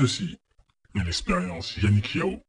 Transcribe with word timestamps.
Ceci 0.00 0.38
est 0.94 1.04
l'expérience 1.04 1.76
Yannick 1.76 2.14
Yao. 2.14 2.40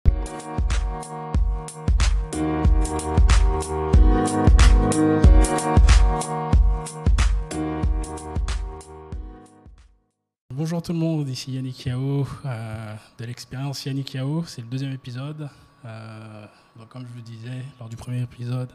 Bonjour 10.54 10.82
tout 10.82 10.94
le 10.94 10.98
monde, 10.98 11.28
ici 11.28 11.52
Yannick 11.52 11.86
Yao 11.88 12.26
euh, 12.46 12.96
de 13.18 13.26
l'expérience 13.26 13.84
Yannick 13.84 14.14
Yao. 14.14 14.46
C'est 14.46 14.62
le 14.62 14.68
deuxième 14.68 14.94
épisode. 14.94 15.50
Euh, 15.84 16.46
comme 16.88 17.06
je 17.06 17.12
vous 17.12 17.20
disais 17.20 17.66
lors 17.82 17.90
du 17.90 17.98
premier 17.98 18.22
épisode, 18.22 18.72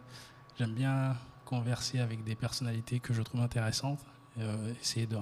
j'aime 0.59 0.75
bien 0.75 1.17
converser 1.47 2.01
avec 2.01 2.23
des 2.25 2.35
personnalités 2.35 3.01
que 3.01 3.15
je 3.15 3.23
trouve 3.23 3.41
intéressantes, 3.41 4.05
euh, 4.39 4.75
essayer 4.83 5.07
de, 5.07 5.17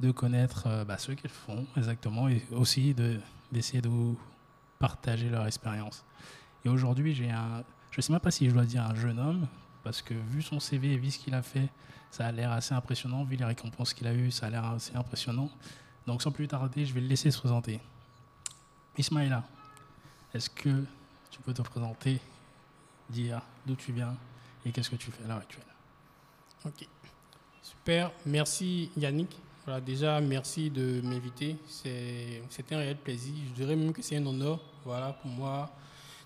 de 0.00 0.10
connaître 0.10 0.64
euh, 0.66 0.84
bah, 0.84 0.98
ce 0.98 1.12
qu'elles 1.12 1.30
font 1.30 1.66
exactement 1.76 2.28
et 2.28 2.42
aussi 2.50 2.94
de- 2.94 3.20
d'essayer 3.52 3.80
de 3.82 3.88
vous 3.88 4.18
partager 4.78 5.28
leur 5.28 5.46
expérience. 5.46 6.04
Et 6.64 6.68
aujourd'hui, 6.68 7.14
j'ai 7.14 7.30
un, 7.30 7.62
je 7.90 7.98
ne 7.98 8.02
sais 8.02 8.12
même 8.12 8.20
pas 8.20 8.30
si 8.30 8.48
je 8.48 8.54
dois 8.54 8.64
dire 8.64 8.84
un 8.84 8.94
jeune 8.94 9.18
homme, 9.18 9.46
parce 9.84 10.02
que 10.02 10.14
vu 10.14 10.42
son 10.42 10.60
CV 10.60 10.92
et 10.92 10.96
vu 10.96 11.10
ce 11.10 11.18
qu'il 11.18 11.34
a 11.34 11.42
fait, 11.42 11.68
ça 12.10 12.26
a 12.26 12.32
l'air 12.32 12.52
assez 12.52 12.74
impressionnant, 12.74 13.24
vu 13.24 13.36
les 13.36 13.44
récompenses 13.44 13.94
qu'il 13.94 14.06
a 14.06 14.14
eues, 14.14 14.30
ça 14.30 14.46
a 14.46 14.50
l'air 14.50 14.64
assez 14.64 14.94
impressionnant. 14.96 15.50
Donc 16.06 16.22
sans 16.22 16.30
plus 16.32 16.48
tarder, 16.48 16.84
je 16.84 16.92
vais 16.94 17.00
le 17.00 17.06
laisser 17.06 17.30
se 17.30 17.38
présenter. 17.38 17.80
Ismaïla, 18.98 19.44
est-ce 20.34 20.50
que 20.50 20.84
tu 21.30 21.40
peux 21.40 21.54
te 21.54 21.62
présenter, 21.62 22.20
dire 23.08 23.40
d'où 23.66 23.74
tu 23.76 23.92
viens 23.92 24.14
et 24.64 24.72
qu'est-ce 24.72 24.90
que 24.90 24.96
tu 24.96 25.10
fais 25.10 25.24
à 25.24 25.28
l'heure 25.28 25.38
actuelle? 25.38 25.64
Ok. 26.64 26.86
Super. 27.62 28.10
Merci 28.26 28.90
Yannick. 28.96 29.36
Voilà, 29.64 29.80
déjà, 29.80 30.20
merci 30.20 30.70
de 30.70 31.00
m'inviter. 31.02 31.56
C'est 31.66 32.42
un 32.72 32.78
réel 32.78 32.96
plaisir. 32.96 33.34
Je 33.48 33.52
dirais 33.52 33.76
même 33.76 33.92
que 33.92 34.02
c'est 34.02 34.16
un 34.16 34.26
honneur 34.26 34.60
voilà, 34.84 35.12
pour 35.12 35.30
moi 35.30 35.70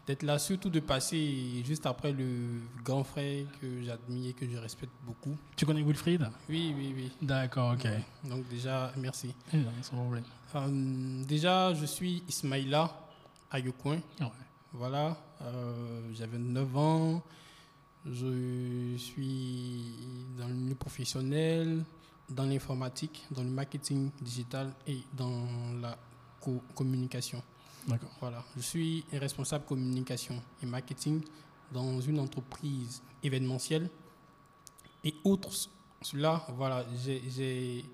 d'être 0.06 0.22
là, 0.22 0.38
surtout 0.38 0.70
de 0.70 0.80
passer 0.80 1.62
juste 1.64 1.84
après 1.84 2.12
le 2.12 2.60
grand 2.84 3.02
frère 3.02 3.44
que 3.60 3.82
j'admire 3.82 4.30
et 4.30 4.32
que 4.32 4.48
je 4.48 4.56
respecte 4.56 4.92
beaucoup. 5.04 5.36
Tu 5.56 5.66
connais 5.66 5.82
Wilfried? 5.82 6.30
Oui, 6.48 6.72
oui, 6.76 6.94
oui. 6.96 7.12
D'accord, 7.20 7.74
ok. 7.74 7.88
Donc 8.24 8.48
déjà, 8.48 8.92
merci. 8.96 9.34
Eh 9.52 9.58
problème. 9.92 10.24
Euh, 10.54 11.24
déjà, 11.24 11.74
je 11.74 11.86
suis 11.86 12.22
Ismaïla 12.28 12.90
Ayokoin. 13.50 13.96
Ouais. 14.20 14.26
Voilà, 14.72 15.16
euh, 15.42 16.00
j'avais 16.14 16.38
9 16.38 16.76
ans. 16.76 17.22
Je 18.04 18.94
suis 18.96 19.92
dans 20.38 20.46
le 20.46 20.54
milieu 20.54 20.76
professionnel, 20.76 21.84
dans 22.28 22.44
l'informatique, 22.44 23.24
dans 23.30 23.42
le 23.42 23.50
marketing 23.50 24.10
digital 24.20 24.72
et 24.86 24.98
dans 25.16 25.44
la 25.80 25.96
co- 26.40 26.62
communication. 26.74 27.42
D'accord. 27.86 28.10
Voilà, 28.20 28.44
je 28.56 28.62
suis 28.62 29.04
responsable 29.12 29.64
communication 29.64 30.42
et 30.62 30.66
marketing 30.66 31.22
dans 31.72 32.00
une 32.00 32.18
entreprise 32.18 33.00
événementielle. 33.22 33.88
Et 35.04 35.14
outre 35.24 35.50
cela, 36.02 36.44
voilà, 36.56 36.84
j'ai- 37.04 37.84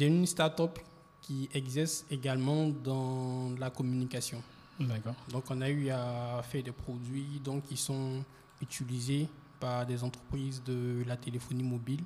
une 0.00 0.26
start-up 0.26 0.78
qui 1.22 1.48
exerce 1.54 2.04
également 2.10 2.68
dans 2.68 3.52
la 3.58 3.70
communication. 3.70 4.42
D'accord. 4.78 5.14
Donc, 5.30 5.44
on 5.50 5.60
a 5.62 5.70
eu 5.70 5.88
à 5.90 6.42
faire 6.42 6.62
des 6.62 6.72
produits 6.72 7.40
donc, 7.42 7.64
qui 7.66 7.76
sont 7.76 8.22
utilisés 8.60 9.26
par 9.58 9.86
des 9.86 10.02
entreprises 10.04 10.62
de 10.64 11.02
la 11.06 11.16
téléphonie 11.16 11.62
mobile. 11.62 12.02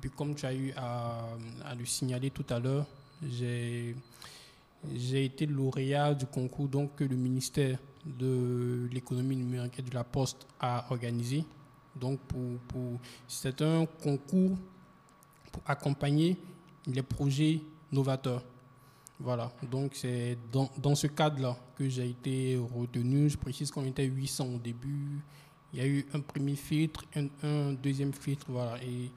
Et 0.00 0.08
puis, 0.08 0.16
comme 0.16 0.34
tu 0.34 0.46
as 0.46 0.54
eu 0.54 0.72
à, 0.78 1.26
le 1.78 1.84
signaler 1.84 2.30
tout 2.30 2.46
à 2.48 2.58
l'heure, 2.58 2.86
j'ai 3.22 3.94
été 5.12 5.44
lauréat 5.44 6.14
du 6.14 6.24
concours 6.24 6.68
donc, 6.68 6.96
que 6.96 7.04
le 7.04 7.16
ministère 7.16 7.78
de 8.06 8.88
l'économie 8.90 9.36
numérique 9.36 9.78
et 9.78 9.82
de 9.82 9.94
la 9.94 10.02
Poste 10.02 10.46
a 10.58 10.86
organisé. 10.90 11.44
Donc, 11.94 12.18
pour, 12.20 12.98
c'est 13.28 13.60
un 13.60 13.84
concours 13.84 14.56
pour 15.52 15.62
accompagner 15.66 16.38
les 16.86 17.02
projets 17.02 17.60
novateurs. 17.92 18.42
Voilà, 19.18 19.52
donc 19.70 19.92
c'est 19.96 20.38
dans, 20.50 20.70
dans 20.78 20.94
ce 20.94 21.08
cadre-là 21.08 21.58
que 21.76 21.86
j'ai 21.90 22.08
été 22.08 22.56
retenu. 22.56 23.28
Je 23.28 23.36
précise 23.36 23.70
qu'on 23.70 23.84
était 23.84 24.06
800 24.06 24.46
au 24.46 24.58
début. 24.58 25.20
Il 25.74 25.78
y 25.78 25.82
a 25.82 25.86
eu 25.86 26.06
un 26.14 26.20
premier 26.20 26.56
filtre, 26.56 27.04
un, 27.14 27.26
un 27.42 27.74
deuxième 27.74 28.14
filtre, 28.14 28.46
voilà. 28.48 28.82
Et 28.82 29.10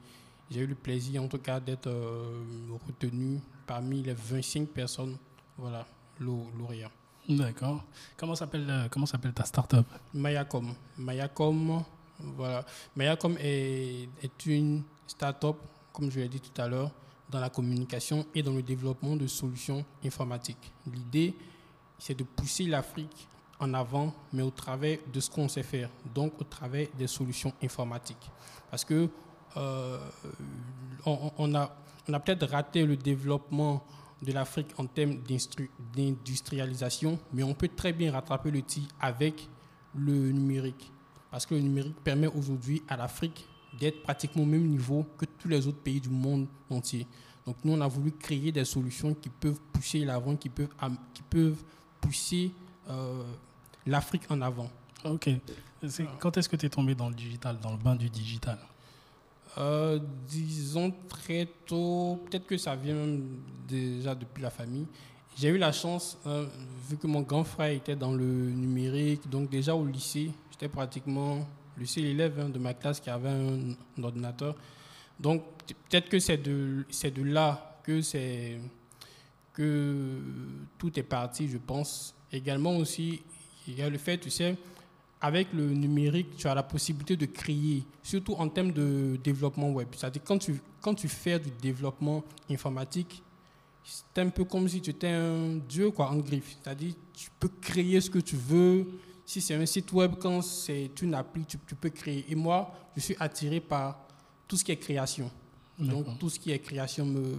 j'ai 0.54 0.60
eu 0.60 0.66
le 0.66 0.74
plaisir, 0.76 1.22
en 1.22 1.28
tout 1.28 1.38
cas, 1.38 1.58
d'être 1.60 1.88
euh, 1.88 2.44
retenu 2.86 3.40
parmi 3.66 4.02
les 4.02 4.14
25 4.14 4.68
personnes, 4.68 5.16
voilà, 5.58 5.84
lau- 6.20 6.48
lauréats. 6.56 6.90
D'accord. 7.28 7.82
Comment 8.16 8.34
s'appelle 8.34 8.66
euh, 8.68 8.88
comment 8.90 9.06
s'appelle 9.06 9.32
ta 9.32 9.44
start-up? 9.44 9.86
Mayacom. 10.12 10.74
Mayacom, 10.98 11.82
voilà. 12.20 12.64
Mayacom 12.94 13.36
est, 13.40 14.08
est 14.22 14.46
une 14.46 14.82
start-up, 15.06 15.56
comme 15.92 16.10
je 16.10 16.20
l'ai 16.20 16.28
dit 16.28 16.40
tout 16.40 16.60
à 16.60 16.68
l'heure, 16.68 16.90
dans 17.30 17.40
la 17.40 17.50
communication 17.50 18.24
et 18.34 18.42
dans 18.42 18.52
le 18.52 18.62
développement 18.62 19.16
de 19.16 19.26
solutions 19.26 19.84
informatiques. 20.04 20.72
L'idée, 20.92 21.34
c'est 21.98 22.14
de 22.16 22.22
pousser 22.24 22.64
l'Afrique 22.66 23.26
en 23.58 23.72
avant, 23.72 24.12
mais 24.32 24.42
au 24.42 24.50
travers 24.50 24.98
de 25.12 25.18
ce 25.20 25.30
qu'on 25.30 25.48
sait 25.48 25.62
faire, 25.62 25.88
donc 26.14 26.38
au 26.40 26.44
travers 26.44 26.86
des 26.98 27.06
solutions 27.06 27.52
informatiques. 27.62 28.30
Parce 28.70 28.84
que 28.84 29.08
euh, 29.56 29.98
on, 31.06 31.54
a, 31.54 31.70
peut-être 32.06 32.46
raté 32.46 32.84
le 32.84 32.96
développement 32.96 33.84
de 34.22 34.32
l'Afrique 34.32 34.68
en 34.78 34.86
termes 34.86 35.18
d'industrialisation, 35.94 37.18
mais 37.32 37.42
on 37.42 37.54
peut 37.54 37.68
très 37.68 37.92
bien 37.92 38.12
rattraper 38.12 38.50
le 38.50 38.62
tir 38.62 38.84
avec 39.00 39.48
le 39.94 40.32
numérique. 40.32 40.90
Parce 41.30 41.46
que 41.46 41.54
le 41.54 41.60
numérique 41.60 41.96
permet 42.02 42.28
aujourd'hui 42.28 42.82
à 42.88 42.96
l'Afrique 42.96 43.46
d'être 43.78 44.02
pratiquement 44.02 44.44
au 44.44 44.46
même 44.46 44.66
niveau 44.66 45.04
que 45.18 45.26
tous 45.38 45.48
les 45.48 45.66
autres 45.66 45.80
pays 45.80 46.00
du 46.00 46.08
monde 46.08 46.46
entier. 46.70 47.06
Donc 47.44 47.56
nous, 47.64 47.72
on 47.72 47.80
a 47.80 47.88
voulu 47.88 48.12
créer 48.12 48.52
des 48.52 48.64
solutions 48.64 49.14
qui 49.14 49.28
peuvent 49.28 49.60
pousser 49.72 50.04
l'avant, 50.04 50.36
qui 50.36 50.48
peuvent, 50.48 51.62
pousser 52.00 52.52
euh, 52.88 53.24
l'Afrique 53.86 54.30
en 54.30 54.40
avant. 54.40 54.70
Ok. 55.04 55.28
Quand 56.18 56.36
est-ce 56.36 56.48
que 56.48 56.56
tu 56.56 56.66
es 56.66 56.70
tombé 56.70 56.94
dans 56.94 57.08
le 57.08 57.14
digital, 57.14 57.58
dans 57.60 57.72
le 57.72 57.76
bain 57.76 57.94
du 57.94 58.08
digital? 58.08 58.58
Euh, 59.56 60.00
disons 60.26 60.92
très 61.08 61.46
tôt, 61.66 62.20
peut-être 62.26 62.46
que 62.46 62.56
ça 62.56 62.74
vient 62.74 63.06
déjà 63.68 64.14
depuis 64.14 64.42
la 64.42 64.50
famille. 64.50 64.86
J'ai 65.36 65.48
eu 65.48 65.58
la 65.58 65.72
chance, 65.72 66.18
hein, 66.26 66.46
vu 66.88 66.96
que 66.96 67.06
mon 67.06 67.22
grand 67.22 67.44
frère 67.44 67.70
était 67.70 67.96
dans 67.96 68.12
le 68.12 68.24
numérique, 68.24 69.28
donc 69.28 69.50
déjà 69.50 69.74
au 69.74 69.84
lycée, 69.84 70.30
j'étais 70.50 70.68
pratiquement 70.68 71.46
le 71.76 71.86
seul 71.86 72.04
élève 72.04 72.38
hein, 72.38 72.48
de 72.48 72.58
ma 72.58 72.74
classe 72.74 73.00
qui 73.00 73.10
avait 73.10 73.30
un, 73.30 73.74
ordinateur. 74.02 74.54
Donc 75.18 75.42
peut-être 75.88 76.08
que 76.08 76.18
c'est 76.18 76.38
de, 76.38 76.84
là 77.22 77.80
que, 77.84 78.00
que 79.52 80.20
tout 80.78 80.98
est 80.98 81.04
parti, 81.04 81.48
je 81.48 81.58
pense. 81.58 82.14
Également 82.32 82.76
aussi, 82.76 83.22
il 83.68 83.78
y 83.78 83.82
a 83.82 83.88
le 83.88 83.98
fait, 83.98 84.18
tu 84.18 84.30
sais, 84.30 84.56
avec 85.24 85.54
le 85.54 85.70
numérique, 85.70 86.36
tu 86.36 86.46
as 86.46 86.54
la 86.54 86.62
possibilité 86.62 87.16
de 87.16 87.24
créer, 87.24 87.82
surtout 88.02 88.34
en 88.34 88.46
termes 88.46 88.72
de 88.72 89.18
développement 89.24 89.70
web. 89.70 89.88
C'est-à-dire 89.96 90.20
quand 90.22 90.36
tu, 90.36 90.60
quand 90.82 90.92
tu 90.92 91.08
fais 91.08 91.38
du 91.38 91.50
développement 91.62 92.22
informatique, 92.50 93.22
c'est 93.82 94.20
un 94.20 94.28
peu 94.28 94.44
comme 94.44 94.68
si 94.68 94.82
tu 94.82 94.90
étais 94.90 95.08
un 95.08 95.56
dieu 95.66 95.90
quoi, 95.92 96.10
en 96.10 96.18
griffe. 96.18 96.58
C'est-à-dire 96.62 96.92
tu 97.14 97.30
peux 97.40 97.48
créer 97.48 98.02
ce 98.02 98.10
que 98.10 98.18
tu 98.18 98.36
veux. 98.36 98.86
Si 99.24 99.40
c'est 99.40 99.54
un 99.54 99.64
site 99.64 99.90
web, 99.94 100.12
quand 100.20 100.42
c'est 100.42 100.90
une 101.00 101.14
appli, 101.14 101.46
tu, 101.46 101.56
tu 101.66 101.74
peux 101.74 101.88
créer. 101.88 102.26
Et 102.28 102.34
moi, 102.34 102.70
je 102.94 103.00
suis 103.00 103.16
attiré 103.18 103.60
par 103.60 104.06
tout 104.46 104.58
ce 104.58 104.64
qui 104.64 104.72
est 104.72 104.76
création. 104.76 105.30
Donc 105.78 106.18
tout 106.18 106.30
ce 106.30 106.38
qui 106.38 106.52
est 106.52 106.58
création 106.60 107.04
me 107.04 107.36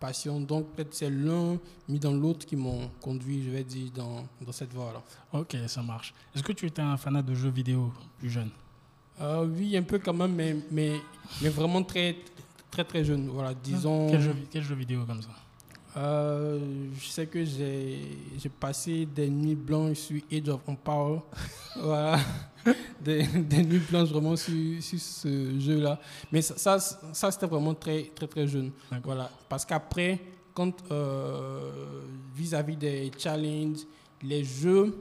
passionne. 0.00 0.44
Donc 0.44 0.66
peut-être 0.74 0.94
c'est 0.94 1.10
l'un 1.10 1.58
mis 1.88 1.98
dans 1.98 2.12
l'autre 2.12 2.44
qui 2.44 2.56
m'ont 2.56 2.90
conduit, 3.00 3.44
je 3.44 3.50
vais 3.50 3.64
dire, 3.64 3.90
dans, 3.94 4.26
dans 4.40 4.52
cette 4.52 4.72
voie-là. 4.72 5.02
Ok, 5.32 5.56
ça 5.68 5.82
marche. 5.82 6.12
Est-ce 6.34 6.42
que 6.42 6.52
tu 6.52 6.66
étais 6.66 6.82
un 6.82 6.96
fanat 6.96 7.22
de 7.22 7.34
jeux 7.34 7.50
vidéo 7.50 7.92
plus 8.18 8.30
jeune? 8.30 8.50
Euh, 9.20 9.46
oui, 9.46 9.76
un 9.76 9.82
peu 9.82 9.98
quand 9.98 10.12
même, 10.12 10.34
mais, 10.34 10.56
mais, 10.70 10.92
mais 11.40 11.48
vraiment 11.48 11.82
très, 11.82 12.16
très, 12.70 12.84
très 12.84 13.04
jeune. 13.04 13.28
Voilà, 13.28 13.54
disons. 13.54 14.10
quel 14.10 14.20
jeu, 14.20 14.36
quel 14.50 14.62
jeu 14.62 14.74
vidéo 14.74 15.04
comme 15.06 15.22
ça? 15.22 15.30
Euh, 15.96 16.58
je 16.98 17.08
sais 17.08 17.26
que 17.26 17.42
j'ai 17.42 18.18
j'ai 18.38 18.50
passé 18.50 19.06
des 19.06 19.30
nuits 19.30 19.54
blanches 19.54 19.96
sur 19.96 20.20
Age 20.30 20.48
of 20.48 20.60
Empire. 20.66 21.22
voilà. 21.80 22.18
Des, 23.00 23.22
des 23.24 23.62
nuits 23.62 23.82
blanches 23.88 24.08
vraiment 24.08 24.34
sur, 24.36 24.82
sur 24.82 24.98
ce 24.98 25.60
jeu-là. 25.60 26.00
Mais 26.32 26.42
ça, 26.42 26.56
ça, 26.56 26.78
ça, 27.12 27.30
c'était 27.30 27.46
vraiment 27.46 27.74
très, 27.74 28.04
très, 28.14 28.26
très 28.26 28.46
jeune. 28.48 28.72
Voilà. 29.04 29.30
Parce 29.48 29.64
qu'après, 29.64 30.20
quand 30.52 30.72
euh, 30.90 32.02
vis-à-vis 32.34 32.76
des 32.76 33.10
challenges, 33.16 33.80
les 34.22 34.42
jeux 34.42 34.96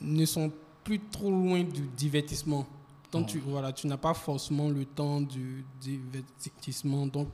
ne 0.00 0.24
sont 0.24 0.50
plus 0.84 1.00
trop 1.00 1.30
loin 1.30 1.62
du 1.62 1.82
divertissement. 1.96 2.66
Donc, 3.10 3.26
tu, 3.26 3.38
voilà, 3.38 3.72
tu 3.72 3.86
n'as 3.86 3.96
pas 3.96 4.14
forcément 4.14 4.68
le 4.68 4.84
temps 4.84 5.20
du 5.20 5.64
divertissement. 5.80 7.06
Donc, 7.06 7.28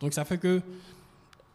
donc 0.00 0.14
ça 0.14 0.24
fait 0.24 0.38
que, 0.38 0.60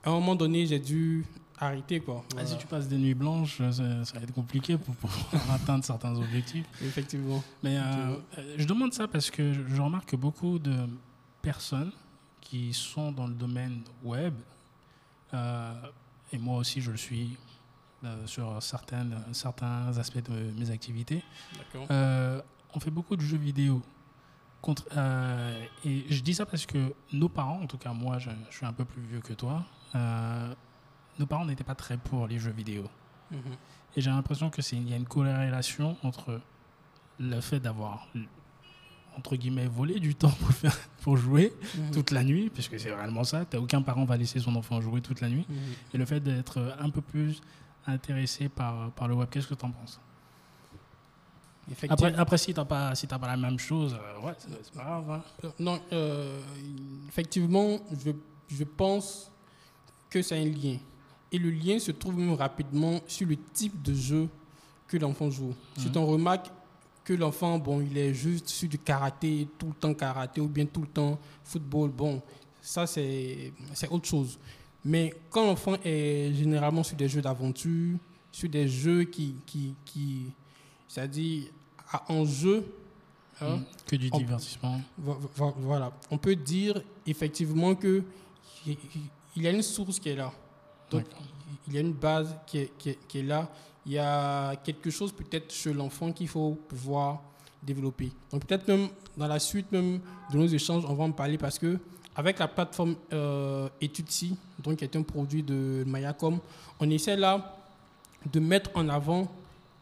à 0.03 0.09
un 0.09 0.13
moment 0.13 0.35
donné, 0.35 0.65
j'ai 0.65 0.79
dû 0.79 1.25
arrêter. 1.59 1.99
Quoi. 1.99 2.23
Ah, 2.37 2.45
si 2.45 2.57
tu 2.57 2.67
passes 2.67 2.87
des 2.87 2.97
nuits 2.97 3.13
blanches, 3.13 3.57
ça, 3.57 3.71
ça 4.05 4.17
va 4.17 4.23
être 4.23 4.33
compliqué 4.33 4.77
pour 4.77 4.95
pouvoir 4.95 5.51
atteindre 5.53 5.83
certains 5.83 6.15
objectifs. 6.15 6.65
Effectivement. 6.81 7.43
Mais 7.63 7.77
euh, 7.77 8.15
je 8.57 8.65
demande 8.65 8.93
ça 8.93 9.07
parce 9.07 9.29
que 9.29 9.53
je, 9.53 9.81
remarque 9.81 10.09
que 10.09 10.15
beaucoup 10.15 10.59
de 10.59 10.75
personnes 11.41 11.91
qui 12.41 12.73
sont 12.73 13.11
dans 13.11 13.27
le 13.27 13.33
domaine 13.33 13.81
web, 14.03 14.33
euh, 15.33 15.73
et 16.31 16.37
moi 16.37 16.57
aussi 16.57 16.81
je 16.81 16.91
le 16.91 16.97
suis 16.97 17.37
euh, 18.03 18.25
sur 18.25 18.61
certaines, 18.61 19.17
certains 19.33 19.97
aspects 19.97 20.29
de 20.29 20.51
mes 20.57 20.71
activités, 20.71 21.23
euh, 21.91 22.41
on 22.73 22.79
fait 22.79 22.91
beaucoup 22.91 23.15
de 23.15 23.21
jeux 23.21 23.37
vidéo. 23.37 23.81
Contre, 24.61 24.85
euh, 24.95 25.65
et 25.85 26.05
je 26.09 26.21
dis 26.21 26.33
ça 26.33 26.45
parce 26.45 26.65
que 26.65 26.93
nos 27.13 27.29
parents, 27.29 27.61
en 27.61 27.67
tout 27.67 27.77
cas 27.77 27.93
moi 27.93 28.17
je, 28.17 28.29
je 28.49 28.57
suis 28.57 28.65
un 28.65 28.73
peu 28.73 28.83
plus 28.83 29.01
vieux 29.01 29.21
que 29.21 29.33
toi, 29.33 29.65
euh, 29.95 30.53
nos 31.19 31.25
parents 31.25 31.45
n'étaient 31.45 31.63
pas 31.63 31.75
très 31.75 31.97
pour 31.97 32.27
les 32.27 32.39
jeux 32.39 32.51
vidéo. 32.51 32.83
Mhm. 33.31 33.39
Et 33.95 34.01
j'ai 34.01 34.09
l'impression 34.09 34.49
que 34.49 34.61
c'est 34.61 34.75
il 34.77 34.89
y 34.89 34.93
a 34.93 34.97
une 34.97 35.05
corrélation 35.07 35.97
entre 36.03 36.39
le 37.19 37.41
fait 37.41 37.59
d'avoir 37.59 38.07
entre 39.17 39.35
guillemets 39.35 39.67
volé 39.67 39.99
du 39.99 40.15
temps 40.15 40.29
pour 40.39 40.51
faire 40.51 40.77
pour 41.01 41.17
jouer 41.17 41.53
Mhm. 41.75 41.91
toute 41.91 42.11
la 42.11 42.23
nuit, 42.23 42.49
puisque 42.49 42.79
c'est 42.79 42.93
réellement 42.93 43.23
ça. 43.25 43.45
Aucun 43.57 43.81
parent 43.81 44.05
va 44.05 44.15
laisser 44.17 44.39
son 44.39 44.55
enfant 44.55 44.79
jouer 44.81 45.01
toute 45.01 45.19
la 45.21 45.29
nuit. 45.29 45.45
Mhm. 45.49 45.57
Et 45.93 45.97
le 45.97 46.05
fait 46.05 46.19
d'être 46.21 46.75
un 46.79 46.89
peu 46.89 47.01
plus 47.01 47.41
intéressé 47.87 48.47
par, 48.49 48.91
par 48.91 49.07
le 49.07 49.15
web, 49.15 49.27
qu'est-ce 49.29 49.47
que 49.47 49.55
tu 49.55 49.65
en 49.65 49.71
penses? 49.71 49.99
Après, 51.87 52.13
après, 52.15 52.37
si 52.39 52.53
t'as 52.53 52.65
pas 52.65 52.95
si 52.95 53.05
t'as 53.07 53.19
pas 53.19 53.27
la 53.27 53.37
même 53.37 53.59
chose, 53.59 53.93
euh, 53.93 54.25
ouais, 54.25 54.33
c'est 54.39 54.49
c'est 54.63 54.73
pas 54.73 54.83
grave. 54.83 55.11
hein. 55.11 55.21
Euh, 55.43 55.49
Non, 55.59 55.79
euh, 55.93 56.39
effectivement, 57.07 57.77
je, 58.03 58.11
je 58.47 58.63
pense 58.63 59.31
que 60.09 60.21
c'est 60.23 60.39
un 60.41 60.45
lien. 60.45 60.77
Et 61.31 61.37
le 61.37 61.51
lien 61.51 61.77
se 61.79 61.91
trouve 61.91 62.17
même 62.17 62.33
rapidement 62.33 62.99
sur 63.07 63.27
le 63.27 63.37
type 63.53 63.81
de 63.81 63.93
jeu 63.93 64.27
que 64.87 64.97
l'enfant 64.97 65.29
joue. 65.29 65.53
Si 65.77 65.87
on 65.95 66.05
remarque 66.07 66.49
que 67.03 67.13
l'enfant, 67.13 67.57
bon, 67.59 67.81
il 67.81 67.97
est 67.97 68.13
juste 68.13 68.49
sur 68.49 68.67
du 68.69 68.77
karaté, 68.79 69.47
tout 69.57 69.67
le 69.67 69.73
temps 69.73 69.93
karaté, 69.93 70.41
ou 70.41 70.47
bien 70.47 70.65
tout 70.65 70.81
le 70.81 70.87
temps 70.87 71.19
football, 71.43 71.89
bon, 71.91 72.21
ça 72.61 72.85
c'est 72.87 73.51
autre 73.89 74.07
chose. 74.07 74.39
Mais 74.83 75.13
quand 75.29 75.45
l'enfant 75.45 75.75
est 75.83 76.33
généralement 76.33 76.83
sur 76.83 76.95
des 76.97 77.09
jeux 77.09 77.21
d'aventure, 77.21 77.97
sur 78.31 78.49
des 78.49 78.67
jeux 78.67 79.03
qui, 79.03 79.35
qui, 79.45 79.73
qui 79.85 80.31
c'est-à-dire 80.87 81.45
à 81.91 82.11
enjeu, 82.11 82.65
hein, 83.41 83.57
Mm. 83.57 83.63
Que 83.87 83.95
du 83.95 84.09
On- 84.11 84.17
divertissement. 84.17 84.81
Vo- 84.97 85.17
vo- 85.35 85.55
Voilà. 85.59 85.91
On 86.11 86.17
peut 86.17 86.35
dire 86.35 86.81
effectivement 87.07 87.73
que 87.73 88.03
il 88.65 88.77
y 89.43 89.47
a 89.47 89.51
une 89.51 89.61
source 89.61 89.97
qui 89.99 90.09
est 90.09 90.15
là. 90.15 90.31
Donc, 90.89 91.03
il 91.67 91.73
y 91.73 91.77
a 91.77 91.81
une 91.81 91.93
base 91.93 92.35
qui 92.47 92.57
est, 92.59 92.71
qui 92.77 92.89
est- 92.89 92.99
qui 93.07 93.19
est 93.19 93.23
là. 93.23 93.49
Il 93.85 93.93
y 93.93 93.97
a 93.97 94.55
quelque 94.57 94.89
chose 94.89 95.11
peut-être 95.11 95.51
chez 95.53 95.73
l'enfant 95.73 96.11
qu'il 96.11 96.27
faut 96.27 96.57
pouvoir 96.67 97.21
développer. 97.63 98.11
Donc, 98.31 98.45
peut-être 98.45 98.67
même 98.67 98.89
dans 99.17 99.27
la 99.27 99.39
suite 99.39 99.71
même 99.71 99.99
de 100.31 100.37
nos 100.37 100.47
échanges, 100.47 100.83
on 100.87 100.93
va 100.93 101.03
en 101.05 101.11
parler 101.11 101.37
parce 101.37 101.57
que 101.59 101.77
avec 102.15 102.39
la 102.39 102.47
plateforme 102.47 102.95
euh, 103.13 103.69
Etudsi, 103.81 104.35
donc 104.61 104.77
qui 104.77 104.83
est 104.83 104.95
un 104.95 105.01
produit 105.03 105.41
de 105.43 105.83
Mayacom, 105.87 106.39
on 106.79 106.89
essaie 106.89 107.15
là 107.15 107.57
de 108.31 108.39
mettre 108.39 108.71
en 108.75 108.89
avant 108.89 109.27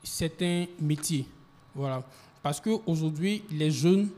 certains 0.04 0.66
métiers. 0.80 1.26
Voilà. 1.74 2.04
Parce 2.44 2.62
qu'aujourd'hui, 2.62 3.44
les 3.52 3.72
jeunes 3.72 4.10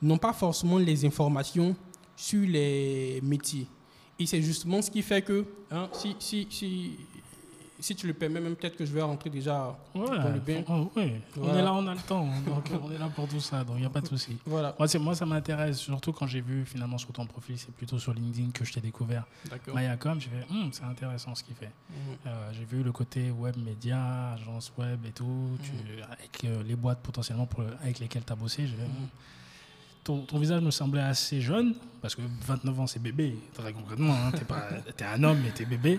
n'ont 0.00 0.18
pas 0.18 0.32
forcément 0.32 0.78
les 0.78 1.04
informations 1.04 1.74
sur 2.16 2.46
les 2.48 3.20
métiers. 3.22 3.66
Et 4.18 4.26
c'est 4.26 4.40
justement 4.42 4.80
ce 4.82 4.90
qui 4.90 5.02
fait 5.02 5.22
que, 5.22 5.44
hein, 5.70 5.88
si, 5.92 6.16
si, 6.18 6.46
si, 6.50 6.92
si 7.78 7.94
tu 7.94 8.06
le 8.06 8.14
permets, 8.14 8.40
même 8.40 8.56
peut-être 8.56 8.74
que 8.76 8.86
je 8.86 8.92
vais 8.92 9.02
rentrer 9.02 9.28
déjà 9.28 9.78
Ouais, 9.94 10.06
dans 10.06 10.32
le 10.32 10.40
bain. 10.40 10.62
oh, 10.70 10.90
on 10.96 11.54
est 11.54 11.62
là, 11.62 11.74
on 11.74 11.86
a 11.86 11.92
le 11.94 12.00
temps, 12.00 12.24
donc 12.46 12.64
on 12.82 12.90
est 12.90 12.96
là 12.96 13.10
pour 13.14 13.28
tout 13.28 13.40
ça, 13.40 13.62
donc 13.62 13.76
il 13.76 13.80
n'y 13.80 13.86
a 13.86 13.90
pas 13.90 14.00
de 14.00 14.06
souci. 14.08 14.38
Voilà. 14.46 14.74
Moi, 14.78 14.88
moi, 15.00 15.14
ça 15.14 15.26
m'intéresse, 15.26 15.76
surtout 15.80 16.12
quand 16.14 16.26
j'ai 16.26 16.40
vu 16.40 16.64
finalement 16.64 16.96
sur 16.96 17.12
ton 17.12 17.26
profil, 17.26 17.58
c'est 17.58 17.70
plutôt 17.74 17.98
sur 17.98 18.14
LinkedIn 18.14 18.52
que 18.52 18.64
je 18.64 18.72
t'ai 18.72 18.80
découvert. 18.80 19.24
Mayacom, 19.74 20.18
j'ai 20.18 20.30
fait, 20.30 20.46
Hum, 20.50 20.70
c'est 20.72 20.84
intéressant 20.84 21.34
ce 21.34 21.44
qu'il 21.44 21.54
fait. 21.54 21.70
Mhm. 21.90 21.96
Euh, 22.26 22.50
j'ai 22.54 22.64
vu 22.64 22.82
le 22.82 22.92
côté 22.92 23.30
web 23.30 23.56
média, 23.58 24.32
agence 24.32 24.72
web 24.78 25.04
et 25.06 25.12
tout, 25.12 25.58
tu- 25.62 26.02
avec 26.10 26.42
euh, 26.44 26.62
les 26.62 26.74
boîtes 26.76 27.00
potentiellement 27.02 27.44
pour 27.46 27.64
avec 27.82 27.98
lesquelles 27.98 28.24
tu 28.24 28.32
as 28.32 28.36
bossé. 28.36 28.66
j'ai 28.66 28.76
fait, 28.76 28.82
Mhm. 28.82 29.08
Ton, 30.06 30.20
ton 30.20 30.38
visage 30.38 30.62
me 30.62 30.70
semblait 30.70 31.00
assez 31.00 31.40
jeune, 31.40 31.74
parce 32.00 32.14
que 32.14 32.22
29 32.46 32.78
ans 32.80 32.86
c'est 32.86 33.02
bébé, 33.02 33.36
très 33.54 33.72
concrètement. 33.72 34.14
Hein, 34.14 34.30
t'es, 34.30 34.44
pas, 34.44 34.68
t'es 34.96 35.04
un 35.04 35.20
homme 35.24 35.40
mais 35.42 35.50
t'es 35.50 35.64
bébé. 35.64 35.98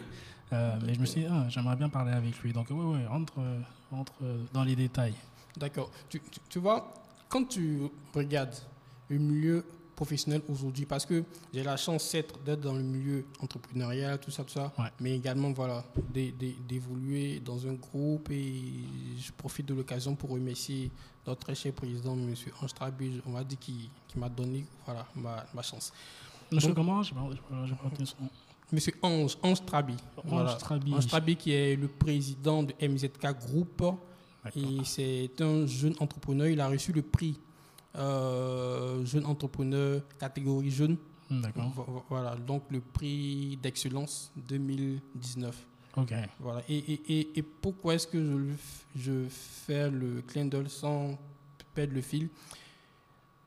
Euh, 0.54 0.77
mais 0.86 0.94
je 0.94 1.00
me 1.01 1.06
suis 1.06 1.21
dit, 1.21 1.27
ah, 1.30 1.45
j'aimerais 1.50 1.75
bien 1.75 1.89
parler 1.89 2.13
avec 2.13 2.39
lui. 2.39 2.54
Donc, 2.54 2.69
ouais, 2.69 2.75
ouais, 2.77 3.06
rentre, 3.06 3.33
rentre 3.92 4.13
dans 4.54 4.63
les 4.63 4.77
détails. 4.77 5.13
D'accord. 5.57 5.92
Tu, 6.07 6.21
tu- 6.21 6.39
tu 6.48 6.59
vois, 6.59 6.94
quand 7.27 7.44
tu 7.50 7.80
regardes 8.15 8.56
le 9.09 9.18
milieu 9.18 9.65
professionnel 9.94 10.42
aujourd'hui, 10.48 10.86
parce 10.86 11.06
que 11.06 11.25
j'ai 11.54 11.63
la 11.63 11.75
chance 11.75 12.09
d'être, 12.13 12.39
d'être 12.45 12.62
dans 12.62 12.75
le 12.75 12.83
milieu 12.83 13.25
entrepreneurial, 13.42 14.19
tout 14.21 14.31
ça, 14.31 14.45
tout 14.45 14.54
ça, 14.54 14.71
Ouais. 14.80 14.86
mais 15.01 15.15
également 15.18 15.51
voilà, 15.51 15.83
d'é- 16.13 16.31
d'é- 16.31 16.56
d'évoluer 16.65 17.42
dans 17.42 17.68
un 17.68 17.74
groupe 17.74 18.30
et 18.31 18.63
je 19.19 19.31
profite 19.33 19.65
de 19.65 19.74
l'occasion 19.74 20.15
pour 20.15 20.30
remercier 20.30 20.92
notre 21.28 21.42
très 21.46 21.56
cher 21.56 21.74
président, 21.74 22.14
M. 22.14 22.34
Ange 22.62 22.72
on 23.26 23.32
va 23.32 23.44
dire, 23.44 23.60
qui, 23.60 23.90
qui 24.08 24.18
m'a 24.18 24.30
donné 24.30 24.66
voilà, 24.86 25.06
ma, 25.16 25.46
ma 25.54 25.62
chance. 25.62 25.92
Monsieur, 26.52 26.70
Donc- 26.70 26.78
comment? 26.78 27.00
Retenu 27.00 28.06
son 28.06 28.24
nom. 28.24 28.30
Monsieur 28.72 28.94
Ange, 29.02 29.38
Ange 29.44 29.66
Trabi. 29.66 29.96
Ange 30.30 30.58
Trabi. 30.58 30.94
Ange 30.94 31.08
Trabi 31.08 31.36
qui 31.38 31.52
est 31.54 31.76
le 31.76 31.88
président 31.88 32.64
de 32.64 32.74
MZK 32.82 33.38
Group. 33.48 33.84
Et 34.56 34.78
c'est 34.86 35.32
un 35.42 35.66
jeune 35.66 35.96
entrepreneur. 36.00 36.48
Il 36.48 36.60
a 36.62 36.68
reçu 36.70 36.92
le 36.94 37.02
prix 37.02 37.38
euh, 37.96 39.04
jeune 39.06 39.26
entrepreneur 39.26 40.02
catégorie 40.20 40.70
jeune. 40.72 40.98
D'accord. 41.30 41.70
Vo- 41.72 41.84
vo- 41.84 42.04
Voilà, 42.10 42.36
donc 42.36 42.64
le 42.70 42.80
prix 42.80 43.58
d'excellence 43.62 44.32
2019. 44.36 45.66
Ok. 45.98 46.14
Voilà. 46.40 46.62
Et, 46.70 46.78
et, 46.78 47.20
et, 47.20 47.40
et 47.40 47.42
pourquoi 47.42 47.96
est-ce 47.96 48.08
que 48.08 48.20
je, 48.96 49.02
je 49.02 49.26
fais 49.30 49.90
le 49.90 50.22
clin 50.22 50.46
d'œil 50.46 50.70
sans 50.70 51.18
perdre 51.74 51.94
le 51.94 52.02
fil? 52.02 52.30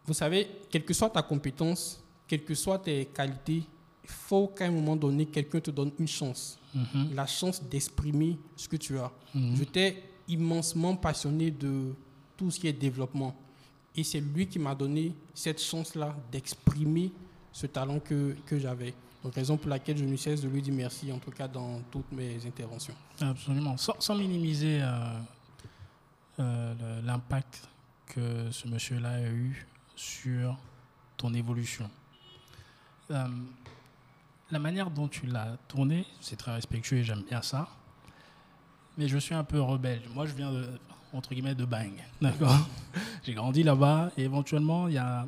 Vous 0.05 0.15
savez, 0.15 0.49
quelle 0.69 0.85
que 0.85 0.93
soit 0.93 1.11
ta 1.11 1.23
compétence, 1.23 2.03
quelles 2.27 2.45
que 2.45 2.55
soient 2.55 2.79
tes 2.79 3.07
qualités, 3.07 3.63
il 4.03 4.11
faut 4.11 4.49
qu'à 4.49 4.67
un 4.67 4.73
moment 4.73 4.97
donné, 4.97 5.27
quelqu'un 5.27 5.61
te 5.61 5.71
donne 5.71 5.93
une 5.99 6.09
chance. 6.09 6.59
Mhm. 6.75 7.15
La 7.15 7.27
chance 7.27 7.63
d'exprimer 7.63 8.37
ce 8.57 8.69
que 8.69 8.77
tu 8.77 8.99
as. 8.99 9.13
Mhm. 9.35 9.57
J'étais 9.57 10.03
immensement 10.27 10.97
passionné 10.97 11.51
de 11.51 11.95
tout 12.37 12.51
ce 12.51 12.59
qui 12.59 12.67
est 12.67 12.73
développement. 12.73 13.37
Et 13.97 14.03
c'est 14.03 14.21
lui 14.21 14.47
qui 14.47 14.59
m'a 14.59 14.75
donné 14.75 15.15
cette 15.35 15.61
chance-là 15.61 16.17
d'exprimer 16.33 17.13
ce 17.53 17.67
talent 17.67 18.01
que, 18.01 18.35
que 18.47 18.59
j'avais. 18.59 18.95
Donc, 19.23 19.35
raison 19.35 19.57
pour 19.57 19.69
laquelle 19.69 19.99
je 19.99 20.05
ne 20.05 20.17
cesse 20.17 20.41
de 20.41 20.49
lui 20.49 20.63
dire 20.63 20.73
merci, 20.75 21.13
en 21.13 21.19
tout 21.19 21.31
cas 21.31 21.47
dans 21.47 21.81
toutes 21.91 22.11
mes 22.13 22.45
interventions. 22.47 22.95
Absolument. 23.21 23.77
Sans, 23.77 24.15
minimiser 24.15 24.81
euh, 24.83 25.21
euh, 26.39 27.03
l'impact 27.03 27.69
que 28.07 28.51
ce 28.51 28.67
monsieur-là 28.67 29.11
a 29.11 29.29
eu 29.29 29.67
sur 29.95 30.57
ton 31.17 31.35
évolution. 31.35 31.91
Euh, 33.11 33.27
la 34.51 34.59
manière 34.59 34.91
dont 34.91 35.07
tu 35.07 35.27
l'as 35.27 35.57
tourné, 35.69 36.07
c'est 36.21 36.37
très 36.37 36.53
respectueux 36.55 36.99
et 36.99 37.05
j'aime 37.05 37.23
bien 37.23 37.43
ça. 37.43 37.69
Mais 38.97 39.07
je 39.07 39.19
suis 39.19 39.35
un 39.35 39.45
peu 39.45 39.61
rebelle. 39.61 40.03
Moi, 40.15 40.27
je 40.27 40.33
viens 40.33 40.51
de, 40.51 40.67
entre 41.13 41.35
guillemets, 41.35 41.55
de 41.55 41.65
Bang. 41.65 41.93
D'accord? 42.21 42.57
J'ai 43.23 43.35
grandi 43.35 43.63
là-bas 43.63 44.11
et 44.17 44.23
éventuellement, 44.23 44.89
il 44.89 44.95
y 44.95 44.99
a. 44.99 45.27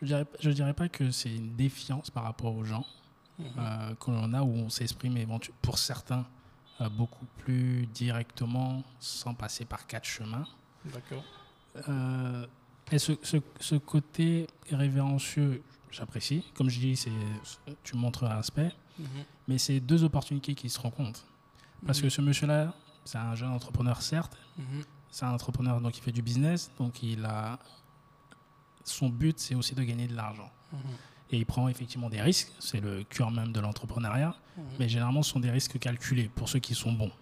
Je 0.00 0.06
dirais, 0.06 0.26
je 0.40 0.50
dirais 0.50 0.74
pas 0.74 0.88
que 0.88 1.10
c'est 1.10 1.34
une 1.34 1.54
défiance 1.56 2.10
par 2.10 2.22
rapport 2.24 2.54
aux 2.54 2.64
gens 2.64 2.84
euh, 3.40 3.94
que 3.94 4.10
l'on 4.10 4.32
a 4.32 4.42
où 4.42 4.50
on 4.52 4.68
s'exprime 4.68 5.16
pour 5.62 5.78
certains 5.78 6.26
euh, 6.80 6.88
beaucoup 6.88 7.26
plus 7.38 7.86
directement 7.86 8.82
sans 9.00 9.34
passer 9.34 9.64
par 9.64 9.86
quatre 9.86 10.04
chemins. 10.06 10.46
D'accord. 10.84 11.24
Euh, 11.88 12.46
et 12.90 12.98
ce, 12.98 13.12
ce- 13.22 13.36
ce 13.60 13.74
côté 13.76 14.46
révérencieux, 14.70 15.62
j'apprécie. 15.90 16.44
Comme 16.54 16.68
je 16.70 16.78
dis, 16.80 16.96
c'est, 16.96 17.10
tu 17.84 17.96
montres 17.96 18.24
un 18.24 18.38
aspect, 18.38 18.72
mais 19.46 19.58
c'est 19.58 19.80
deux 19.80 20.02
opportunités 20.04 20.54
qui 20.54 20.68
se 20.70 20.80
rencontrent. 20.80 21.24
Parce 21.86 22.00
que 22.00 22.08
ce 22.08 22.20
monsieur-là, 22.20 22.74
c'est 23.04 23.18
un 23.18 23.34
jeune 23.36 23.50
entrepreneur, 23.50 24.00
certes, 24.02 24.36
c'est 25.10 25.24
un 25.24 25.30
entrepreneur 25.32 25.80
donc 25.80 25.96
il 25.96 26.00
fait 26.02 26.12
du 26.12 26.22
business, 26.22 26.70
donc 26.78 27.02
il 27.02 27.24
a 27.24 27.58
son 28.84 29.08
but 29.08 29.38
c'est 29.38 29.54
aussi 29.54 29.74
de 29.74 29.82
gagner 29.82 30.06
de 30.06 30.14
l'argent. 30.16 30.50
Et 31.30 31.36
il 31.38 31.44
prend 31.46 31.68
effectivement 31.68 32.08
des 32.08 32.20
risques, 32.22 32.50
c'est 32.58 32.80
le 32.80 33.04
cœur 33.04 33.30
même 33.30 33.52
de 33.52 33.60
l'entrepreneuriat, 33.60 34.34
mais 34.78 34.88
généralement 34.88 35.22
ce 35.22 35.30
sont 35.32 35.40
des 35.40 35.50
risques 35.50 35.78
calculés 35.78 36.30
pour 36.34 36.48
ceux 36.48 36.58
qui 36.58 36.74
sont 36.74 36.92
bons. 36.92 37.12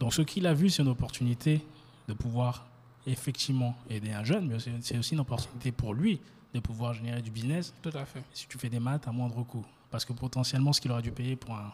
Donc 0.00 0.14
ce 0.14 0.22
qu'il 0.22 0.46
a 0.46 0.54
vu, 0.54 0.70
c'est 0.70 0.82
une 0.82 0.88
opportunité 0.88 1.60
de 2.08 2.14
pouvoir 2.14 2.66
effectivement 3.06 3.76
aider 3.90 4.10
un 4.12 4.24
jeune, 4.24 4.48
mais 4.48 4.56
c'est- 4.80 4.98
aussi 4.98 5.14
une 5.14 5.20
opportunité 5.20 5.70
pour 5.72 5.92
lui 5.94 6.20
de 6.54 6.60
pouvoir 6.60 6.94
générer 6.94 7.20
du 7.22 7.30
business 7.30 7.74
Tout 7.82 7.90
à 7.94 8.04
fait. 8.06 8.22
si 8.32 8.46
tu 8.48 8.56
fais 8.58 8.68
des 8.70 8.80
maths 8.80 9.06
à 9.06 9.12
moindre 9.12 9.42
coût. 9.44 9.64
Parce 9.90 10.04
que 10.04 10.12
potentiellement, 10.14 10.72
ce 10.72 10.80
qu'il 10.80 10.90
aurait 10.90 11.02
dû 11.02 11.12
payer 11.12 11.36
pour 11.36 11.54
un 11.54 11.72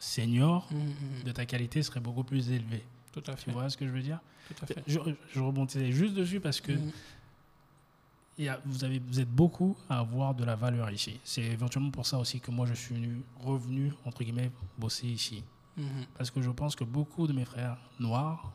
senior, 0.00 0.66
Mhm, 0.70 0.78
mhm. 0.78 1.22
de 1.24 1.32
ta 1.32 1.46
qualité 1.46 1.82
serait 1.82 2.00
beaucoup 2.00 2.24
plus 2.24 2.50
élevé. 2.50 2.84
Tout 3.12 3.22
à 3.28 3.34
Tu 3.34 3.44
fait. 3.44 3.52
vois 3.52 3.70
ce 3.70 3.76
que 3.76 3.86
je 3.86 3.92
veux 3.92 4.02
dire? 4.02 4.18
Tout 4.48 4.64
à 4.64 4.66
fait. 4.66 4.82
je, 4.86 4.98
je 5.32 5.40
rebondissais 5.40 5.92
juste 5.92 6.14
dessus 6.14 6.40
parce 6.40 6.60
que 6.60 6.72
Mhm. 6.72 6.90
Il 8.38 8.44
y 8.44 8.48
a- 8.48 8.60
vous, 8.64 8.84
avez, 8.84 8.98
vous 8.98 9.20
êtes 9.20 9.30
beaucoup 9.30 9.76
à 9.88 9.98
avoir 10.00 10.34
de 10.34 10.44
la 10.44 10.56
valeur 10.56 10.90
ici. 10.90 11.20
C'est 11.24 11.42
éventuellement 11.42 11.90
pour 11.90 12.06
ça 12.06 12.18
aussi 12.18 12.40
que 12.40 12.50
moi 12.50 12.66
je 12.66 12.74
suis 12.74 12.94
venu- 12.94 13.22
revenu, 13.40 13.92
entre 14.04 14.24
guillemets, 14.24 14.50
bosser 14.78 15.06
ici. 15.08 15.42
Mhm. 15.76 16.06
Parce 16.16 16.30
que 16.30 16.40
je 16.42 16.50
pense 16.50 16.74
que 16.76 16.84
beaucoup 16.84 17.26
de 17.26 17.32
mes 17.32 17.44
frères 17.44 17.76
noirs, 17.98 18.52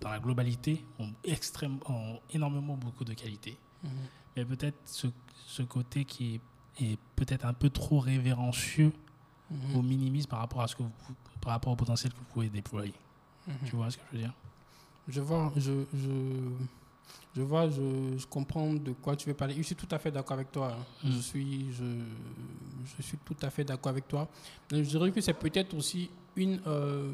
dans 0.00 0.08
la 0.10 0.18
globalité, 0.18 0.84
ont, 0.98 1.10
extrême, 1.24 1.78
ont 1.86 2.18
énormément 2.32 2.74
beaucoup 2.76 3.04
de 3.04 3.14
qualités. 3.14 3.56
Mhm. 3.82 3.90
Mais 4.36 4.44
peut-être 4.44 4.78
ce, 4.86 5.06
ce 5.46 5.62
côté 5.62 6.04
qui 6.04 6.34
est, 6.78 6.84
est 6.92 6.98
peut-être 7.16 7.44
un 7.44 7.52
peu 7.52 7.68
trop 7.70 7.98
révérencieux 8.00 8.92
Mhm. 9.50 9.76
ou 9.76 9.82
minimise 9.82 10.26
par 10.26 10.38
rapport, 10.38 10.62
à 10.62 10.68
ce 10.68 10.74
que 10.76 10.82
vous, 10.82 10.90
par 11.42 11.52
rapport 11.52 11.72
au 11.72 11.76
potentiel 11.76 12.10
que 12.12 12.18
vous 12.18 12.24
pouvez 12.32 12.48
déployer. 12.48 12.94
Mhm. 13.46 13.54
Tu 13.66 13.76
vois 13.76 13.90
ce 13.90 13.98
que 13.98 14.02
je 14.10 14.16
veux 14.16 14.22
dire? 14.22 14.32
Je 15.08 15.20
vois, 15.20 15.52
je, 15.56 15.84
je, 15.92 16.08
je 17.34 17.42
vois, 17.42 17.68
je, 17.68 18.16
je 18.18 18.26
comprends 18.26 18.72
de 18.74 18.92
quoi 18.92 19.16
tu 19.16 19.28
veux 19.28 19.34
parler. 19.34 19.54
Je 19.56 19.62
suis 19.62 19.74
tout 19.74 19.88
à 19.90 19.98
fait 19.98 20.10
d'accord 20.10 20.34
avec 20.34 20.52
toi. 20.52 20.76
hein. 20.78 21.08
Mm. 21.08 21.12
Je 21.12 21.20
suis, 21.20 21.72
je, 21.72 21.84
je 22.96 23.02
suis 23.02 23.18
tout 23.24 23.36
à 23.42 23.50
fait 23.50 23.64
d'accord 23.64 23.90
avec 23.90 24.06
toi. 24.08 24.28
Je 24.70 24.80
dirais 24.80 25.10
que 25.10 25.20
c'est 25.20 25.32
peut-être 25.34 25.74
aussi 25.74 26.10
une, 26.36 26.60
euh, 26.66 27.12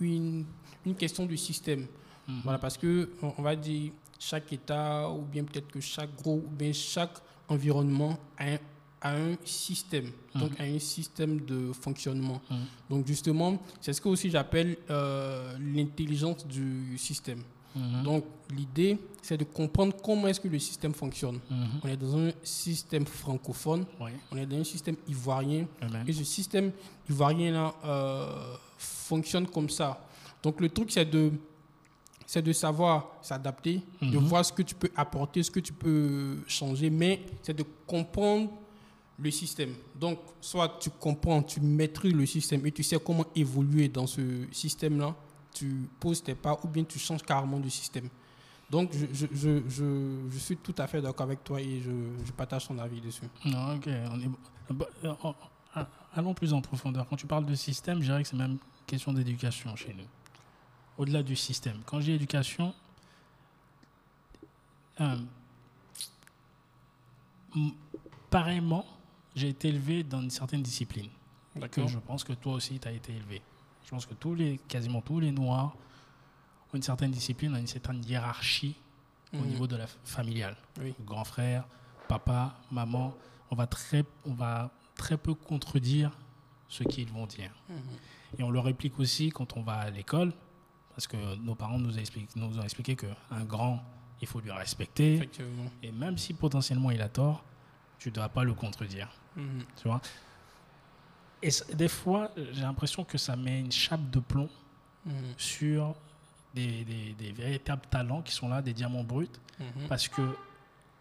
une, 0.00 0.44
une 0.84 0.94
question 0.94 1.24
du 1.26 1.36
système. 1.36 1.86
Mhm. 2.26 2.40
Voilà, 2.44 2.58
parce 2.58 2.76
que 2.76 3.10
on, 3.22 3.32
on 3.38 3.42
va 3.42 3.56
dire 3.56 3.92
chaque 4.18 4.52
État 4.52 5.08
ou 5.10 5.22
bien 5.22 5.44
peut-être 5.44 5.68
que 5.68 5.80
chaque 5.80 6.14
groupe 6.16 6.44
ou 6.46 6.50
bien 6.56 6.72
chaque 6.72 7.18
environnement 7.48 8.18
a 8.36 8.52
un, 8.52 8.58
a 9.00 9.14
un 9.16 9.36
système, 9.44 10.10
donc 10.34 10.58
a 10.60 10.64
un 10.64 10.78
système 10.78 11.40
de 11.46 11.72
fonctionnement. 11.72 12.40
Donc 12.90 13.06
justement, 13.06 13.56
c'est 13.80 13.92
ce 13.92 14.00
que 14.00 14.08
aussi 14.08 14.28
j'appelle 14.28 14.76
euh, 14.90 15.56
l'intelligence 15.58 16.46
du 16.46 16.98
système. 16.98 17.42
Mhm. 17.76 18.02
Donc 18.02 18.24
l'idée, 18.56 18.98
c'est 19.22 19.36
de 19.36 19.44
comprendre 19.44 19.94
comment 20.02 20.26
est-ce 20.28 20.40
que 20.40 20.48
le 20.48 20.58
système 20.58 20.94
fonctionne. 20.94 21.38
Mhm. 21.50 21.66
On 21.84 21.88
est 21.88 21.96
dans 21.96 22.16
un 22.18 22.30
système 22.42 23.04
francophone, 23.06 23.84
Oui, 24.00 24.10
on 24.32 24.36
est 24.36 24.46
dans 24.46 24.56
un 24.58 24.64
système 24.64 24.96
ivoirien, 25.06 25.66
et 26.06 26.12
ce 26.12 26.24
système 26.24 26.72
ivoirien-là 27.08 27.74
euh, 27.84 28.54
fonctionne 28.78 29.46
comme 29.46 29.68
ça. 29.68 30.04
Donc 30.42 30.60
le 30.60 30.68
truc, 30.68 30.90
c'est 30.90 31.04
de, 31.04 31.32
c'est 32.26 32.42
de 32.42 32.52
savoir 32.52 33.06
s'adapter, 33.22 33.82
de 34.00 34.18
Mhm. 34.18 34.24
voir 34.26 34.44
ce 34.44 34.52
que 34.52 34.62
tu 34.62 34.74
peux 34.74 34.90
apporter, 34.96 35.42
ce 35.42 35.50
que 35.50 35.60
tu 35.60 35.72
peux 35.72 36.38
changer, 36.46 36.90
mais 36.90 37.20
c'est 37.42 37.54
de 37.56 37.64
comprendre 37.86 38.50
le 39.20 39.30
système. 39.32 39.74
Donc, 39.98 40.18
soit 40.40 40.78
tu 40.80 40.90
comprends, 40.90 41.42
tu 41.42 41.60
maîtrises 41.60 42.14
le 42.14 42.24
système 42.24 42.64
et 42.64 42.70
tu 42.70 42.84
sais 42.84 42.96
comment 43.04 43.24
évoluer 43.34 43.88
dans 43.88 44.06
ce 44.06 44.20
système-là, 44.52 45.14
tu 45.52 45.88
poses 46.00 46.22
tes 46.22 46.34
pas 46.34 46.58
ou 46.62 46.68
bien 46.68 46.84
tu 46.84 46.98
changes 46.98 47.22
carrément 47.22 47.58
de 47.58 47.68
système. 47.68 48.08
Donc, 48.70 48.90
je, 48.92 49.06
je, 49.32 49.62
je, 49.66 50.28
je, 50.30 50.38
suis 50.38 50.56
tout 50.58 50.74
à 50.76 50.86
fait 50.86 51.00
d'accord 51.00 51.24
avec 51.24 51.42
toi 51.42 51.60
et 51.60 51.80
je, 51.80 51.90
je 52.24 52.32
partage 52.32 52.68
ton 52.68 52.78
avis 52.78 53.00
dessus. 53.00 53.24
Non, 53.46 53.76
ok. 53.76 53.88
On 54.10 54.20
est... 54.20 55.06
euh, 55.76 55.84
Allons 56.14 56.34
plus 56.34 56.52
en 56.52 56.60
profondeur. 56.60 57.06
Quand 57.08 57.16
tu 57.16 57.26
parles 57.26 57.46
de 57.46 57.54
système, 57.54 58.00
je 58.00 58.06
dirais 58.06 58.22
que 58.22 58.28
c'est 58.28 58.36
même 58.36 58.58
question 58.86 59.12
d'éducation 59.12 59.74
chez 59.76 59.94
nous. 59.94 60.04
Au-delà 60.98 61.22
du 61.22 61.36
système. 61.36 61.78
Quand 61.86 62.00
j'ai 62.00 62.14
éducation, 62.14 62.74
euh, 65.00 65.16
pareillement, 68.30 68.84
j'ai 69.34 69.48
été 69.48 69.68
élevé 69.68 70.02
dans 70.02 70.20
une 70.20 70.30
certaine 70.30 70.62
discipline. 70.62 71.08
D'accord 71.56 71.88
je 71.88 71.98
pense 71.98 72.24
que 72.24 72.32
toi 72.32 72.54
aussi, 72.54 72.78
tu 72.78 72.88
as 72.88 72.92
été 72.92 73.12
élevé. 73.12 73.40
Je 73.88 73.94
pense 73.94 74.04
que 74.04 74.12
tous 74.12 74.34
les, 74.34 74.58
quasiment 74.68 75.00
tous 75.00 75.18
les 75.18 75.32
Noirs 75.32 75.74
ont 76.70 76.76
une 76.76 76.82
certaine 76.82 77.10
discipline, 77.10 77.54
ont 77.54 77.58
une 77.58 77.66
certaine 77.66 78.04
hiérarchie 78.04 78.76
au 79.32 79.38
Mhm. 79.38 79.46
niveau 79.46 79.66
de 79.66 79.76
la 79.76 79.86
familiale. 80.04 80.56
Oui. 80.78 80.94
Grand 81.06 81.24
frère, 81.24 81.64
papa, 82.06 82.54
maman, 82.70 83.14
on 83.50 83.56
va 83.56 83.66
très, 83.66 84.04
on 84.26 84.34
va 84.34 84.70
très 84.94 85.16
peu 85.16 85.32
contredire 85.32 86.10
ce 86.68 86.82
qu'ils 86.84 87.08
vont 87.08 87.24
dire. 87.26 87.50
Mhm. 87.70 87.78
Et 88.38 88.42
on 88.42 88.50
le 88.50 88.60
réplique 88.60 88.98
aussi 88.98 89.30
quand 89.30 89.56
on 89.56 89.62
va 89.62 89.78
à 89.78 89.90
l'école, 89.90 90.34
parce 90.90 91.06
que 91.06 91.36
nos 91.36 91.54
parents 91.54 91.78
nous, 91.78 91.98
expliquent- 91.98 92.36
nous 92.36 92.58
ont 92.58 92.62
expliqué 92.62 92.94
qu'un 92.94 93.44
grand, 93.44 93.82
il 94.20 94.26
faut 94.26 94.40
lui 94.40 94.50
respecter, 94.50 95.30
et 95.82 95.92
même 95.92 96.18
si 96.18 96.34
potentiellement 96.34 96.90
il 96.90 97.00
a 97.00 97.08
tort, 97.08 97.42
tu 97.98 98.10
ne 98.10 98.14
dois 98.16 98.28
pas 98.28 98.44
le 98.44 98.52
contredire. 98.52 99.08
Mhm. 99.34 99.64
Tu 99.80 99.88
vois? 99.88 100.02
Et 101.42 101.50
des 101.74 101.88
fois, 101.88 102.30
j'ai 102.36 102.62
l'impression 102.62 103.04
que 103.04 103.18
ça 103.18 103.36
met 103.36 103.60
une 103.60 103.72
chape 103.72 104.10
de 104.10 104.20
plomb 104.20 104.48
Mhm. 105.06 105.12
sur 105.36 105.94
des, 106.54 106.84
des- 106.84 107.12
des 107.12 107.32
véritables 107.32 107.82
talents 107.90 108.22
qui 108.22 108.32
sont 108.32 108.48
là, 108.48 108.60
des 108.62 108.72
diamants 108.72 109.04
bruts, 109.04 109.28
Mhm. 109.60 109.86
parce 109.88 110.08
que 110.08 110.36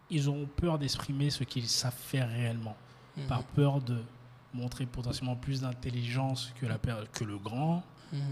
ils 0.10 0.29
ont 0.29 0.46
peur 0.46 0.77
d'exprimer 0.79 1.29
ce 1.29 1.44
qu'ils 1.44 1.67
savent 1.67 1.94
faire 1.98 2.29
réellement, 2.29 2.75
Mhm. 3.17 3.27
par 3.27 3.44
peur 3.44 3.82
de 3.82 4.01
montrer 4.53 4.86
potentiellement 4.86 5.36
plus 5.36 5.62
d'intelligence 5.62 6.53
que, 6.60 6.65
la 6.65 6.77
per- 6.77 7.03
que 7.12 7.24
le 7.24 7.38
grand, 7.38 7.84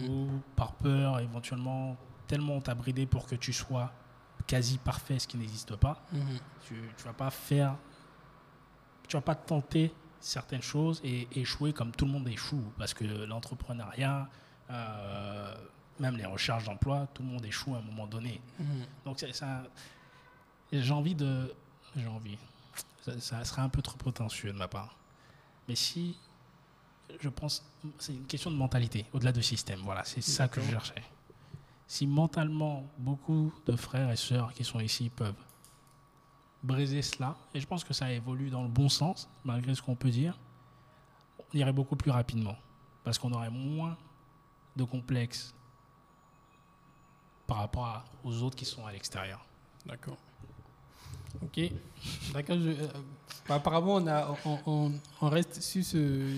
ou 0.07 0.27
par 0.55 0.73
peur 0.75 1.19
éventuellement 1.19 1.97
tellement 2.27 2.53
on 2.55 2.61
t'a 2.61 2.73
bridé 2.73 3.05
pour 3.05 3.27
que 3.27 3.35
tu 3.35 3.51
sois 3.51 3.91
quasi 4.47 4.77
parfait, 4.77 5.19
ce 5.19 5.27
qui 5.27 5.37
n'existe 5.37 5.75
pas. 5.75 6.01
Tu 6.65 6.73
ne 6.75 7.03
vas 7.03 7.13
pas 7.13 7.29
faire, 7.29 7.75
tu 9.07 9.17
vas 9.17 9.21
pas 9.21 9.35
tenter 9.35 9.91
certaines 10.25 10.63
choses 10.63 10.99
et 11.03 11.27
échouer 11.39 11.71
comme 11.71 11.91
tout 11.91 12.05
le 12.05 12.11
monde 12.11 12.27
échoue, 12.27 12.63
parce 12.79 12.95
que 12.95 13.03
l'entrepreneuriat, 13.03 14.27
euh, 14.71 15.55
même 15.99 16.17
les 16.17 16.25
recherches 16.25 16.63
d'emploi, 16.63 17.07
tout 17.13 17.21
le 17.21 17.29
monde 17.29 17.45
échoue 17.45 17.75
à 17.75 17.77
un 17.77 17.81
moment 17.81 18.07
donné. 18.07 18.41
Mhm. 18.59 18.85
Donc 19.05 19.19
ça, 19.19 19.63
j'ai 20.71 20.91
envie 20.91 21.13
de, 21.13 21.53
j'ai 21.95 22.07
envie, 22.07 22.37
ça, 23.01 23.19
ça 23.19 23.45
serait 23.45 23.61
un 23.61 23.69
peu 23.69 23.83
trop 23.83 23.97
prétentieux 23.97 24.51
de 24.51 24.57
ma 24.57 24.67
part. 24.67 24.95
Mais 25.67 25.75
si, 25.75 26.17
je 27.19 27.29
pense, 27.29 27.63
c'est 27.99 28.13
une 28.13 28.25
question 28.25 28.49
de 28.49 28.55
mentalité, 28.55 29.05
au-delà 29.13 29.31
de 29.31 29.41
système. 29.41 29.79
Voilà, 29.83 30.03
c'est 30.05 30.21
ça 30.21 30.47
que 30.47 30.59
je 30.59 30.71
cherchais. 30.71 31.03
Si 31.87 32.07
mentalement, 32.07 32.83
beaucoup 32.97 33.53
de 33.67 33.75
frères 33.75 34.09
et 34.09 34.15
sœurs 34.15 34.53
qui 34.53 34.63
sont 34.63 34.79
ici 34.79 35.11
peuvent 35.11 35.35
briser 36.65 37.01
cela, 37.01 37.35
et 37.53 37.59
je 37.59 37.67
pense 37.67 37.83
que 37.83 37.93
ça 37.93 38.11
évolue 38.11 38.49
dans 38.49 38.63
le 38.63 38.69
bon 38.69 38.89
sens, 38.89 39.29
malgré 39.43 39.73
ce 39.75 39.81
qu'on 39.81 39.95
peut 39.95 40.09
dire, 40.09 40.37
on 41.53 41.57
irait 41.57 41.73
beaucoup 41.73 41.95
plus 41.95 42.11
rapidement, 42.11 42.55
parce 43.03 43.17
qu'on 43.17 43.31
aurait 43.31 43.49
moins 43.51 43.97
de 44.75 44.83
complexes 44.83 45.53
par 47.47 47.57
rapport 47.57 48.03
aux 48.23 48.41
autres 48.41 48.55
qui 48.55 48.65
sont 48.65 48.85
à 48.85 48.91
l'extérieur. 48.91 49.45
D'accord. 49.85 50.17
Ok. 51.43 51.59
D'accord. 52.33 52.57
je- 52.59 52.69
euh, 52.69 52.87
bah, 53.47 53.55
apparemment, 53.55 53.95
on, 53.95 54.07
a, 54.07 54.35
on, 54.45 54.59
on- 54.65 54.91
on 55.21 55.29
reste 55.29 55.61
sur 55.61 55.83
ce 55.83 56.31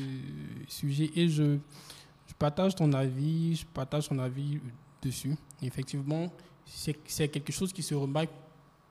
sujet 0.67 1.09
et 1.15 1.29
je, 1.29 1.57
je 2.27 2.33
partage 2.37 2.75
ton 2.75 2.91
avis. 2.93 3.55
Je 3.55 3.65
partage 3.65 4.09
ton 4.09 4.19
avis 4.19 4.59
dessus. 5.01 5.37
Effectivement, 5.61 6.31
c'est 6.65 6.99
c'est 7.07 7.29
quelque 7.29 7.53
chose 7.53 7.71
qui 7.71 7.81
se 7.83 7.95
remarque 7.95 8.29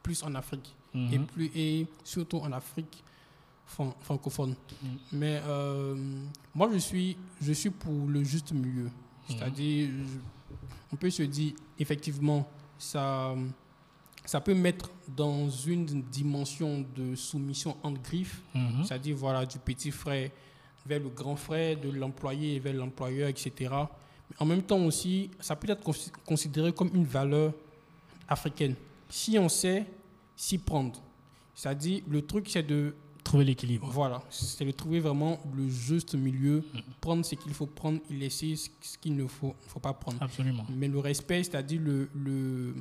plus 0.07 0.23
en 0.23 0.33
Afrique 0.37 0.69
et, 0.95 1.19
Mhm. 1.19 1.27
plus, 1.27 1.51
et 1.55 1.87
surtout 2.05 2.39
en 2.39 2.53
Afrique 2.53 3.03
fran- 3.67 3.95
francophone. 4.01 4.55
Mhm. 4.83 4.89
Mais 5.21 5.41
euh, 5.45 5.97
moi, 6.55 6.71
je 6.73 6.79
suis, 6.79 7.17
je 7.43 7.53
suis 7.53 7.71
pour 7.71 8.07
le 8.09 8.23
juste 8.23 8.53
milieu. 8.53 8.89
C'est-à-dire, 9.29 9.89
je- 9.91 10.21
on 10.93 10.97
peut 10.97 11.11
se 11.11 11.25
dire, 11.25 11.53
effectivement, 11.81 12.47
ça, 12.79 13.35
ça 14.25 14.41
peut 14.41 14.55
mettre 14.55 14.91
dans 15.23 15.51
une 15.51 16.03
dimension 16.21 16.85
de 16.99 17.17
soumission 17.17 17.77
en 17.83 17.91
griffe, 17.93 18.41
Mhm. 18.55 18.85
c'est-à-dire, 18.85 19.17
voilà, 19.17 19.45
du 19.45 19.59
petit 19.59 19.91
frère 19.91 20.31
vers 20.87 21.01
le 21.01 21.09
grand 21.09 21.35
frère, 21.37 21.81
de 21.81 21.91
l'employé 21.91 22.61
vers 22.61 22.75
l'employeur, 22.75 23.29
etc. 23.29 23.51
Mais 24.31 24.37
en 24.39 24.45
même 24.47 24.63
temps 24.63 24.83
aussi, 24.91 25.31
ça 25.41 25.57
peut 25.57 25.69
être 25.69 25.83
consi- 25.85 26.13
considéré 26.25 26.73
comme 26.73 26.91
une 26.95 27.05
valeur 27.19 27.53
africaine. 28.29 28.77
Si 29.09 29.39
on 29.39 29.49
sait 29.49 29.87
s'y 30.35 30.59
prendre. 30.59 31.01
C'est-à-dire, 31.55 32.03
le 32.09 32.23
truc, 32.23 32.49
c'est 32.51 32.63
de 32.63 32.95
Trouver 33.25 33.45
l'équilibre. 33.45 33.89
voilà, 33.91 34.23
c'est 34.31 34.65
de 34.65 34.71
trouver 34.71 35.01
vraiment 35.01 35.41
le 35.57 35.69
juste 35.69 36.15
milieu, 36.15 36.63
prendre 37.01 37.25
ce 37.25 37.35
qu'il 37.35 37.53
faut 37.55 37.67
prendre 37.67 37.99
et 38.09 38.15
laisser 38.15 38.55
ce 38.55 38.97
qu'il 38.99 39.17
ne 39.17 39.27
faut, 39.27 39.55
faut 39.67 39.81
pas 39.81 39.93
prendre. 39.93 40.19
Absolument. 40.23 40.65
Mais 40.71 40.87
le 40.87 41.01
respect, 41.01 41.43
c'est-à-dire 41.43 41.81
le, 41.81 42.09
le, 42.15 42.75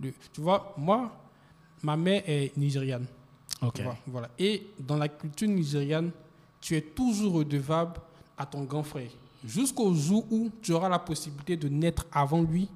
le- 0.00 0.12
Tu 0.32 0.40
vois, 0.40 0.72
moi, 0.78 1.18
ma 1.82 1.96
mère 1.96 2.22
est 2.28 2.56
nigériane. 2.56 3.06
Ok. 3.60 3.80
vois, 3.80 3.96
voilà. 4.06 4.30
Et 4.38 4.68
dans 4.78 4.98
la 4.98 5.08
culture 5.08 5.48
nigériane, 5.48 6.12
tu 6.60 6.76
es 6.76 6.80
toujours 6.82 7.32
redevable 7.34 8.00
à 8.38 8.46
ton 8.46 8.62
grand 8.62 8.82
frère. 8.84 9.10
Jusqu'au 9.44 9.92
jour 9.94 10.24
où 10.30 10.48
tu 10.62 10.72
auras 10.74 10.88
la 10.88 10.98
possibilité 11.00 11.56
de 11.56 11.68
naître 11.68 12.06
avant 12.12 12.42
lui 12.42 12.68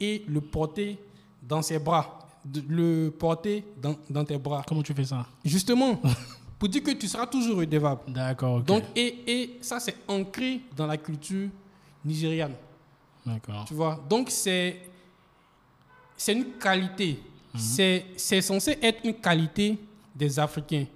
et 0.00 0.24
le 0.28 0.40
porter 0.40 0.98
dans 1.42 1.62
ses 1.62 1.78
bras, 1.78 2.18
de 2.44 2.62
le 2.68 3.10
porter 3.10 3.64
dans, 3.80 3.96
dans 4.08 4.24
tes 4.24 4.38
bras. 4.38 4.62
Comment 4.66 4.82
tu 4.82 4.94
fais 4.94 5.04
ça? 5.04 5.26
Justement, 5.44 6.00
pour 6.58 6.68
dire 6.68 6.82
que 6.82 6.92
tu 6.92 7.08
seras 7.08 7.26
toujours 7.26 7.58
redevable. 7.58 8.00
D'accord, 8.08 8.56
ok. 8.56 8.64
Donc, 8.64 8.84
et, 8.94 9.18
et 9.26 9.58
ça, 9.60 9.80
c'est 9.80 9.96
ancré 10.08 10.60
dans 10.76 10.86
la 10.86 10.96
culture 10.96 11.48
nigériane. 12.04 12.54
D'accord. 13.26 13.64
Tu 13.66 13.74
vois? 13.74 14.00
Donc, 14.08 14.30
c'est 14.30 14.80
c'est 16.16 16.32
une 16.32 16.52
qualité. 16.52 17.18
C'est 17.56 18.06
c'est 18.16 18.40
censé 18.40 18.78
être 18.80 19.00
une 19.04 19.14
qualité 19.14 19.78
des 20.14 20.38
Africains. 20.38 20.86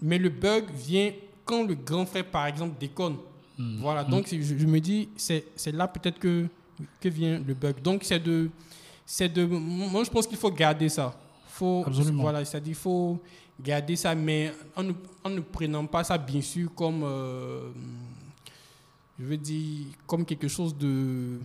Mais 0.00 0.18
le 0.18 0.28
bug 0.28 0.64
vient 0.74 1.12
quand 1.44 1.64
le 1.66 1.74
grand 1.74 2.04
frère, 2.04 2.26
par 2.26 2.46
exemple, 2.46 2.76
déconne. 2.78 3.16
Voilà, 3.78 4.02
donc 4.02 4.26
je, 4.28 4.40
je 4.42 4.66
me 4.66 4.80
dis, 4.80 5.08
c'est 5.16 5.44
c'est 5.54 5.70
là 5.72 5.86
peut-être 5.86 6.18
que, 6.18 6.48
que 7.00 7.08
vient 7.08 7.38
le 7.46 7.54
bug. 7.54 7.80
Donc, 7.80 8.02
c'est 8.02 8.18
de, 8.18 8.50
c'est 9.14 9.28
de. 9.28 9.44
Moi, 9.44 10.04
je 10.04 10.10
pense 10.10 10.26
qu'il 10.26 10.38
faut 10.38 10.50
garder 10.50 10.88
ça. 10.88 11.14
Faut, 11.48 11.84
Absolument. 11.86 12.22
Voilà, 12.22 12.42
c'est-à-dire 12.46 12.74
faut 12.74 13.20
garder 13.60 13.94
ça, 13.94 14.14
mais 14.14 14.50
en 14.74 14.82
ne, 14.84 14.92
en 15.22 15.28
ne 15.28 15.40
prenant 15.40 15.84
pas 15.84 16.02
ça, 16.02 16.16
bien 16.16 16.40
sûr, 16.40 16.74
comme. 16.74 17.02
euh, 17.04 17.70
je 19.18 19.24
veux 19.26 19.36
dire, 19.36 19.84
comme 20.06 20.24
quelque 20.24 20.48
chose 20.48 20.74
de 20.74 21.38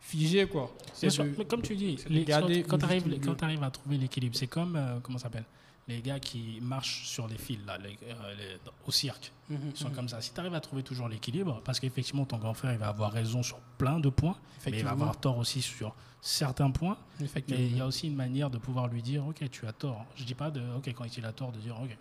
figé, 0.00 0.46
quoi. 0.46 0.74
C'est 0.94 1.08
comme 1.46 1.60
tu 1.60 1.76
dis, 1.76 1.98
les- 2.08 2.24
garder 2.24 2.62
quand 2.62 2.78
tu 2.78 2.86
arrives, 2.86 3.62
à 3.62 3.70
trouver 3.70 3.98
l'équilibre, 3.98 4.34
c'est 4.34 4.46
comme, 4.46 4.74
euh, 4.74 4.98
comment 5.02 5.18
ça 5.18 5.24
s'appelle? 5.24 5.44
Les 5.86 6.00
gars 6.00 6.18
qui 6.18 6.58
marchent 6.62 7.06
sur 7.06 7.28
les 7.28 7.36
fils, 7.36 7.58
là, 7.66 7.76
les- 7.76 7.98
euh, 8.04 8.34
les- 8.36 8.58
au 8.86 8.90
cirque. 8.90 9.32
Ils 9.50 9.58
sont 9.74 9.90
mhm. 9.90 9.94
comme 9.94 10.08
ça. 10.08 10.20
Si 10.22 10.32
tu 10.32 10.40
arrives 10.40 10.54
à 10.54 10.60
trouver 10.60 10.82
toujours 10.82 11.08
l'équilibre, 11.08 11.60
parce 11.64 11.78
qu'effectivement, 11.78 12.24
ton 12.24 12.38
grand 12.38 12.54
frère, 12.54 12.72
il 12.72 12.78
va 12.78 12.88
avoir 12.88 13.12
raison 13.12 13.42
sur 13.42 13.58
plein 13.76 14.00
de 14.00 14.08
points, 14.08 14.36
mais 14.64 14.78
il 14.78 14.84
va 14.84 14.90
avoir 14.92 15.18
tort 15.18 15.36
aussi 15.36 15.60
sur 15.60 15.94
certains 16.22 16.70
points. 16.70 16.96
Mais 17.20 17.66
il 17.66 17.76
y 17.76 17.80
a 17.82 17.86
aussi 17.86 18.06
une 18.06 18.16
manière 18.16 18.48
de 18.48 18.56
pouvoir 18.56 18.88
lui 18.88 19.02
dire, 19.02 19.26
ok, 19.26 19.48
tu 19.50 19.66
as 19.66 19.72
tort. 19.72 20.06
Je 20.16 20.24
dis 20.24 20.34
pas 20.34 20.50
de, 20.50 20.62
ok, 20.76 20.90
quand 20.94 21.16
il 21.16 21.24
a 21.26 21.32
tort, 21.32 21.52
de 21.52 21.58
dire, 21.58 21.78
ok, 21.78 21.96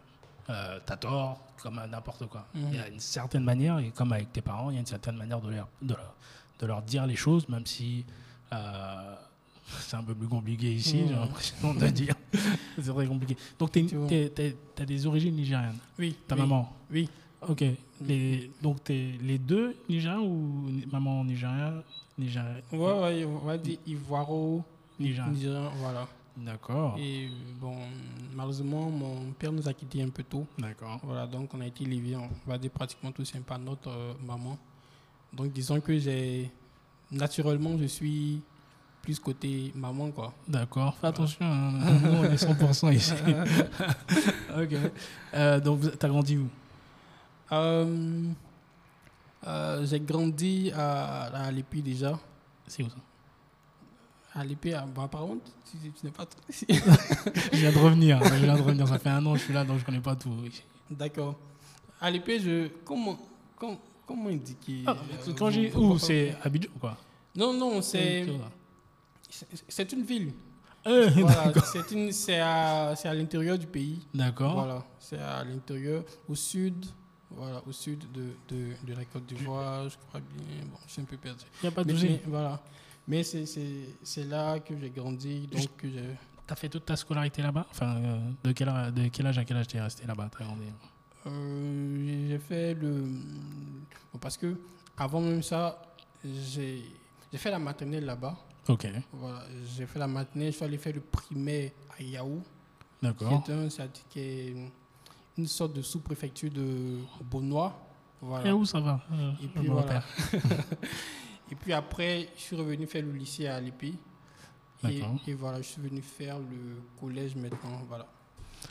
euh, 0.50 0.80
t'as 0.86 0.98
tort, 0.98 1.42
comme 1.62 1.76
n'importe 1.90 2.26
quoi. 2.28 2.48
Mhm. 2.54 2.68
Il 2.72 2.76
y 2.76 2.80
a 2.80 2.88
une 2.88 3.00
certaine 3.02 3.44
manière, 3.44 3.80
et 3.80 3.92
comme 3.92 4.14
avec 4.14 4.32
tes 4.32 4.42
parents, 4.42 4.70
il 4.70 4.76
y 4.76 4.78
a 4.78 4.80
une 4.80 4.86
certaine 4.86 5.18
manière 5.18 5.42
de 5.42 5.50
leur, 5.50 5.68
de 5.82 5.94
leur, 5.94 6.16
de 6.60 6.66
leur 6.66 6.82
dire 6.84 7.06
les 7.06 7.18
choses, 7.18 7.50
même 7.50 7.66
si 7.66 8.06
euh, 8.54 9.16
c'est 9.80 9.96
un 9.96 10.04
peu 10.04 10.14
plus 10.16 10.28
compliqué 10.28 10.74
ici, 10.74 10.98
Mhm. 10.98 11.08
j'ai 11.08 11.14
l'impression 11.16 11.74
de 11.74 11.88
dire. 11.88 12.16
c'est 12.82 12.94
très 12.94 13.08
compliqué. 13.08 13.38
Donc, 13.60 13.72
tu 13.72 14.82
as 14.82 14.86
des 14.86 15.06
origines 15.08 15.36
nigériennes? 15.36 15.78
Oui. 15.98 16.16
Ta 16.28 16.36
oui, 16.36 16.42
maman? 16.42 16.74
Oui. 16.92 17.10
Ok. 17.48 17.64
Les, 18.06 18.52
donc, 18.62 18.84
t'es 18.84 19.12
les 19.22 19.38
deux 19.38 19.76
nigériens 19.90 20.22
ou 20.22 20.70
maman 20.92 21.24
nigérien 21.24 21.84
Nigérien? 22.18 22.56
Ouais, 22.72 23.00
ouais, 23.02 23.26
on 23.26 23.40
va 23.40 23.58
dire 23.58 23.78
ivoiro, 23.88 24.64
Nigérien. 25.00 25.32
nigérien, 25.32 25.70
voilà. 25.78 26.08
D'accord. 26.38 26.96
Et 27.00 27.30
bon, 27.62 27.76
malheureusement, 28.36 28.90
mon 28.90 29.32
père 29.38 29.52
nous 29.52 29.68
a 29.68 29.74
quittés 29.74 30.02
un 30.02 30.10
peu 30.10 30.24
tôt. 30.24 30.46
D'accord. 30.58 31.00
Voilà, 31.04 31.28
donc 31.28 31.54
on 31.54 31.62
a 31.62 31.68
été 31.68 31.84
élevés, 31.84 32.16
on 32.16 32.30
va 32.50 32.58
dire 32.58 32.72
pratiquement 32.72 33.12
tous 33.12 33.26
c'est 33.26 33.44
par 33.44 33.60
notre 33.60 33.90
euh, 33.90 34.14
maman. 34.26 34.58
Donc 35.32 35.52
disons 35.54 35.80
que 35.80 35.98
j'ai 36.00 36.50
naturellement 37.12 37.78
je 37.78 37.86
suis 37.86 38.42
plus 39.04 39.20
côté 39.20 39.72
maman 39.76 40.10
quoi. 40.12 40.34
D'accord. 40.48 40.96
Fais 41.00 41.08
attention, 41.08 41.46
hein. 41.46 41.74
nous 42.04 42.10
on 42.20 42.24
est 42.24 42.36
100% 42.44 42.94
ici. 42.96 43.14
ok. 44.58 44.78
Euh, 45.36 45.60
donc 45.60 45.82
tu 46.00 46.06
as 46.06 46.10
grandi 46.10 46.38
où? 46.38 46.48
Euh, 47.52 48.24
euh, 49.46 49.86
j'ai 49.86 50.00
grandi 50.00 50.72
à, 50.76 51.24
à 51.26 51.52
l'épée 51.52 51.82
déjà. 51.82 52.18
C'est 52.66 52.82
où 52.82 52.90
ça? 52.90 52.96
À 54.36 54.44
l'épée, 54.44 54.74
à- 54.74 54.86
bon, 54.86 55.02
apparemment 55.04 55.36
tu, 55.70 55.78
n'es 56.04 56.10
pas 56.12 56.26
trop 56.26 56.40
ici. 56.50 56.66
Je 57.52 57.58
viens 57.58 57.72
de 57.72 57.78
revenir. 57.78 58.24
Je 58.24 58.34
viens 58.46 58.56
de 58.56 58.62
revenir. 58.62 58.88
Ça 58.88 58.98
fait 58.98 59.10
un 59.10 59.24
an 59.26 59.34
que 59.34 59.40
je 59.40 59.44
suis 59.44 59.54
là, 59.54 59.64
donc 59.66 59.80
je 59.80 59.86
connais 59.86 60.00
pas 60.00 60.16
tout. 60.16 60.32
D'accord. 60.90 61.36
À 62.02 62.10
l'épée, 62.10 62.40
je 62.40 62.70
comment 62.86 63.20
comment 63.58 63.78
comment 64.08 64.30
indiquer 64.30 64.84
Ah, 64.88 64.96
quand 65.38 65.50
j'ai 65.52 65.72
où? 65.76 66.00
C'est 66.00 66.36
Abidjan 66.42 66.72
quoi 66.80 66.98
Non 67.36 67.54
non 67.54 67.82
c'est 67.82 68.26
c'est- 69.34 69.64
une 69.94 70.04
ville. 70.04 70.32
Euh, 70.86 71.10
Voilà, 71.16 71.54
c'est 72.12 72.40
à 72.42 72.90
à 72.90 73.14
l'intérieur 73.14 73.58
du 73.58 73.68
pays. 73.68 74.06
D'accord. 74.14 74.54
Voilà, 74.54 74.84
c'est 75.00 75.18
à 75.18 75.42
l'intérieur, 75.46 76.04
au 76.28 76.36
sud, 76.36 76.86
voilà, 77.32 77.62
au 77.66 77.72
sud 77.72 78.04
de, 78.12 78.26
de, 78.50 78.74
de 78.86 78.94
la 78.94 79.06
Côte 79.06 79.26
d'Ivoire, 79.26 79.88
je 79.88 79.96
crois 80.10 80.20
bien. 80.20 80.66
Bon, 80.70 80.78
je 80.86 80.92
suis 80.92 81.02
un 81.02 81.06
peu 81.06 81.16
perdu. 81.16 81.46
Il 81.62 81.68
n'y 81.68 81.68
a 81.70 81.72
pas 81.72 81.86
de 81.86 81.94
Mais, 81.94 82.00
mais 82.02 82.22
voilà. 82.28 82.62
Mais 83.08 83.24
c'est- 83.24 83.46
là 84.26 84.60
que 84.60 84.78
j'ai 84.78 84.90
grandi, 84.90 85.48
donc 85.48 85.70
que 85.78 85.88
j'ai. 85.90 86.04
Tu 86.46 86.52
as 86.52 86.56
fait 86.58 86.68
toute 86.68 86.84
ta 86.86 86.98
scolarité 86.98 87.42
là-bas? 87.42 87.66
Enfin, 87.72 87.96
euh, 87.96 88.20
de, 88.44 88.52
quel, 88.52 88.68
âge- 88.68 88.92
de 88.94 89.08
quel 89.08 89.26
âge 89.28 89.38
à 89.38 89.46
quel 89.46 89.56
âge 89.56 89.68
t'es 89.68 89.80
resté 89.80 90.06
là-bas 90.06 90.30
T'as 90.38 90.44
grandi? 90.44 90.66
Euh, 91.28 92.28
j'ai 92.30 92.40
fait 92.40 92.74
le. 92.74 93.04
bon, 94.12 94.20
parce 94.20 94.36
que 94.36 94.60
avant 94.98 95.22
même 95.22 95.42
ça, 95.42 95.82
j'ai 96.26 96.84
fait 97.34 97.52
la 97.52 97.60
maternelle 97.60 98.04
là-bas. 98.04 98.38
Ok. 98.70 98.88
Voilà, 99.12 99.44
j'ai 99.76 99.86
fait 99.86 100.00
la 100.00 100.08
maternelle, 100.08 100.52
je 100.52 100.56
suis 100.58 100.66
allé 100.66 100.78
faire 100.78 100.94
le 100.94 101.02
primaire 101.02 101.72
à 101.98 102.02
Yahoo, 102.02 102.42
qui 103.00 103.06
D'accord. 103.06 103.44
un, 103.50 103.70
c'est- 103.70 104.56
une 105.38 105.48
sorte 105.48 105.74
de 105.74 105.82
sous-préfecture 105.82 106.52
de 106.52 107.00
Beaunois. 107.24 107.78
Voilà. 108.22 108.48
Et 108.50 108.52
où 108.54 108.64
ça 108.66 108.80
va? 108.80 109.02
Euh, 109.12 109.32
Et 109.44 109.48
puis 109.48 109.62
me 109.68 109.74
voilà. 109.74 109.82
repère. 110.00 110.08
et 111.52 111.56
puis 111.56 111.74
après, 111.74 112.30
je 112.38 112.42
suis 112.42 112.56
revenu 112.56 112.86
faire 112.88 113.04
le 113.04 113.12
lycée 113.12 113.48
à 113.48 113.60
l'épée. 113.60 113.96
Et, 114.88 115.02
et 115.28 115.34
voilà, 115.34 115.58
je 115.62 115.68
suis 115.68 115.82
venu 115.82 116.02
faire 116.02 116.38
le 116.40 116.82
collège 117.00 117.36
maintenant, 117.36 117.82
voilà, 117.88 118.06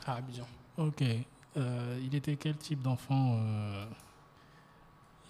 à 0.07 0.15
Abidjan. 0.17 0.47
Ok. 0.77 1.03
Euh, 1.57 2.01
il 2.03 2.15
était 2.15 2.37
quel 2.37 2.57
type 2.57 2.81
d'enfant, 2.83 3.37
euh, 3.41 3.87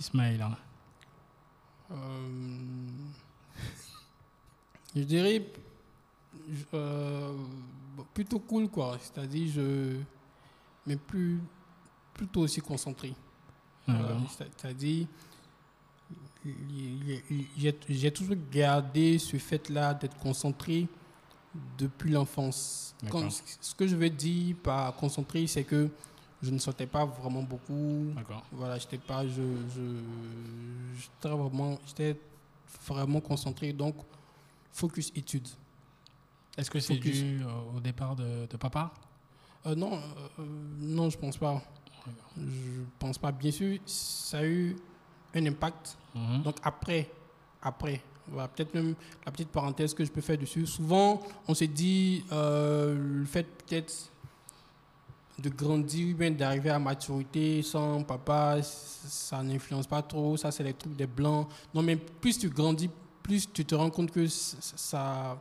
Ismaël 0.01 0.42
hein? 0.42 0.57
Euh, 1.92 2.87
je 4.95 5.03
dirais 5.03 5.45
euh, 6.75 7.33
plutôt 8.15 8.39
cool, 8.41 8.69
quoi. 8.69 8.99
C'est-à-dire, 9.01 9.51
je. 9.55 9.97
Mais 10.87 10.97
plus, 10.97 11.41
plutôt 12.15 12.41
aussi 12.41 12.61
concentré. 12.61 13.15
C'est- 13.87 14.47
C'est-à-dire, 14.59 15.07
j'ai 17.89 18.11
toujours 18.11 18.37
gardé 18.51 19.19
ce 19.19 19.37
fait-là 19.37 19.95
d'être 19.95 20.17
concentré 20.19 20.89
depuis 21.79 22.11
l'enfance. 22.11 22.95
Ce 23.61 23.75
que 23.75 23.87
je 23.87 23.95
veux 23.97 24.11
dire 24.11 24.57
par 24.63 24.95
concentré, 24.97 25.47
c'est 25.47 25.65
que 25.65 25.89
je 26.43 26.51
ne 26.51 26.59
sortais 26.59 26.87
pas 26.87 27.05
vraiment 27.05 27.43
beaucoup. 27.43 28.07
D'accord. 28.17 28.45
Voilà, 28.51 28.79
j'étais 28.79 28.99
pas, 28.99 29.27
je, 29.27 29.43
je, 29.75 29.83
j'étais 30.97 31.29
vraiment, 31.29 31.79
j'étais 31.87 32.17
vraiment 32.87 33.21
concentré. 33.21 33.73
Donc, 33.73 33.95
focus 34.73 35.13
études. 35.15 35.49
Est-ce 36.57 36.71
que 36.71 36.81
c'est 36.81 36.97
dû 36.97 37.43
euh, 37.43 37.77
au 37.77 37.81
départ 37.81 38.17
de, 38.17 38.47
de 38.47 38.57
papa? 38.57 38.93
Euh, 39.67 39.75
non, 39.75 39.95
euh, 39.95 39.99
euh, 40.41 40.45
non, 40.81 41.09
je 41.09 41.19
pense 41.19 41.37
pas. 41.37 41.63
Je 42.37 42.83
pense 42.99 43.19
pas. 43.19 43.31
Bien 43.33 43.51
sûr, 43.51 43.79
ça 43.87 44.39
a 44.39 44.45
eu 44.45 44.77
un 45.35 45.47
impact. 45.47 45.97
Mhm. 46.15 46.43
Donc 46.43 46.57
après, 46.63 47.09
après, 47.63 48.03
voilà, 48.29 48.49
peut-être 48.49 48.75
même 48.75 48.95
la 49.25 49.33
petite 49.33 49.49
parenthèse 49.49 49.95
que 49.95 50.05
je 50.05 50.11
peux 50.11 50.21
faire 50.21 50.39
dessus. 50.39 50.67
Souvent, 50.67 51.21
on 51.47 51.55
se 51.55 51.65
dit 51.65 52.25
euh, 52.33 53.21
le 53.21 53.25
fait 53.25 53.45
peut-être 53.45 54.11
de 55.39 55.49
grandir, 55.49 56.15
bien 56.17 56.31
d'arriver 56.31 56.71
à 56.71 56.79
maturité 56.79 57.63
sans 57.63 58.03
papa, 58.03 58.63
ça 58.63 59.43
n'influence 59.43 59.87
pas 59.87 60.03
trop. 60.03 60.37
Ça, 60.37 60.51
c'est 60.51 60.63
les 60.63 60.75
trucs 60.75 60.95
des 60.97 61.07
blancs. 61.07 61.49
Non, 61.73 61.83
mais 61.83 61.97
plus 61.97 62.39
tu 62.39 62.49
grandis, 62.49 62.91
plus 63.23 63.51
tu 63.53 63.65
te 63.65 63.75
rends 63.75 63.91
compte 63.91 64.11
que 64.11 64.27
ça, 64.27 65.39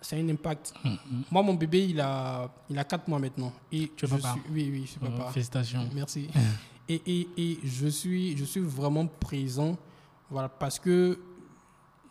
ça 0.00 0.16
a 0.16 0.18
un 0.18 0.28
impact. 0.28 0.72
Mhm. 0.84 0.98
Moi, 1.30 1.42
mon 1.42 1.54
bébé, 1.54 1.86
il 1.88 2.00
a, 2.00 2.50
il 2.68 2.78
a 2.78 2.84
4 2.84 3.08
mois 3.08 3.18
maintenant. 3.18 3.52
Et 3.70 3.90
Tu 3.96 4.06
je 4.06 4.14
papa 4.16 4.32
suis- 4.32 4.52
Oui, 4.52 4.68
oui, 4.72 4.82
je 4.86 4.90
suis 4.92 5.00
Euh, 5.02 5.08
papa. 5.10 5.30
Félicitations. 5.32 5.88
Merci. 5.94 6.28
et, 6.88 7.00
et, 7.06 7.28
et 7.36 7.58
je, 7.64 7.86
suis, 7.88 8.36
je 8.36 8.44
suis 8.44 8.60
vraiment 8.60 9.06
présent 9.06 9.76
voilà, 10.30 10.48
parce 10.48 10.78
que 10.78 11.18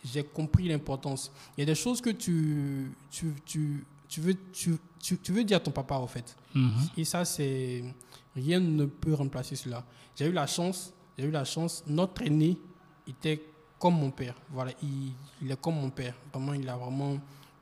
j'ai 0.04 0.24
compris 0.24 0.68
l'importance. 0.68 1.32
Il 1.58 1.62
y 1.62 1.64
a 1.64 1.66
des 1.66 1.76
choses 1.76 2.00
que 2.02 2.10
tu, 2.12 2.92
tu, 3.12 3.34
tu, 3.46 3.86
tu, 4.08 4.22
veux, 4.22 4.36
tu, 4.54 4.78
tu, 5.00 5.18
tu 5.18 5.32
veux 5.34 5.44
dire 5.44 5.58
à 5.58 5.60
ton 5.60 5.72
papa, 5.72 5.96
en 5.96 6.08
fait. 6.08 6.36
Mhm. 6.56 6.72
Et 6.98 7.04
ça, 7.06 7.26
c'est. 7.26 7.84
Rien 8.36 8.60
ne 8.60 8.86
peut 8.86 9.14
remplacer 9.16 9.56
cela. 9.56 9.84
J'ai 10.16 10.28
eu 10.28 10.32
la 10.32 10.46
chance, 10.48 10.94
j'ai 11.18 11.26
eu 11.26 11.32
la 11.32 11.44
chance, 11.44 11.84
notre 11.88 12.22
aîné 12.22 12.58
était 13.08 13.42
comme 13.80 13.96
mon 14.00 14.12
père. 14.12 14.36
Voilà, 14.52 14.72
il, 14.84 15.14
il 15.42 15.52
est 15.52 15.60
comme 15.62 15.76
mon 15.76 15.90
père. 15.90 16.14
Vraiment, 16.34 16.54
il 16.54 16.68
a 16.70 16.76
vraiment 16.76 17.18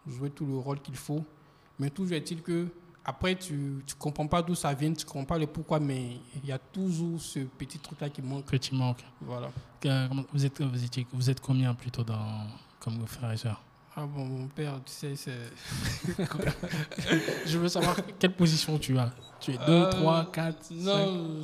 joué 0.08 0.30
tout 0.32 0.46
le 0.46 0.58
rôle 0.58 0.82
qu'il 0.82 0.96
faut. 0.96 1.24
Mais 1.80 1.90
toujours 1.92 2.14
est-il 2.18 2.42
que, 2.42 2.68
après, 3.06 3.36
tu 3.36 3.54
ne 3.54 3.94
comprends 4.00 4.28
pas 4.28 4.42
d'où 4.42 4.56
ça 4.56 4.74
vient, 4.74 4.92
tu 4.94 5.06
ne 5.06 5.10
comprends 5.10 5.26
pas 5.26 5.38
le 5.38 5.48
pourquoi, 5.48 5.80
mais 5.80 6.18
il 6.36 6.46
y 6.46 6.52
a 6.52 6.58
toujours 6.58 7.22
ce 7.22 7.40
petit 7.40 7.78
truc-là 7.80 8.10
qui 8.10 8.22
manque. 8.22 8.46
Petit 8.46 8.74
manque. 8.76 9.04
Voilà. 9.22 9.50
Euh, 9.86 10.08
comment- 10.08 10.24
vous, 10.34 10.44
êtes, 10.46 10.62
vous, 10.62 10.84
étiez, 10.84 11.06
vous 11.14 11.30
êtes 11.30 11.40
combien 11.40 11.74
plutôt 11.76 12.04
dans, 12.04 12.48
comme 12.80 13.06
frères 13.06 13.32
et 13.32 13.38
sœurs 13.38 13.62
Ah 14.00 14.06
bon, 14.06 14.26
mon 14.26 14.48
père, 14.48 14.80
tu 14.86 14.92
sais, 14.94 15.16
c'est. 15.16 15.32
Je 17.48 17.58
veux 17.58 17.68
savoir 17.68 17.98
quelle 18.20 18.34
position 18.36 18.78
tu 18.78 18.96
as. 18.98 19.12
Tu 19.40 19.52
es 19.52 19.58
2, 19.58 19.62
Euh, 19.68 19.90
3, 19.92 20.32
4, 20.32 20.72
Non, 20.72 21.44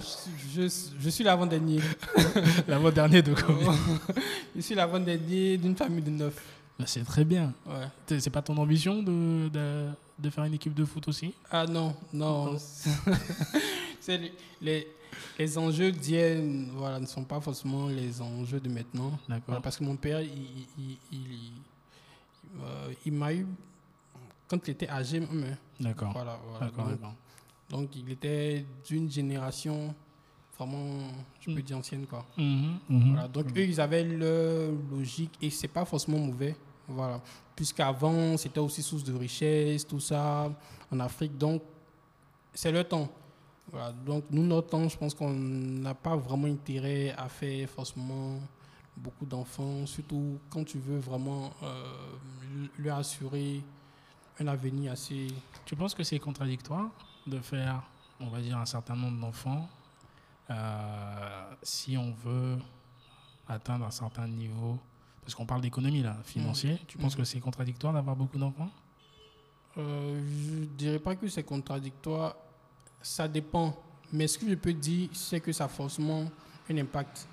je, 0.53 0.67
je 0.99 1.09
suis 1.09 1.23
l'avant-dernier. 1.23 1.79
L'avant-dernier 2.67 3.21
de 3.23 3.33
combien 3.33 3.73
je 4.55 4.61
suis 4.61 4.73
l'avant-dernier 4.75 5.57
d'une 5.57 5.75
famille 5.75 6.01
de 6.03 6.09
neuf. 6.11 6.35
Bah, 6.77 6.85
C'est 6.87 7.03
très 7.03 7.23
bien. 7.23 7.53
Ouais. 7.67 8.19
C'est 8.19 8.29
pas 8.31 8.41
ton 8.43 8.57
ambition 8.57 9.01
de, 9.03 9.47
de, 9.49 9.87
de 10.19 10.29
faire 10.31 10.43
une 10.43 10.53
équipe 10.55 10.73
de 10.75 10.85
foot 10.85 11.07
aussi? 11.07 11.33
Ah 11.51 11.65
non, 11.67 11.95
non. 12.11 12.55
c'est 13.99 14.17
les, 14.17 14.33
les, 14.61 14.87
les 15.39 15.57
enjeux 15.57 15.91
d'hier 15.91 16.39
voilà, 16.75 16.99
ne 16.99 17.05
sont 17.07 17.23
pas 17.23 17.39
forcément 17.41 17.87
les 17.89 18.21
enjeux 18.21 18.59
de 18.59 18.69
maintenant. 18.69 19.11
D'accord. 19.29 19.43
Voilà, 19.47 19.61
parce 19.61 19.77
que 19.77 19.83
mon 19.83 19.95
père, 19.95 20.21
il, 20.21 20.29
il, 20.79 20.97
il, 21.11 21.17
il- 21.21 21.51
euh, 22.61 22.93
il 23.05 23.13
m'a 23.13 23.33
eu 23.33 23.45
quand 24.47 24.67
il 24.67 24.71
était 24.71 24.89
âgé. 24.89 25.19
mais 25.31 25.57
D'accord. 25.79 26.11
Voilà, 26.13 26.39
Donc, 26.75 26.99
donc, 27.69 27.95
il 27.95 28.09
était 28.11 28.65
d'une 28.87 29.09
génération 29.09 29.93
vraiment, 30.57 30.99
je 31.39 31.47
peux 31.51 31.59
Mm. 31.59 31.63
dire 31.63 31.77
ancienne. 31.77 32.05
Quoi. 32.05 32.25
Mhm, 32.37 32.77
mhm. 32.89 33.11
Voilà, 33.13 33.27
donc 33.27 33.47
eux, 33.57 33.63
ils 33.65 33.81
avaient 33.81 34.03
leur 34.03 34.71
logique 34.91 35.31
et 35.41 35.49
c'est 35.49 35.67
pas 35.67 35.83
forcément 35.85 36.19
mauvais. 36.19 36.55
Voilà. 36.87 37.19
Puisqu'avant, 37.55 38.37
c'était 38.37 38.59
aussi 38.59 38.83
source 38.83 39.03
de 39.03 39.13
richesse, 39.13 39.87
tout 39.87 39.99
ça, 39.99 40.51
en 40.91 40.99
Afrique. 40.99 41.37
Donc, 41.37 41.61
c'est 42.53 42.71
le 42.71 42.83
temps. 42.83 43.09
Voilà. 43.71 43.91
Donc, 43.93 44.25
nous, 44.29 44.43
notre 44.43 44.69
temps, 44.69 44.87
je 44.87 44.97
pense 44.97 45.13
qu'on 45.15 45.31
n'a 45.31 45.93
pas 45.95 46.15
vraiment 46.15 46.47
intérêt 46.47 47.11
à 47.17 47.27
faire 47.29 47.67
forcément 47.69 48.39
beaucoup 48.97 49.25
d'enfants, 49.25 49.85
surtout 49.85 50.39
quand 50.49 50.63
tu 50.63 50.77
veux 50.79 50.99
vraiment 50.99 51.51
euh, 51.63 51.83
leur 52.77 52.97
assurer 52.99 53.61
un 54.39 54.47
avenir 54.47 54.91
assez. 54.91 55.27
Tu 55.65 55.75
penses 55.75 55.93
que 55.93 56.03
c'est 56.03 56.19
contradictoire 56.19 56.89
de 57.27 57.39
faire, 57.39 57.81
on 58.19 58.27
va 58.27 58.41
dire, 58.41 58.57
un 58.57 58.65
certain 58.65 58.95
nombre 58.95 59.19
d'enfants 59.19 59.67
euh, 60.49 61.53
si 61.61 61.97
on 61.97 62.11
veut 62.23 62.57
atteindre 63.47 63.85
un 63.85 63.91
certain 63.91 64.27
niveau? 64.27 64.77
Parce 65.21 65.35
qu'on 65.35 65.45
parle 65.45 65.61
d'économie 65.61 66.01
là, 66.03 66.17
financier. 66.23 66.79
Tu 66.87 66.97
penses 66.97 67.13
Mhm. 67.13 67.19
que 67.19 67.23
c'est 67.23 67.39
contradictoire 67.39 67.93
d'avoir 67.93 68.15
beaucoup 68.15 68.37
d'enfants? 68.37 68.69
Euh, 69.77 70.21
je 70.21 70.65
dirais 70.65 70.99
pas 70.99 71.15
que 71.15 71.27
c'est 71.27 71.43
contradictoire, 71.43 72.35
ça 73.01 73.27
dépend. 73.27 73.75
Mais 74.11 74.27
ce 74.27 74.37
que 74.37 74.47
je 74.49 74.55
peux 74.55 74.73
dire, 74.73 75.09
c'est 75.13 75.39
que 75.39 75.51
ça 75.51 75.65
a 75.65 75.67
forcément 75.67 76.29
un 76.69 76.77
impact. 76.77 77.27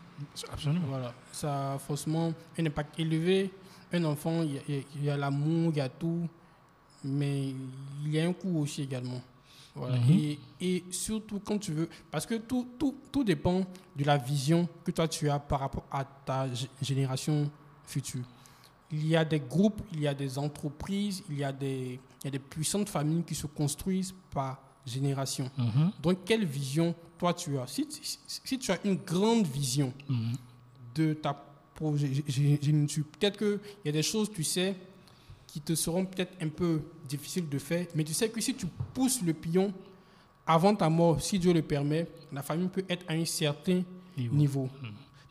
Absolument. 0.52 0.86
Voilà, 0.88 1.12
ça 1.32 1.74
a 1.74 1.78
forcément 1.78 2.32
un 2.58 2.66
impact 2.66 2.98
élevé. 2.98 3.50
Un 3.92 4.04
enfant, 4.04 4.42
il 4.42 4.84
y 5.02 5.10
a- 5.10 5.16
l'amour, 5.16 5.72
il 5.72 5.78
y 5.78 5.80
a 5.80 5.88
tout, 5.88 6.28
mais 7.04 7.48
il 8.04 8.10
y 8.12 8.20
a 8.20 8.26
un 8.26 8.32
coût 8.32 8.58
aussi 8.60 8.82
également. 8.82 9.20
Voilà. 9.74 9.98
Mhm. 9.98 10.10
et, 10.10 10.38
et 10.60 10.84
surtout 10.90 11.38
quand 11.44 11.58
tu 11.58 11.72
veux, 11.72 11.88
parce 12.10 12.26
que 12.26 12.34
tout, 12.34 12.66
tout, 12.76 12.96
tout 13.12 13.22
dépend 13.22 13.60
de 13.96 14.04
la 14.04 14.16
vision 14.18 14.68
que 14.84 14.90
toi 14.90 15.06
tu 15.06 15.30
as 15.30 15.38
par 15.38 15.60
rapport 15.60 15.84
à 15.92 16.04
ta 16.04 16.46
génération 16.82 17.48
future. 17.86 18.24
Il 18.90 19.06
y 19.06 19.14
a 19.14 19.24
des 19.24 19.38
groupes, 19.38 19.80
il 19.92 20.00
y 20.00 20.08
a 20.08 20.14
des 20.14 20.36
entreprises, 20.38 21.22
il 21.30 21.38
y 21.38 21.44
a 21.44 21.52
des, 21.52 22.00
il 22.20 22.24
y 22.24 22.28
a 22.28 22.30
des 22.32 22.40
puissantes 22.40 22.88
familles 22.88 23.22
qui 23.22 23.36
se 23.36 23.46
construisent 23.46 24.12
par 24.32 24.60
génération. 24.86 25.50
Mhm, 25.58 25.92
Donc, 26.02 26.24
quelle 26.24 26.44
vision 26.44 26.94
toi 27.18 27.34
tu 27.34 27.58
as? 27.58 27.66
Si, 27.66 27.86
si- 27.90 28.18
si 28.44 28.58
tu 28.58 28.70
as 28.72 28.78
une 28.84 28.96
grande 28.96 29.46
vision 29.46 29.92
mhm. 30.08 30.32
de 30.94 31.14
ta 31.14 31.34
progéniture, 31.74 33.04
peut-être 33.18 33.38
qu'il 33.38 33.58
y 33.84 33.88
a 33.88 33.92
des 33.92 34.02
choses, 34.02 34.30
tu 34.30 34.42
sais, 34.44 34.76
qui 35.46 35.60
te 35.60 35.74
seront 35.74 36.04
peut-être 36.06 36.32
un 36.42 36.48
peu 36.48 36.80
difficiles 37.08 37.48
de 37.48 37.58
faire, 37.58 37.86
mais 37.94 38.04
tu 38.04 38.14
sais 38.14 38.28
que 38.30 38.40
si 38.40 38.54
tu 38.54 38.66
pousses 38.94 39.20
le 39.22 39.32
pion 39.34 39.72
avant 40.46 40.74
ta 40.74 40.88
mort, 40.88 41.20
si 41.20 41.38
Dieu 41.38 41.52
le 41.52 41.62
permet, 41.62 42.06
la 42.32 42.42
famille 42.42 42.68
peut 42.68 42.84
être 42.88 43.04
à 43.08 43.12
un 43.14 43.24
certain 43.24 43.82
Niveau. 44.16 44.36
niveau. 44.36 44.70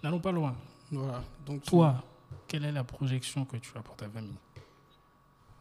N'allons 0.04 0.20
pas 0.20 0.32
loin. 0.32 0.56
Voilà. 0.92 1.24
Donc, 1.46 1.64
Toi, 1.64 2.04
quelle 2.48 2.66
est 2.66 2.72
la 2.72 2.84
projection 2.84 3.46
que 3.46 3.58
tu 3.58 3.72
as 3.78 3.82
pour 3.82 3.96
ta 3.96 4.10
famille? 4.10 4.34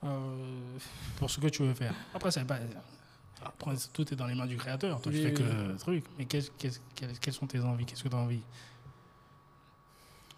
Euh, 0.05 0.79
Pour 1.17 1.29
ce 1.31 1.41
que 1.41 1.49
tu 1.49 1.63
veux 1.63 1.75
faire 1.75 1.95
Après, 2.15 2.31
c'est 2.31 2.45
pas. 2.45 2.59
Après, 3.45 3.75
tout 3.93 4.13
est 4.13 4.17
dans 4.17 4.27
les 4.27 4.35
mains 4.35 4.47
du 4.47 4.57
créateur. 4.57 5.01
Toi, 5.01 5.13
tu 5.13 5.23
fais 5.23 5.33
que 5.33 5.43
oui. 5.73 5.77
truc. 5.79 6.05
Mais 6.19 6.25
qu'est-ce- 6.25 6.51
qu'est-ce- 6.59 6.81
quelles, 6.95 7.19
quelles 7.19 7.35
sont 7.35 7.47
tes 7.47 7.61
envies? 7.61 7.85
Qu'est-ce 7.87 8.03
que 8.03 8.09
tu 8.09 8.15
as 8.17 8.19
envie? 8.19 8.43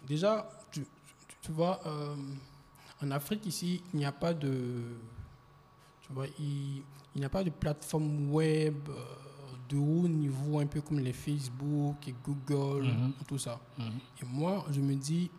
Déjà, 0.07 0.49
tu, 0.71 0.85
vois, 1.51 1.79
euh, 1.85 2.15
en 3.03 3.11
Afrique 3.11 3.45
ici, 3.45 3.81
il 3.93 3.97
n'y 3.97 4.05
a 4.05 4.11
pas 4.11 4.33
de, 4.33 4.83
tu 6.01 6.11
vois, 6.13 6.25
il, 6.39 6.77
il 7.15 7.19
n'y 7.19 7.25
a 7.25 7.29
pas 7.29 7.43
de 7.43 7.49
plateforme 7.49 8.31
web 8.31 8.75
euh, 8.89 8.93
de 9.69 9.77
haut 9.77 10.07
niveau, 10.07 10.59
un 10.59 10.65
peu 10.67 10.81
comme 10.81 10.99
les 10.99 11.13
Facebook 11.13 12.07
et 12.07 12.15
Google, 12.23 12.83
Mhm. 12.87 13.13
tout 13.27 13.37
ça. 13.37 13.59
Mhm. 13.77 13.85
Et 14.21 14.25
moi, 14.25 14.65
je 14.71 14.81
me 14.81 14.95
dis, 14.95 15.29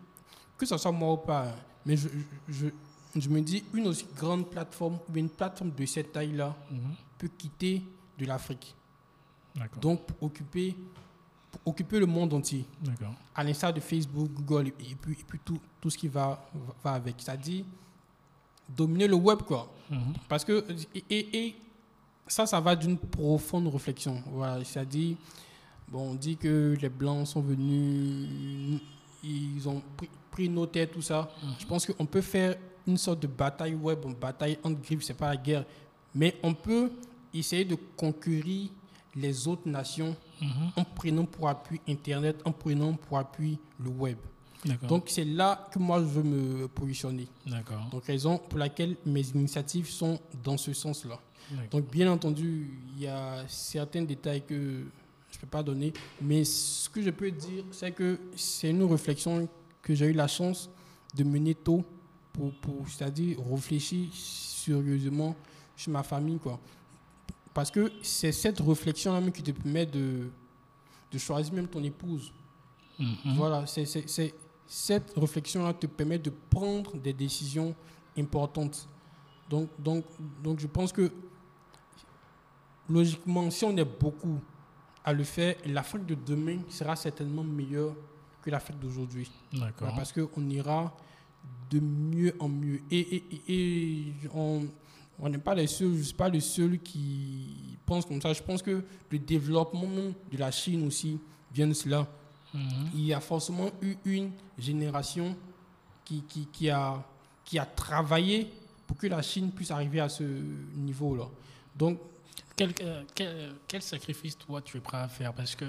que 0.57 0.65
ce 0.65 0.77
soit 0.77 0.91
moi 0.91 1.13
ou 1.13 1.17
pas, 1.17 1.47
hein, 1.49 1.55
mais 1.85 1.95
je, 1.97 2.07
je, 2.47 2.65
je- 2.67 3.19
je 3.21 3.29
me 3.29 3.41
dis, 3.41 3.63
une 3.73 3.87
aussi 3.87 4.07
grande 4.15 4.49
plateforme, 4.49 4.97
une 5.13 5.29
plateforme 5.29 5.71
de 5.71 5.85
cette 5.85 6.11
taille-là, 6.13 6.55
Mhm. 6.71 6.95
Peut 7.23 7.31
quitter 7.37 7.81
de 8.19 8.25
l'Afrique. 8.25 8.75
Donc, 9.79 10.05
pour 10.07 10.23
occuper, 10.23 10.75
pour 11.51 11.61
occuper 11.67 11.99
le 11.99 12.05
monde 12.05 12.33
entier 12.33 12.65
à 13.33 13.43
l'instar 13.43 13.73
de 13.73 13.79
Facebook, 13.79 14.29
Google 14.33 14.67
et 14.67 14.71
puis, 14.71 15.13
et 15.13 15.23
puis 15.27 15.39
tout, 15.45 15.59
tout 15.79 15.89
ce 15.89 15.97
qui 15.97 16.07
va, 16.09 16.43
va 16.83 16.91
avec. 16.93 17.15
C'est-à-dire 17.19 17.63
dominer 18.75 19.07
le 19.07 19.15
web, 19.15 19.39
quoi. 19.43 19.71
Mhm. 19.89 20.13
Parce 20.27 20.43
que, 20.43 20.65
et, 20.95 21.03
et- 21.09 21.37
et 21.47 21.55
ça, 22.27 22.45
ça 22.45 22.59
va 22.59 22.75
d'une 22.75 22.97
profonde 22.97 23.67
réflexion. 23.67 24.21
Voilà, 24.31 24.63
c'est-à-dire, 24.65 25.15
bon, 25.87 26.11
on 26.11 26.15
dit 26.15 26.35
que 26.35 26.75
les 26.81 26.89
Blancs 26.89 27.27
sont 27.27 27.41
venus, 27.41 28.81
ils 29.23 29.69
ont 29.69 29.81
pris, 29.95 30.09
pris 30.31 30.49
nos 30.49 30.65
têtes, 30.65 30.91
tout 30.91 31.01
ça. 31.01 31.29
Je 31.59 31.65
pense 31.65 31.85
qu'on 31.85 32.05
peut 32.05 32.21
faire 32.21 32.55
une 32.87 32.97
sorte 32.97 33.19
de 33.21 33.27
bataille 33.27 33.75
web, 33.75 33.99
une 34.05 34.15
bataille 34.15 34.57
entre 34.63 34.81
griffes, 34.81 35.03
c'est 35.03 35.13
pas 35.13 35.29
la 35.29 35.37
guerre. 35.37 35.65
Mais 36.15 36.37
on 36.43 36.53
peut 36.53 36.91
essayer 37.33 37.65
de 37.65 37.75
conquérir 37.97 38.69
les 39.15 39.47
autres 39.47 39.67
nations 39.67 40.15
Mhm. 40.41 40.71
en 40.75 40.83
prenant 40.83 41.25
pour 41.25 41.47
appui 41.47 41.79
Internet, 41.87 42.41
en 42.43 42.51
prenant 42.51 42.93
pour 42.93 43.17
appui 43.17 43.57
le 43.79 43.89
web. 43.89 44.17
Donc 44.87 45.05
c'est 45.07 45.25
là 45.25 45.67
que 45.71 45.77
moi 45.79 45.99
je 45.99 46.05
veux 46.05 46.23
me 46.23 46.67
positionner. 46.67 47.27
Donc 47.91 48.05
raison 48.05 48.37
pour 48.37 48.57
laquelle 48.59 48.95
mes 49.05 49.25
initiatives 49.29 49.89
sont 49.89 50.19
dans 50.43 50.57
ce 50.57 50.73
sens-là. 50.73 51.19
Donc 51.71 51.89
bien 51.91 52.11
entendu, 52.11 52.71
il 52.95 53.03
y 53.03 53.07
a 53.07 53.43
certains 53.47 54.01
détails 54.03 54.41
que 54.45 54.55
je 55.31 55.37
ne 55.37 55.41
peux 55.41 55.47
pas 55.47 55.63
donner, 55.63 55.93
mais 56.21 56.43
ce 56.45 56.89
que 56.89 57.01
je 57.01 57.09
peux 57.09 57.29
dire, 57.31 57.63
c'est 57.71 57.91
que 57.91 58.17
c'est 58.35 58.69
une 58.69 58.83
réflexion 58.83 59.47
que 59.81 59.93
j'ai 59.93 60.05
eu 60.07 60.13
la 60.13 60.27
chance 60.27 60.69
de 61.15 61.23
mener 61.23 61.55
tôt, 61.55 61.83
pour, 62.31 62.51
pour 62.55 62.87
c'est-à-dire 62.89 63.37
réfléchir 63.51 64.07
sérieusement 64.13 65.35
sur 65.75 65.91
ma 65.91 66.03
famille. 66.03 66.37
Quoi. 66.39 66.59
Parce 67.53 67.69
que 67.71 67.91
c'est 68.01 68.31
cette 68.31 68.59
réflexion-là 68.59 69.21
même 69.21 69.31
qui 69.31 69.43
te 69.43 69.51
permet 69.51 69.85
de, 69.85 70.29
de 71.11 71.17
choisir 71.17 71.53
même 71.53 71.67
ton 71.67 71.83
épouse. 71.83 72.31
Mhm. 72.99 73.15
Voilà, 73.35 73.65
c'est, 73.67 73.85
cette 74.67 75.13
réflexion-là 75.17 75.73
te 75.73 75.87
permet 75.87 76.17
de 76.19 76.31
prendre 76.49 76.95
des 76.97 77.13
décisions 77.13 77.75
importantes. 78.17 78.87
Donc, 79.49 79.69
donc, 79.77 80.05
donc 80.41 80.59
je 80.59 80.67
pense 80.67 80.91
que 80.91 81.11
logiquement, 82.89 83.49
si 83.51 83.65
on 83.65 83.75
est 83.77 83.85
beaucoup 83.99 84.39
à 85.03 85.13
le 85.13 85.23
faire, 85.23 85.55
l'Afrique 85.65 86.05
de 86.05 86.15
demain 86.15 86.59
sera 86.69 86.95
certainement 86.95 87.43
meilleure 87.43 87.95
que 88.41 88.49
l'Afrique 88.49 88.79
d'aujourd'hui. 88.79 89.29
D'accord. 89.51 89.71
Voilà, 89.79 89.95
parce 89.95 90.11
qu'on 90.13 90.49
ira 90.49 90.95
de 91.69 91.79
mieux 91.79 92.33
en 92.39 92.47
mieux. 92.49 92.79
Et, 92.89 92.99
et- 92.99 93.41
et- 93.47 93.99
et 94.09 94.13
on 94.33 94.65
on 95.25 95.29
n'est 95.29 95.37
pas 95.37 95.55
les 95.55 95.67
seuls, 95.67 95.93
je 95.93 95.97
ne 95.99 96.03
suis 96.03 96.13
pas 96.13 96.27
le 96.29 96.39
seul 96.41 96.77
qui 96.79 97.77
pense 97.85 98.05
comme 98.05 98.21
ça. 98.21 98.33
Je 98.33 98.43
pense 98.43 98.61
que 98.61 98.83
le 99.09 99.19
développement 99.19 99.87
de 100.31 100.37
la 100.37 100.51
Chine 100.51 100.85
aussi 100.85 101.17
vient 101.53 101.67
de 101.67 101.73
cela 101.73 102.05
Mhm. 102.53 102.89
il 102.93 103.05
y 103.05 103.13
a 103.15 103.19
forcément 103.19 103.71
eu 103.81 103.95
une 104.05 104.29
génération 104.59 105.35
qui, 106.05 106.21
qui, 106.29 106.45
qui 106.51 106.69
a, 106.69 107.03
qui 107.43 107.57
a 107.57 107.65
travaillé 107.65 108.47
pour 108.85 108.95
que 108.95 109.07
la 109.07 109.23
Chine 109.23 109.49
puisse 109.51 109.71
arriver 109.71 109.99
à 109.99 110.07
ce 110.07 110.23
niveau-là. 110.23 111.25
Donc, 111.75 111.97
Quel, 112.55 112.71
euh, 112.81 113.01
quel, 113.15 113.55
quel 113.67 113.81
sacrifice, 113.81 114.37
toi, 114.37 114.61
tu 114.61 114.77
es 114.77 114.81
prêt 114.81 114.99
à 114.99 115.07
faire? 115.07 115.33
Parce 115.33 115.55
que 115.55 115.65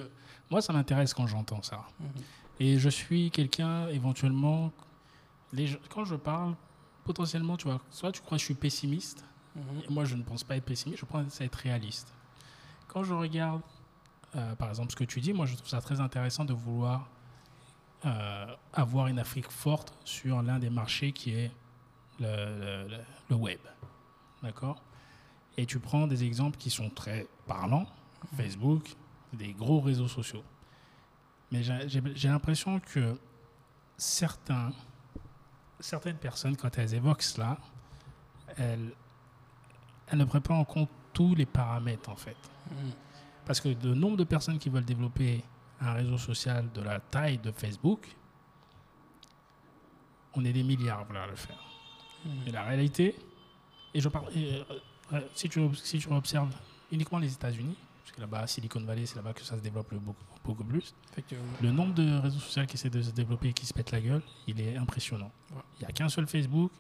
moi, 0.51 0.61
ça 0.61 0.75
m'intéresse 0.75 1.15
quand 1.15 1.27
j'entends 1.27 1.63
ça. 1.63 1.87
Mhm. 1.99 2.07
Et 2.61 2.79
je 2.79 2.91
suis 2.91 3.31
quelqu'un, 3.31 3.89
éventuellement, 3.89 4.71
les 5.55 5.79
quand 5.89 6.05
je 6.05 6.17
parle, 6.17 6.55
potentiellement, 7.05 7.57
tu 7.57 7.67
vois, 7.67 7.81
soit 7.91 8.13
tu 8.13 8.21
crois 8.21 8.37
que 8.37 8.41
je 8.41 8.45
suis 8.45 8.55
pessimiste, 8.55 9.25
et 9.57 9.89
moi, 9.93 10.05
je 10.05 10.17
ne 10.17 10.23
pense 10.23 10.43
pas 10.45 10.57
être 10.57 10.65
pessimiste, 10.65 11.01
je 11.01 11.07
pense 11.07 11.41
être 11.41 11.55
réaliste. 11.57 12.13
Quand 12.89 13.05
je 13.05 13.15
regarde, 13.15 13.63
euh, 14.37 14.55
par 14.57 14.69
exemple, 14.69 14.91
ce 14.91 14.97
que 14.97 15.05
tu 15.05 15.21
dis, 15.21 15.33
moi, 15.33 15.47
je 15.47 15.55
trouve 15.55 15.69
ça 15.69 15.81
très 15.81 16.01
intéressant 16.01 16.45
de 16.45 16.53
vouloir 16.53 17.09
euh, 18.05 18.47
avoir 18.73 19.07
une 19.07 19.19
Afrique 19.19 19.51
forte 19.51 19.95
sur 20.05 20.43
l'un 20.43 20.59
des 20.59 20.71
marchés 20.71 21.13
qui 21.13 21.31
est 21.31 21.51
le, 22.21 22.27
le- 22.85 22.89
le- 22.89 23.05
le 23.31 23.37
web. 23.37 23.61
D'accord? 24.43 24.83
Et 25.57 25.67
tu 25.67 25.79
prends 25.79 26.07
des 26.07 26.25
exemples 26.25 26.59
qui 26.59 26.69
sont 26.71 26.91
très 26.91 27.27
parlants. 27.47 27.87
Facebook, 28.37 28.95
des 29.33 29.53
gros 29.53 29.81
réseaux 29.81 30.09
sociaux. 30.09 30.43
Mais 31.53 31.63
j'ai- 31.63 32.29
l'impression 32.29 32.81
que 32.81 33.17
certains, 33.97 34.73
certaines 35.81 36.17
personnes, 36.17 36.57
quand 36.57 36.77
elles 36.79 36.95
évoquent 36.95 37.23
cela, 37.23 37.57
elles, 38.57 38.93
elles 40.07 40.19
ne 40.19 40.25
prennent 40.25 40.43
pas 40.43 40.55
en 40.55 40.65
compte 40.65 40.89
tous 41.13 41.35
les 41.35 41.47
paramètres, 41.47 42.11
en 42.11 42.17
fait. 42.17 42.37
Mhm. 42.71 42.93
Parce 43.47 43.61
que 43.61 43.69
le 43.69 43.95
nombre 43.95 44.17
de 44.17 44.25
personnes 44.25 44.59
qui 44.59 44.69
veulent 44.69 44.85
développer 44.85 45.45
un 45.81 45.93
réseau 45.93 46.19
social 46.19 46.71
de 46.73 46.81
la 46.81 47.01
taille 47.01 47.39
de 47.39 47.51
Facebook, 47.53 48.09
on 50.35 50.45
est 50.45 50.53
des 50.53 50.63
milliards 50.63 51.01
à 51.01 51.05
vouloir 51.05 51.27
le 51.27 51.37
faire. 51.37 51.59
Et 52.47 52.51
la 52.51 52.63
réalité, 52.63 53.15
et 53.93 54.01
je 54.01 54.09
parle, 54.09 54.27
et, 54.35 54.55
euh, 54.55 54.65
euh, 55.13 55.21
si, 55.35 55.49
tu, 55.49 55.61
si 55.75 55.99
tu 55.99 56.09
observes 56.11 56.55
uniquement 56.91 57.19
les 57.19 57.33
États-Unis, 57.33 57.77
parce 58.03 58.17
que 58.17 58.21
là-bas, 58.21 58.47
Silicon 58.47 58.81
Valley, 58.81 59.05
c'est 59.05 59.17
là-bas 59.17 59.35
que 59.35 59.43
ça 59.43 59.57
se 59.57 59.63
développe 59.63 59.91
le 59.93 59.99
beaucoup, 59.99 60.25
beaucoup 60.43 60.65
plus, 60.65 60.95
le 61.61 61.71
nombre 61.71 61.95
de 61.95 62.19
réseaux 62.19 62.39
sociaux 62.39 62.65
qui 62.67 62.75
essaient 62.75 62.91
de 62.91 63.03
se 63.03 63.11
développer 63.11 63.49
et 63.49 63.53
qui 63.53 63.67
se 63.67 63.75
pètent 63.75 63.93
la 63.93 64.01
gueule, 64.01 64.23
il 64.47 64.61
est 64.61 64.77
impressionnant. 64.77 65.31
Ouais. 65.53 65.63
Il 65.77 65.79
n'y 65.81 65.87
a 65.87 65.93
qu'un 65.93 66.09
seul 66.09 66.27
Facebook. 66.27 66.73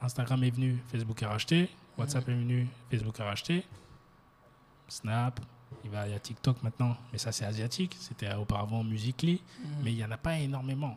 Instagram 0.00 0.44
est 0.44 0.50
venu, 0.50 0.78
Facebook 0.88 1.22
a 1.24 1.28
racheté. 1.28 1.68
WhatsApp 1.98 2.28
est 2.28 2.34
venu, 2.34 2.68
Facebook 2.90 3.18
a 3.20 3.24
racheté. 3.24 3.64
Snap, 4.88 5.40
il, 5.84 5.90
va, 5.90 6.06
il 6.06 6.12
y 6.12 6.14
a 6.14 6.18
TikTok 6.20 6.62
maintenant, 6.62 6.96
mais 7.12 7.18
ça 7.18 7.32
c'est 7.32 7.44
asiatique. 7.44 7.96
C'était 7.98 8.32
auparavant 8.34 8.82
Musically, 8.84 9.42
Mhm. 9.62 9.70
mais 9.82 9.92
il 9.92 9.96
n'y 9.96 10.04
en 10.04 10.10
a 10.10 10.16
pas 10.16 10.38
énormément. 10.38 10.96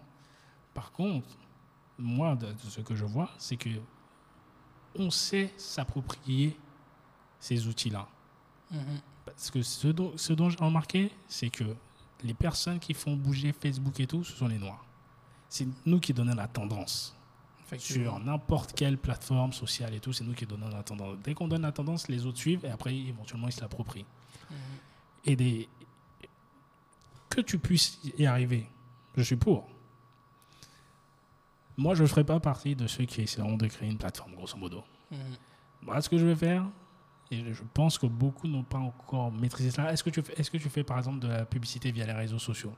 Par 0.73 0.91
contre, 0.91 1.27
moi, 1.97 2.35
de, 2.35 2.47
de 2.47 2.57
ce 2.69 2.81
que 2.81 2.95
je 2.95 3.05
vois, 3.05 3.29
c'est 3.37 3.57
que 3.57 3.69
on 4.95 5.09
sait 5.09 5.53
s'approprier 5.57 6.57
ces 7.39 7.67
outils-là. 7.67 8.07
Mhm. 8.71 8.99
Parce 9.25 9.51
que 9.51 9.61
ce 9.61 9.87
dont, 9.89 10.13
ce 10.17 10.33
dont 10.33 10.49
j'ai 10.49 10.57
remarqué, 10.57 11.11
c'est 11.27 11.49
que 11.49 11.75
les 12.23 12.33
personnes 12.33 12.79
qui 12.79 12.93
font 12.93 13.15
bouger 13.15 13.51
Facebook 13.53 13.99
et 13.99 14.07
tout, 14.07 14.23
ce 14.23 14.33
sont 14.33 14.47
les 14.47 14.57
Noirs. 14.57 14.85
C'est 15.49 15.67
nous 15.85 15.99
qui 15.99 16.13
donnons 16.13 16.35
la 16.35 16.47
tendance. 16.47 17.15
Sur 17.77 18.19
n'importe 18.19 18.73
quelle 18.73 18.97
plateforme 18.97 19.53
sociale 19.53 19.93
et 19.93 19.99
tout, 19.99 20.11
c'est 20.13 20.23
nous 20.23 20.33
qui 20.33 20.45
donnons 20.45 20.67
la 20.69 20.83
tendance. 20.83 21.17
Dès 21.23 21.33
qu'on 21.33 21.47
donne 21.47 21.61
la 21.61 21.71
tendance, 21.71 22.07
les 22.09 22.25
autres 22.25 22.37
suivent 22.37 22.65
et 22.65 22.69
après, 22.69 22.95
éventuellement, 22.95 23.47
ils 23.47 23.53
se 23.53 23.61
l'approprient. 23.61 24.05
Mhm. 24.49 24.57
Et 25.25 25.35
des... 25.35 25.69
que 27.29 27.41
tu 27.41 27.57
puisses 27.57 27.99
y 28.17 28.25
arriver, 28.25 28.67
je 29.15 29.23
suis 29.23 29.37
pour. 29.37 29.69
Moi, 31.77 31.95
je 31.95 32.03
ne 32.03 32.07
ferai 32.07 32.23
pas 32.23 32.39
partie 32.39 32.75
de 32.75 32.87
ceux 32.87 33.05
qui 33.05 33.21
essaieront 33.21 33.57
de 33.57 33.67
créer 33.67 33.89
une 33.89 33.97
plateforme, 33.97 34.33
grosso 34.35 34.57
modo. 34.57 34.83
Mhm. 35.09 35.17
Voilà 35.83 36.01
ce 36.01 36.09
que 36.09 36.17
je 36.17 36.25
vais 36.25 36.35
faire. 36.35 36.65
Et 37.31 37.53
je 37.53 37.63
pense 37.73 37.97
que 37.97 38.05
beaucoup 38.05 38.47
n'ont 38.49 38.63
pas 38.63 38.77
encore 38.77 39.31
maîtrisé 39.31 39.71
cela. 39.71 39.93
Est-ce 39.93 40.03
que, 40.03 40.09
tu 40.09 40.21
est-ce 40.35 40.51
que 40.51 40.57
tu 40.57 40.69
fais, 40.69 40.83
par 40.83 40.97
exemple, 40.97 41.19
de 41.19 41.29
la 41.29 41.45
publicité 41.45 41.89
via 41.89 42.05
les 42.05 42.11
réseaux 42.11 42.39
sociaux? 42.39 42.73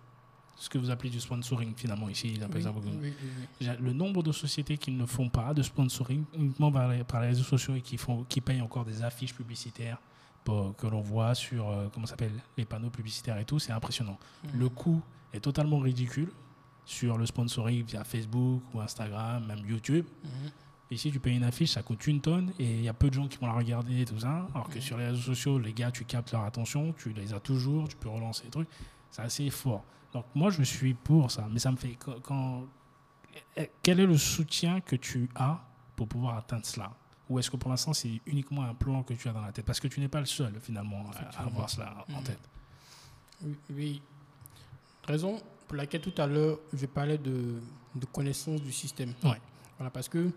Ce 0.55 0.69
que 0.69 0.77
vous 0.77 0.89
appelez 0.91 1.09
du 1.09 1.19
sponsoring, 1.19 1.73
finalement, 1.75 2.07
ici. 2.09 2.31
Ils 2.35 2.43
appellent 2.43 2.65
Oui, 2.67 2.71
beaucoup. 2.73 2.87
oui, 3.01 3.13
oui, 3.61 3.67
Le 3.79 3.91
nombre 3.93 4.21
de 4.23 4.31
sociétés 4.31 4.77
qui 4.77 4.91
ne 4.91 5.05
font 5.05 5.27
pas 5.29 5.53
de 5.53 5.61
sponsoring 5.63 6.23
uniquement 6.35 6.71
par 6.71 6.87
les, 6.89 7.03
par 7.03 7.21
les 7.21 7.27
réseaux 7.27 7.43
sociaux 7.43 7.75
et 7.75 7.81
qui, 7.81 7.97
font, 7.97 8.23
qui 8.29 8.39
payent 8.39 8.61
encore 8.61 8.85
des 8.85 9.01
affiches 9.03 9.33
publicitaires 9.33 9.97
pour- 10.43 10.75
que 10.75 10.87
l'on 10.87 11.01
voit 11.01 11.33
sur 11.35 11.67
euh, 11.69 11.87
comment 11.93 12.05
s'appelle, 12.05 12.33
les 12.57 12.65
panneaux 12.65 12.89
publicitaires 12.91 13.37
et 13.39 13.45
tout, 13.45 13.59
c'est 13.59 13.71
impressionnant. 13.73 14.17
Le 14.53 14.69
coût 14.69 15.01
est 15.33 15.39
totalement 15.39 15.79
ridicule 15.79 16.29
sur 16.85 17.17
le 17.17 17.25
sponsoring 17.25 17.83
via 17.85 18.03
Facebook 18.03 18.61
ou 18.73 18.79
Instagram, 18.79 19.45
même 19.47 19.65
YouTube. 19.67 20.05
Ici, 20.91 21.11
tu 21.11 21.19
payes 21.19 21.35
une 21.37 21.43
affiche, 21.43 21.71
ça 21.71 21.81
coûte 21.81 22.05
une 22.05 22.21
tonne 22.21 22.51
et 22.59 22.75
il 22.75 22.83
y 22.83 22.89
a 22.89 22.93
peu 22.93 23.09
de 23.09 23.15
gens 23.15 23.27
qui 23.27 23.37
vont 23.39 23.47
la 23.47 23.53
regarder 23.53 24.01
et 24.01 24.05
tout 24.05 24.19
ça. 24.19 24.47
Alors 24.53 24.69
que 24.69 24.79
sur 24.79 24.97
les 24.97 25.07
réseaux 25.07 25.21
sociaux, 25.33 25.57
les 25.57 25.73
gars, 25.73 25.89
tu 25.91 26.05
captes 26.05 26.31
leur 26.33 26.43
attention, 26.43 26.93
tu 26.93 27.11
les 27.13 27.33
as 27.33 27.39
toujours, 27.39 27.87
tu 27.87 27.95
peux 27.95 28.09
relancer 28.09 28.43
les 28.43 28.51
trucs. 28.51 28.67
C'est 29.09 29.21
assez 29.23 29.49
fort. 29.49 29.83
Donc, 30.13 30.25
moi, 30.35 30.49
je 30.51 30.63
suis 30.63 30.93
pour 30.93 31.31
ça. 31.31 31.47
Mais 31.51 31.59
ça 31.59 31.71
me 31.71 31.77
fait. 31.77 31.97
Quand, 32.21 32.65
eh, 33.57 33.69
quel 33.81 33.99
est 33.99 34.05
le 34.05 34.17
soutien 34.17 34.79
que 34.81 34.95
tu 34.95 35.29
as 35.35 35.59
pour 35.95 36.07
pouvoir 36.07 36.37
atteindre 36.37 36.65
cela? 36.65 36.91
Ou 37.29 37.39
est-ce 37.39 37.49
que 37.49 37.57
pour 37.57 37.69
l'instant, 37.71 37.93
c'est 37.93 38.21
uniquement 38.27 38.63
un 38.63 38.73
plan 38.75 39.01
que 39.01 39.13
tu 39.13 39.27
as 39.27 39.33
dans 39.33 39.41
la 39.41 39.51
tête? 39.51 39.65
Parce 39.65 39.79
que 39.79 39.87
tu 39.87 39.99
n'es 39.99 40.07
pas 40.09 40.19
le 40.19 40.25
seul, 40.25 40.53
finalement, 40.61 41.05
à- 41.35 41.43
avoir 41.43 41.69
cela 41.69 42.05
en 42.13 42.17
Mhm. 42.19 42.23
tête. 42.23 42.49
Oui, 43.43 43.55
oui. 43.71 44.01
Raison 45.07 45.41
pour 45.67 45.75
laquelle 45.77 46.01
tout 46.01 46.13
à 46.21 46.27
l'heure, 46.27 46.59
je 46.73 46.85
parlais 46.85 47.17
de, 47.17 47.59
de 47.95 48.05
connaissance 48.05 48.61
du 48.61 48.71
système. 48.71 49.13
Ouais. 49.23 49.41
Voilà, 49.77 49.89
parce 49.89 50.07
que 50.09 50.29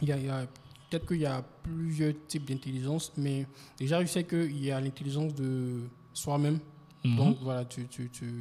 il 0.00 0.08
y 0.08 0.12
a, 0.12 0.46
peut-être 0.90 1.06
qu'il 1.06 1.18
y 1.20 1.26
a 1.26 1.42
plusieurs 1.62 2.14
types 2.28 2.44
d'intelligence, 2.44 3.12
mais 3.16 3.46
déjà, 3.78 4.00
je 4.00 4.06
sais 4.06 4.24
qu'il 4.24 4.62
y 4.64 4.70
a 4.70 4.80
l'intelligence 4.80 5.34
de 5.34 5.88
soi-même. 6.12 6.58
Mhm. 7.04 7.16
Donc, 7.16 7.38
voilà, 7.42 7.64
tu, 7.64 7.86
tu, 7.88 8.08
tu, 8.10 8.32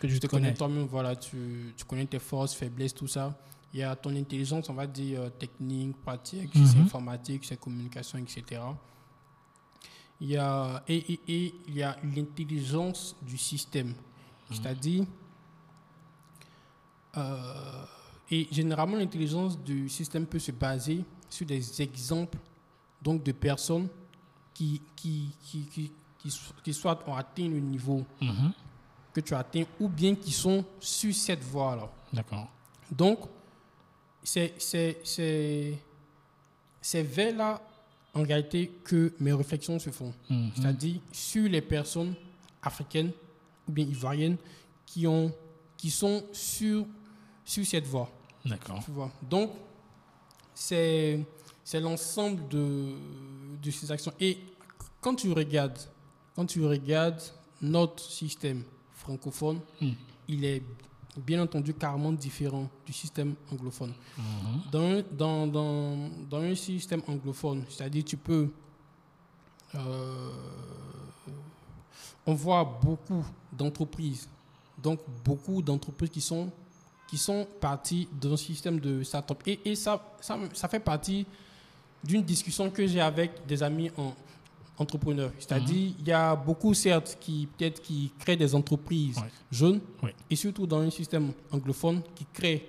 Que 0.00 0.06
tu 0.06 0.14
tu 0.14 0.20
te 0.20 0.26
connais 0.28 0.54
toi-même, 0.54 0.86
voilà, 0.86 1.16
tu, 1.16 1.74
tu 1.76 1.84
connais 1.84 2.06
tes 2.06 2.18
forces, 2.20 2.54
faiblesses, 2.54 2.94
tout 2.94 3.08
ça. 3.08 3.36
Il 3.74 3.80
y 3.80 3.82
a 3.82 3.94
ton 3.96 4.14
intelligence, 4.16 4.68
on 4.70 4.74
va 4.74 4.86
dire, 4.86 5.22
euh, 5.22 5.28
technique, 5.30 5.96
pratique, 6.02 6.50
si 6.54 6.66
c'est 6.66 6.76
Mhm. 6.78 6.84
informatique, 6.84 7.44
c'est 7.44 7.58
communication, 7.60 8.18
etc. 8.18 8.62
Il 10.20 10.28
y 10.30 10.36
a, 10.36 10.82
et, 10.88 10.96
et- 11.12 11.20
et 11.28 11.54
il 11.68 11.74
y 11.76 11.82
a 11.82 11.96
l'intelligence 12.16 13.14
du 13.22 13.36
système. 13.36 13.94
C'est-à-dire, 14.50 15.04
euh, 17.16 17.84
et 18.30 18.46
généralement, 18.50 18.96
l'intelligence 18.96 19.58
du 19.62 19.88
système 19.88 20.26
peut 20.26 20.38
se 20.38 20.52
baser 20.52 21.04
sur 21.28 21.46
des 21.46 21.82
exemples 21.82 22.38
donc, 23.02 23.22
de 23.22 23.32
personnes 23.32 23.88
qui, 24.54 24.80
qui, 24.96 25.30
qui, 25.42 25.60
qui, 25.66 25.92
qui, 26.18 26.32
qui 26.64 26.74
soit 26.74 26.98
ont 27.08 27.14
atteint 27.14 27.48
le 27.48 27.60
niveau 27.60 28.04
Mhm. 28.20 28.52
Que 29.12 29.20
tu 29.20 29.34
as 29.34 29.38
atteint 29.38 29.64
ou 29.80 29.88
bien 29.88 30.14
qui 30.14 30.32
sont 30.32 30.64
sur 30.80 31.14
cette 31.14 31.42
voie-là. 31.42 31.90
D'accord. 32.12 32.48
Donc, 32.90 33.20
c'est 34.22 34.54
c'est- 34.58 34.98
c'est- 35.04 35.74
c'est 36.80 37.02
vers 37.02 37.36
là, 37.36 37.62
en 38.14 38.22
réalité, 38.22 38.70
que 38.84 39.12
mes 39.20 39.32
réflexions 39.32 39.78
se 39.78 39.90
font. 39.90 40.12
Mhm. 40.30 40.50
C'est-à-dire 40.56 41.00
sur 41.12 41.48
les 41.48 41.60
personnes 41.60 42.14
africaines 42.62 43.12
ou 43.68 43.72
bien 43.72 43.84
ivoiriennes 43.84 44.36
qui, 44.86 45.06
ont, 45.06 45.32
qui 45.76 45.90
sont 45.90 46.24
sur, 46.32 46.86
sur 47.44 47.66
cette 47.66 47.86
voie. 47.86 48.10
D'accord. 48.44 48.82
Tu 48.84 48.90
vois. 48.90 49.10
Donc, 49.22 49.50
c'est 50.54 51.20
c'est 51.64 51.80
l'ensemble 51.80 52.48
de, 52.48 52.94
de 53.62 53.70
ces 53.70 53.92
actions. 53.92 54.12
Et 54.18 54.38
quand 55.02 55.14
tu 55.14 55.30
regardes, 55.32 55.78
quand 56.34 56.46
tu 56.46 56.64
regardes 56.64 57.20
notre 57.60 58.02
système 58.02 58.62
francophone, 59.08 59.60
Mm. 59.80 59.90
il 60.28 60.44
est 60.44 60.62
bien 61.16 61.42
entendu 61.42 61.72
carrément 61.74 62.12
différent 62.12 62.68
du 62.86 62.92
système 62.92 63.34
anglophone. 63.50 63.92
Mhm. 64.16 64.60
Dans, 64.70 65.02
dans, 65.10 65.46
dans, 65.46 66.10
dans 66.30 66.40
un 66.42 66.54
système 66.54 67.02
anglophone, 67.08 67.64
c'est-à-dire 67.68 68.04
tu 68.04 68.16
peux... 68.16 68.48
euh, 69.74 70.32
on 72.26 72.34
voit 72.34 72.62
beaucoup 72.82 73.24
d'entreprises, 73.52 74.28
donc 74.86 75.00
beaucoup 75.24 75.62
d'entreprises 75.62 76.10
qui 76.10 76.20
sont, 76.20 76.50
qui 77.08 77.16
sont 77.18 77.46
parties 77.60 78.06
dans 78.20 78.34
un 78.34 78.36
système 78.36 78.78
de 78.78 79.02
start-up. 79.02 79.42
Et, 79.46 79.58
et 79.64 79.74
ça, 79.74 80.00
ça, 80.20 80.38
ça 80.52 80.68
fait 80.68 80.80
partie 80.80 81.26
d'une 82.04 82.22
discussion 82.22 82.70
que 82.70 82.86
j'ai 82.86 83.00
avec 83.00 83.44
des 83.46 83.60
amis 83.62 83.90
en, 83.96 84.12
entrepreneurs. 84.78 85.32
C'est-à-dire, 85.38 85.92
il 85.98 86.06
y 86.06 86.12
a 86.12 86.34
beaucoup, 86.36 86.72
certes, 86.74 87.16
qui 87.20 87.48
peut-être 87.56 87.82
qui 87.82 88.12
créent 88.18 88.36
des 88.36 88.54
entreprises 88.54 89.20
jeunes, 89.50 89.80
Oui. 90.02 90.10
et 90.30 90.36
surtout 90.36 90.66
dans 90.66 90.80
un 90.80 90.90
système 90.90 91.32
anglophone 91.50 92.02
qui 92.14 92.24
crée 92.32 92.68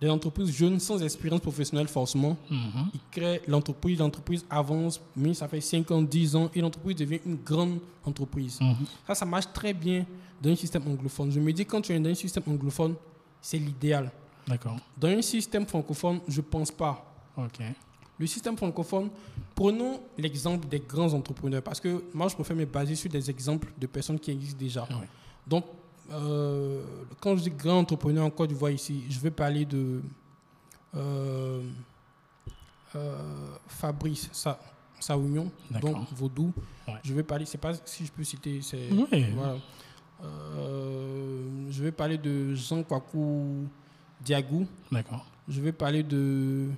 des 0.00 0.08
entreprises 0.08 0.50
jeunes 0.56 0.78
sans 0.78 1.02
expérience 1.02 1.40
professionnelle 1.40 1.88
forcément. 1.88 2.36
Mhm. 2.50 2.90
Ils 2.94 3.00
créent 3.10 3.42
l'entreprise, 3.48 3.98
l'entreprise 3.98 4.44
avance, 4.48 5.00
mais 5.16 5.34
ça 5.34 5.48
fait 5.48 5.60
5 5.60 5.90
ans, 5.90 6.02
10 6.02 6.36
ans, 6.36 6.50
et 6.54 6.60
l'entreprise 6.60 6.94
devient 6.96 7.20
une 7.26 7.36
grande 7.36 7.78
entreprise. 8.04 8.60
Mhm. 8.60 8.76
Ça, 9.06 9.14
ça 9.16 9.24
marche 9.26 9.52
très 9.52 9.74
bien 9.74 10.06
dans 10.40 10.50
un 10.50 10.54
système 10.56 10.82
anglophone. 10.86 11.32
Je 11.32 11.40
me 11.40 11.52
dis, 11.52 11.66
quand 11.66 11.80
tu 11.80 11.92
es 11.92 11.98
dans 11.98 12.10
un 12.10 12.14
système 12.14 12.44
anglophone, 12.46 12.94
c'est 13.40 13.58
l'idéal. 13.58 14.10
D'accord. 14.46 14.76
Dans 14.96 15.08
un 15.08 15.20
système 15.20 15.66
francophone, 15.66 16.20
je 16.28 16.36
ne 16.40 16.46
pense 16.46 16.70
pas. 16.70 17.04
Ok. 17.36 17.58
Le 18.18 18.26
système 18.26 18.56
francophone, 18.56 19.10
prenons 19.54 20.00
l'exemple 20.16 20.66
des 20.66 20.80
grands 20.80 21.12
entrepreneurs, 21.12 21.62
parce 21.62 21.78
que 21.80 22.02
moi, 22.12 22.26
je 22.28 22.34
préfère 22.34 22.56
me 22.56 22.64
baser 22.64 22.94
sur 22.96 23.10
des 23.10 23.30
exemples 23.30 23.68
de 23.78 23.86
personnes 23.86 24.18
qui 24.18 24.30
existent 24.32 24.58
déjà. 24.58 24.82
Ouais. 24.84 25.08
Donc, 25.46 25.64
euh, 26.10 26.82
quand 27.20 27.36
je 27.36 27.42
dis 27.42 27.50
grand 27.50 27.78
entrepreneur 27.78 28.24
en 28.24 28.30
Côte 28.30 28.48
d'Ivoire 28.48 28.72
ici, 28.72 29.04
je 29.08 29.20
vais 29.20 29.30
parler 29.30 29.64
de 29.64 30.00
euh, 30.96 31.62
euh, 32.96 33.48
Fabrice 33.68 34.30
Saounion, 34.98 35.50
D'accord. 35.70 35.90
donc 35.92 36.12
Vaudou. 36.12 36.52
Ouais. 36.88 36.94
Je 37.04 37.14
vais 37.14 37.22
parler, 37.22 37.44
c'est 37.44 37.58
pas 37.58 37.72
si 37.84 38.04
je 38.06 38.10
peux 38.10 38.24
citer, 38.24 38.60
c'est 38.62 38.88
Oui. 38.90 39.26
voilà. 39.34 39.56
Je 41.70 41.82
vais 41.84 41.92
parler 41.92 42.18
de 42.18 42.54
Jean 42.54 42.82
Kwaku 42.82 43.66
Diagou. 44.24 44.66
D'accord. 44.90 45.24
Je 45.46 45.60
vais 45.60 45.72
parler 45.72 46.02
de 46.02 46.68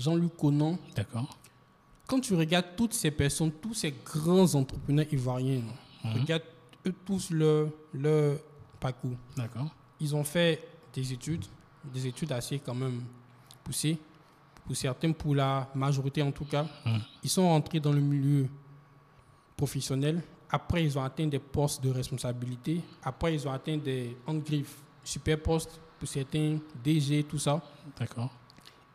Jean-Luc 0.00 0.36
Conan. 0.36 0.78
D'accord. 0.96 1.36
Quand 2.06 2.20
tu 2.20 2.34
regardes 2.34 2.74
toutes 2.76 2.94
ces 2.94 3.10
personnes, 3.10 3.52
tous 3.52 3.74
ces 3.74 3.94
grands 4.04 4.52
entrepreneurs 4.54 5.06
ivoiriens, 5.12 5.62
Mhm. 6.04 6.12
regarde 6.20 6.42
eux 6.86 6.94
tous 7.04 7.30
leur, 7.30 7.68
leur 7.92 8.38
parcours. 8.80 9.16
D'accord. 9.36 9.68
Ils 10.00 10.16
ont 10.16 10.24
fait 10.24 10.66
des 10.94 11.12
études, 11.12 11.44
des 11.84 12.06
études 12.06 12.32
assez 12.32 12.58
quand 12.58 12.74
même 12.74 13.02
poussées, 13.62 13.98
pour 14.64 14.74
certains, 14.76 15.12
pour 15.12 15.34
la 15.34 15.68
majorité 15.74 16.22
en 16.22 16.32
tout 16.32 16.46
cas. 16.46 16.66
Mhm. 16.86 17.00
Ils 17.22 17.30
sont 17.30 17.46
rentrés 17.48 17.80
dans 17.80 17.92
le 17.92 18.00
milieu 18.00 18.48
professionnel. 19.56 20.22
Après, 20.50 20.82
ils 20.84 20.98
ont 20.98 21.04
atteint 21.04 21.26
des 21.26 21.38
postes 21.38 21.82
de 21.82 21.90
responsabilité. 21.90 22.80
Après, 23.04 23.34
ils 23.34 23.46
ont 23.46 23.52
atteint 23.52 23.76
des 23.76 24.16
en 24.26 24.40
super 25.04 25.40
postes 25.40 25.80
pour 25.98 26.08
certains, 26.08 26.58
DG, 26.82 27.22
tout 27.24 27.38
ça. 27.38 27.62
D'accord. 27.98 28.30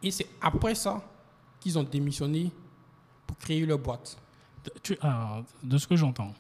Et 0.06 0.12
c'est 0.12 0.28
après 0.40 0.76
ça 0.76 1.02
qu'ils 1.60 1.78
ont 1.80 1.84
démissionné 1.84 2.52
pour 3.28 3.38
créer 3.38 3.66
leur 3.66 3.80
boîte. 3.80 4.18
De- 4.64 4.72
tu- 4.82 4.98
alors, 5.02 5.44
de 5.64 5.78
ce 5.78 5.88
que 5.88 5.96
j'entends, 5.96 6.34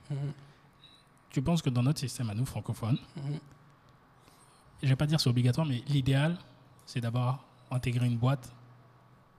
tu 1.31 1.41
penses 1.41 1.61
que 1.61 1.69
dans 1.71 1.83
notre 1.83 1.99
système 1.99 2.29
à 2.29 2.35
nous, 2.35 2.45
francophones, 2.45 2.97
je 4.83 4.87
vais 4.87 4.95
pas 4.95 5.07
dire 5.07 5.19
c'est 5.19 5.29
obligatoire, 5.29 5.65
mais 5.65 5.83
l'idéal, 5.87 6.37
c'est 6.85 7.01
d'abord 7.01 7.43
intégrer 7.71 8.05
une 8.05 8.17
boîte, 8.17 8.53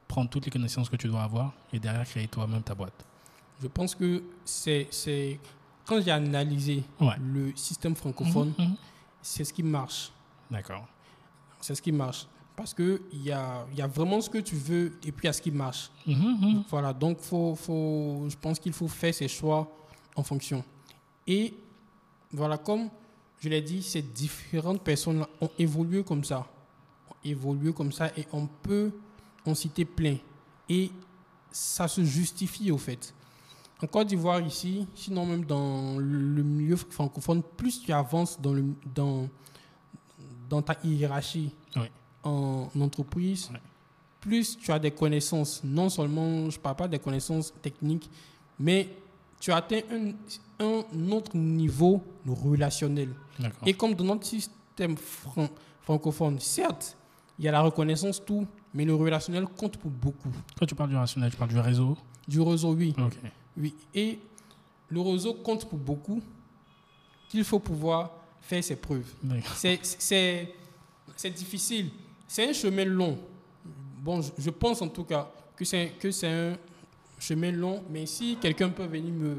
prendre 0.08 0.28
toutes 0.28 0.44
les 0.44 0.50
connaissances 0.50 0.88
que 0.88 0.96
tu 0.96 1.06
dois 1.08 1.22
avoir 1.22 1.52
et 1.72 1.78
derrière 1.78 2.04
créer 2.04 2.26
toi-même 2.28 2.62
ta 2.62 2.74
boîte. 2.74 3.04
Je 3.62 3.68
pense 3.68 3.94
que 3.94 4.22
c'est, 4.44 5.38
quand 5.84 6.00
j'ai 6.00 6.10
analysé 6.10 6.82
Ouais. 7.00 7.14
le 7.20 7.54
système 7.56 7.94
francophone, 7.94 8.52
Mhm, 8.58 8.66
mhm. 8.70 8.76
c'est 9.22 9.44
ce 9.44 9.52
qui 9.52 9.62
marche. 9.62 10.10
D'accord. 10.50 10.86
C'est 11.60 11.74
ce 11.76 11.82
qui 11.82 11.92
marche. 11.92 12.26
Parce 12.56 12.72
qu'il 12.72 12.98
y 13.12 13.30
a, 13.30 13.66
y 13.76 13.82
a 13.82 13.86
vraiment 13.86 14.20
ce 14.20 14.30
que 14.30 14.38
tu 14.38 14.56
veux 14.56 14.86
et 15.04 15.12
puis 15.12 15.24
il 15.24 15.26
y 15.26 15.28
a 15.28 15.32
ce 15.32 15.42
qui 15.42 15.50
marche. 15.50 15.90
Mhm, 16.06 16.16
mhm. 16.16 16.64
Voilà, 16.70 16.92
donc 16.92 17.20
faut, 17.20 17.54
faut, 17.54 18.24
je 18.28 18.36
pense 18.36 18.58
qu'il 18.58 18.72
faut 18.72 18.88
faire 18.88 19.14
ses 19.14 19.28
choix 19.28 19.70
en 20.16 20.22
fonction. 20.22 20.64
Et 21.26 21.54
voilà, 22.32 22.56
comme 22.56 22.88
je 23.40 23.48
l'ai 23.48 23.60
dit, 23.60 23.82
ces 23.82 24.02
différentes 24.02 24.82
personnes 24.82 25.24
ont 25.40 25.50
évolué 25.58 26.02
comme 26.02 26.24
ça. 26.24 26.46
Ont 27.10 27.14
évolué 27.24 27.72
comme 27.72 27.92
ça 27.92 28.10
et 28.16 28.26
on 28.32 28.46
peut 28.46 28.90
en 29.44 29.54
citer 29.54 29.84
plein. 29.84 30.16
Et 30.68 30.90
ça 31.50 31.88
se 31.88 32.02
justifie 32.04 32.70
au 32.70 32.78
fait. 32.78 33.14
En 33.82 33.86
Côte 33.86 34.06
d'Ivoire 34.06 34.40
ici, 34.40 34.86
sinon 34.94 35.26
même 35.26 35.44
dans 35.44 35.98
le 35.98 36.42
milieu 36.42 36.76
francophone, 36.76 37.42
plus 37.42 37.82
tu 37.82 37.92
avances 37.92 38.40
dans, 38.40 38.54
le, 38.54 38.64
dans, 38.94 39.28
dans 40.48 40.62
ta 40.62 40.78
hiérarchie. 40.82 41.52
En 42.26 42.68
entreprise, 42.80 43.48
Ouais. 43.52 43.60
plus 44.20 44.58
tu 44.58 44.70
as 44.72 44.78
des 44.78 44.90
connaissances, 44.90 45.62
non 45.64 45.88
seulement, 45.88 46.50
je 46.50 46.58
parle 46.58 46.76
pas 46.76 46.88
des 46.88 46.98
connaissances 46.98 47.52
techniques, 47.62 48.10
mais 48.58 48.88
tu 49.40 49.52
atteins 49.52 49.80
un, 49.90 50.64
un 50.64 51.10
autre 51.12 51.36
niveau 51.36 52.02
relationnel. 52.26 53.10
Et 53.64 53.74
comme 53.74 53.94
dans 53.94 54.04
notre 54.04 54.26
système 54.26 54.96
fran- 54.96 55.48
francophone, 55.82 56.40
certes, 56.40 56.96
il 57.38 57.44
y 57.44 57.48
a 57.48 57.52
la 57.52 57.60
reconnaissance, 57.60 58.24
tout, 58.24 58.46
mais 58.74 58.84
le 58.84 58.94
relationnel 58.94 59.46
compte 59.46 59.76
pour 59.76 59.90
beaucoup. 59.90 60.30
Quand 60.58 60.66
tu 60.66 60.74
parles 60.74 60.90
du 60.90 60.96
rationnel, 60.96 61.30
tu 61.30 61.36
parles 61.36 61.50
du 61.50 61.58
réseau? 61.58 61.96
Du 62.26 62.40
réseau, 62.40 62.72
oui. 62.74 62.94
Oui. 63.58 63.74
Et 63.94 64.18
le 64.88 65.00
réseau 65.00 65.34
compte 65.34 65.68
pour 65.68 65.78
beaucoup, 65.78 66.20
qu'il 67.28 67.44
faut 67.44 67.58
pouvoir 67.58 68.10
faire 68.40 68.62
ses 68.64 68.76
preuves. 68.76 69.12
C'est 71.16 71.30
difficile. 71.34 71.90
C'est 72.28 72.48
un 72.48 72.52
chemin 72.52 72.84
long. 72.84 73.18
Bon, 74.02 74.20
je, 74.38 74.50
pense 74.50 74.82
en 74.82 74.88
tout 74.88 75.04
cas 75.04 75.28
que 75.56 75.64
c'est 75.64 75.92
que 75.98 76.10
c'est 76.10 76.28
un 76.28 76.56
chemin 77.18 77.50
long, 77.52 77.82
mais 77.90 78.06
si 78.06 78.36
quelqu'un 78.36 78.68
peut 78.70 78.86
venir 78.86 79.12
me, 79.12 79.36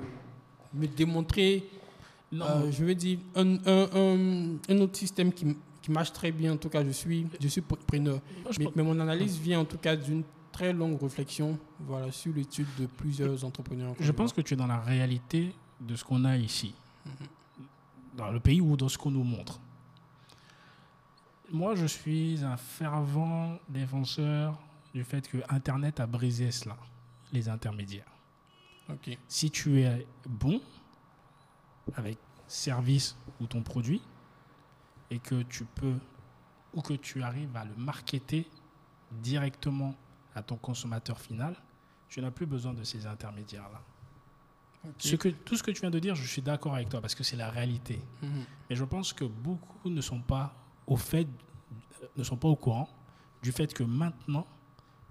me 0.74 0.88
démontrer, 0.88 1.64
euh, 2.34 2.72
je 2.72 2.84
veux 2.84 2.96
dire, 2.96 3.20
un, 3.36 3.56
un- 3.66 3.90
un- 3.94 4.58
un 4.70 4.78
autre 4.82 4.98
système 4.98 5.32
qui, 5.32 5.56
marche 5.90 6.12
très 6.12 6.34
bien, 6.34 6.52
en 6.54 6.58
tout 6.58 6.68
cas, 6.68 6.84
je 6.84 6.90
suis, 6.92 7.26
je 7.40 7.48
suis 7.48 7.62
pre- 7.62 7.78
preneur. 7.88 8.20
Mais, 8.76 8.84
mon 8.84 9.00
analyse 9.00 9.40
vient 9.40 9.62
en 9.62 9.66
tout 9.66 9.78
cas 9.78 9.96
d'une 9.96 10.24
très 10.52 10.74
longue 10.74 11.02
réflexion 11.02 11.58
voilà, 11.80 12.12
sur 12.12 12.34
l'étude 12.34 12.68
de 12.78 12.88
plusieurs 12.88 13.46
entrepreneurs. 13.46 13.94
Je 13.98 14.12
pense 14.12 14.34
que 14.34 14.42
tu 14.42 14.56
es 14.56 14.58
dans 14.58 14.68
la 14.68 14.80
réalité 14.82 15.54
de 15.80 15.96
ce 15.96 16.04
qu'on 16.04 16.26
a 16.26 16.36
ici, 16.36 16.74
dans 18.18 18.32
le 18.32 18.40
pays 18.42 18.60
ou 18.60 18.76
dans 18.76 18.90
ce 18.90 18.98
qu'on 18.98 19.12
nous 19.12 19.24
montre. 19.24 19.62
Moi, 21.52 21.76
je 21.76 21.86
suis 21.86 22.44
un 22.44 22.58
fervent 22.58 23.58
défenseur 23.70 24.60
du 24.94 25.04
fait 25.04 25.28
que 25.28 25.38
Internet 25.50 26.00
a 26.00 26.08
brisé 26.08 26.52
cela, 26.52 26.78
les 27.32 27.48
intermédiaires. 27.48 28.12
Ok. 28.90 29.18
Si 29.28 29.52
tu 29.52 29.82
es 29.82 30.06
bon 30.28 30.62
avec 31.96 32.18
service 32.48 33.18
ou 33.40 33.48
ton 33.48 33.62
produit 33.62 34.02
et 35.10 35.20
que 35.20 35.44
tu 35.44 35.66
peux 35.66 35.96
ou 36.74 36.82
que 36.82 36.94
tu 36.94 37.24
arrives 37.24 37.56
à 37.56 37.66
le 37.66 37.76
marketer 37.76 38.48
directement 39.12 39.96
à 40.36 40.44
ton 40.44 40.58
consommateur 40.58 41.20
final, 41.20 41.56
tu 42.10 42.22
n'as 42.22 42.32
plus 42.32 42.46
besoin 42.46 42.74
de 42.74 42.84
ces 42.84 43.06
intermédiaires-là. 43.06 43.82
Ce 44.98 45.16
que, 45.16 45.30
tout 45.30 45.58
ce 45.58 45.64
que 45.64 45.72
tu 45.72 45.82
viens 45.82 45.90
de 45.90 46.00
dire, 46.00 46.16
je 46.16 46.26
suis 46.26 46.42
d'accord 46.42 46.76
avec 46.76 46.90
toi 46.90 47.02
parce 47.02 47.16
que 47.16 47.24
c'est 47.24 47.36
la 47.36 47.50
réalité. 47.50 48.00
Mhm. 48.22 48.46
Mais 48.70 48.76
je 48.76 48.84
pense 48.84 49.12
que 49.12 49.26
beaucoup 49.26 49.90
ne 49.90 50.02
sont 50.02 50.22
pas 50.22 50.54
au 50.88 50.96
fait, 50.98 51.28
ne 52.16 52.24
sont 52.24 52.38
pas 52.38 52.48
au 52.48 52.56
courant 52.56 52.90
du 53.44 53.52
fait 53.52 53.74
que 53.74 53.84
maintenant, 53.84 54.48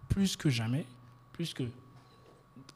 plus 0.08 0.36
que 0.36 0.48
jamais, 0.50 0.86
plus 1.32 1.52
que 1.54 1.64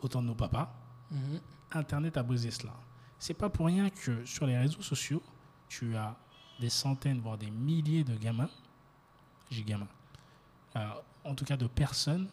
autant 0.02 0.22
de 0.22 0.26
nos 0.28 0.34
papas, 0.34 0.72
Mhm. 1.10 1.40
Internet 1.72 2.16
a 2.16 2.22
brisé 2.22 2.52
cela. 2.52 2.72
C'est 3.18 3.34
pas 3.34 3.48
pour 3.50 3.66
rien 3.66 3.90
que 3.90 4.24
sur 4.24 4.46
les 4.46 4.56
réseaux 4.56 4.80
sociaux, 4.82 5.20
tu 5.68 5.96
as 5.96 6.16
des 6.60 6.70
centaines, 6.70 7.18
voire 7.20 7.36
des 7.36 7.50
milliers 7.50 8.04
de 8.04 8.16
gamins, 8.16 8.48
j'ai 9.50 9.64
gamins, 9.64 9.88
euh, 10.76 10.88
en 11.24 11.34
tout 11.34 11.44
cas 11.44 11.56
de 11.56 11.66
personnes 11.66 12.28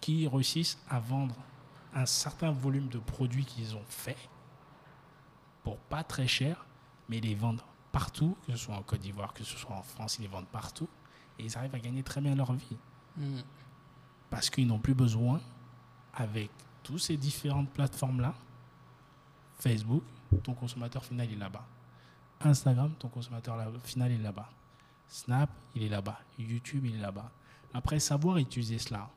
qui 0.00 0.28
réussissent 0.28 0.78
à 0.88 1.00
vendre 1.00 1.34
un 1.94 2.06
certain 2.06 2.52
volume 2.52 2.88
de 2.88 2.98
produits 2.98 3.44
qu'ils 3.44 3.74
ont 3.74 3.84
fait 3.88 4.16
pour 5.64 5.76
pas 5.78 6.04
très 6.04 6.28
cher, 6.28 6.64
mais 7.08 7.20
les 7.20 7.34
vendent 7.34 7.62
partout, 7.98 8.36
que 8.44 8.52
ce 8.52 8.58
soit 8.58 8.74
en 8.76 8.82
Côte 8.82 9.00
d'Ivoire, 9.00 9.32
que 9.32 9.44
ce 9.44 9.56
soit 9.56 9.76
en 9.76 9.82
France, 9.82 10.18
ils 10.18 10.22
les 10.22 10.28
vendent 10.28 10.48
partout, 10.48 10.88
et 11.38 11.44
ils 11.44 11.56
arrivent 11.56 11.74
à 11.76 11.78
gagner 11.78 12.02
très 12.02 12.20
bien 12.20 12.34
leur 12.34 12.52
vie 12.52 12.76
Mhm. 13.16 13.42
parce 14.30 14.50
qu'ils 14.50 14.66
n'ont 14.66 14.80
plus 14.80 14.94
besoin, 14.94 15.40
avec 16.12 16.50
toutes 16.82 16.98
ces 16.98 17.16
différentes 17.16 17.70
plateformes-là, 17.70 18.34
Facebook, 19.60 20.02
ton 20.42 20.54
consommateur 20.54 21.04
final 21.04 21.30
est 21.30 21.36
là-bas. 21.36 21.64
Instagram, 22.40 22.92
ton 22.98 23.08
consommateur 23.08 23.56
final 23.84 24.10
est 24.10 24.18
là-bas. 24.18 24.50
Snap, 25.06 25.50
il 25.76 25.84
est 25.84 25.88
là-bas. 25.88 26.18
YouTube, 26.38 26.84
il 26.86 26.96
est 26.96 27.00
là-bas. 27.00 27.30
Après, 27.72 28.00
savoir 28.00 28.38
utiliser 28.38 28.78
cela, 28.78 29.08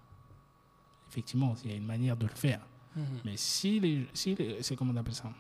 effectivement, 1.10 1.56
il 1.64 1.72
y 1.72 1.74
a 1.74 1.78
une 1.78 1.86
manière 1.86 2.16
de 2.16 2.28
le 2.28 2.34
faire. 2.34 2.62
Mhm. 2.96 3.06
Mais 3.26 3.38
si 3.38 3.80
les, 3.80 4.08
si 4.14 4.36
les- 4.36 4.62
c'est 4.62 4.76
comment 4.76 4.94
on 4.94 4.98
appelle 4.98 5.16
ça? 5.16 5.32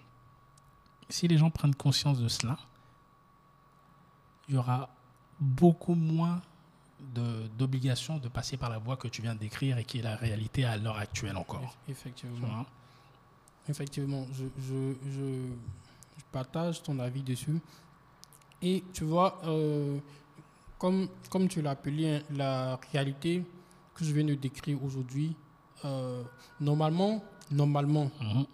Si 1.10 1.28
les 1.28 1.38
gens 1.38 1.50
prennent 1.52 1.76
conscience 1.76 2.19
de 2.19 2.28
cela, 2.28 2.58
il 4.48 4.56
y 4.56 4.58
aura 4.58 4.90
beaucoup 5.40 5.96
moins 5.96 6.42
de- 7.14 7.48
d'obligations 7.58 8.18
de, 8.18 8.28
passer 8.28 8.58
par 8.58 8.70
la 8.70 8.78
voie 8.80 8.98
que 8.98 9.08
tu 9.08 9.22
viens 9.22 9.36
de 9.36 9.40
décrire 9.40 9.78
et 9.78 9.84
qui 9.84 10.00
est 10.00 10.02
la 10.02 10.16
réalité 10.16 10.66
à 10.66 10.78
l'heure 10.78 10.98
actuelle 10.98 11.38
encore. 11.38 11.76
Effectivement. 11.88 12.48
vois 12.48 12.66
Effectivement, 13.70 14.26
je, 14.34 14.46
je, 14.68 14.94
je, 15.12 15.48
je 16.18 16.24
partage 16.32 16.82
ton 16.82 16.98
avis 17.00 17.22
dessus. 17.22 17.60
Et 18.62 18.84
tu 18.94 19.04
vois, 19.04 19.40
euh, 19.46 20.00
comme, 20.80 21.08
comme 21.30 21.48
tu 21.48 21.62
l'as 21.62 21.72
appelé, 21.72 22.16
hein, 22.16 22.22
la 22.32 22.80
réalité 22.92 23.44
que 23.94 24.06
je 24.06 24.14
viens 24.14 24.24
de 24.24 24.36
décrire 24.36 24.82
aujourd'hui, 24.84 25.36
euh, 25.86 26.24
normalement, 26.60 27.22
normalement, 27.52 28.10
Mhm, 28.22 28.46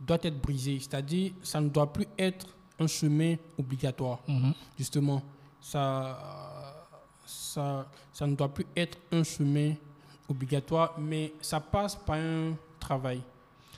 doit 0.00 0.18
être 0.22 0.40
brisée. 0.40 0.78
C'est-à-dire, 0.78 1.32
ça 1.42 1.60
ne 1.60 1.68
doit 1.68 1.92
plus 1.92 2.06
être 2.18 2.46
un 2.78 2.86
chemin 2.86 3.34
obligatoire. 3.58 4.20
mhm. 4.28 4.52
Justement, 4.78 5.22
ça, 5.60 6.86
ça, 7.26 7.86
ça 8.12 8.26
ne 8.26 8.34
doit 8.34 8.48
plus 8.48 8.66
être 8.76 8.98
un 9.12 9.22
chemin 9.22 9.74
obligatoire, 10.28 10.94
mais 10.98 11.32
ça 11.40 11.60
passe 11.60 11.96
par 11.96 12.16
un 12.16 12.54
travail, 12.78 13.20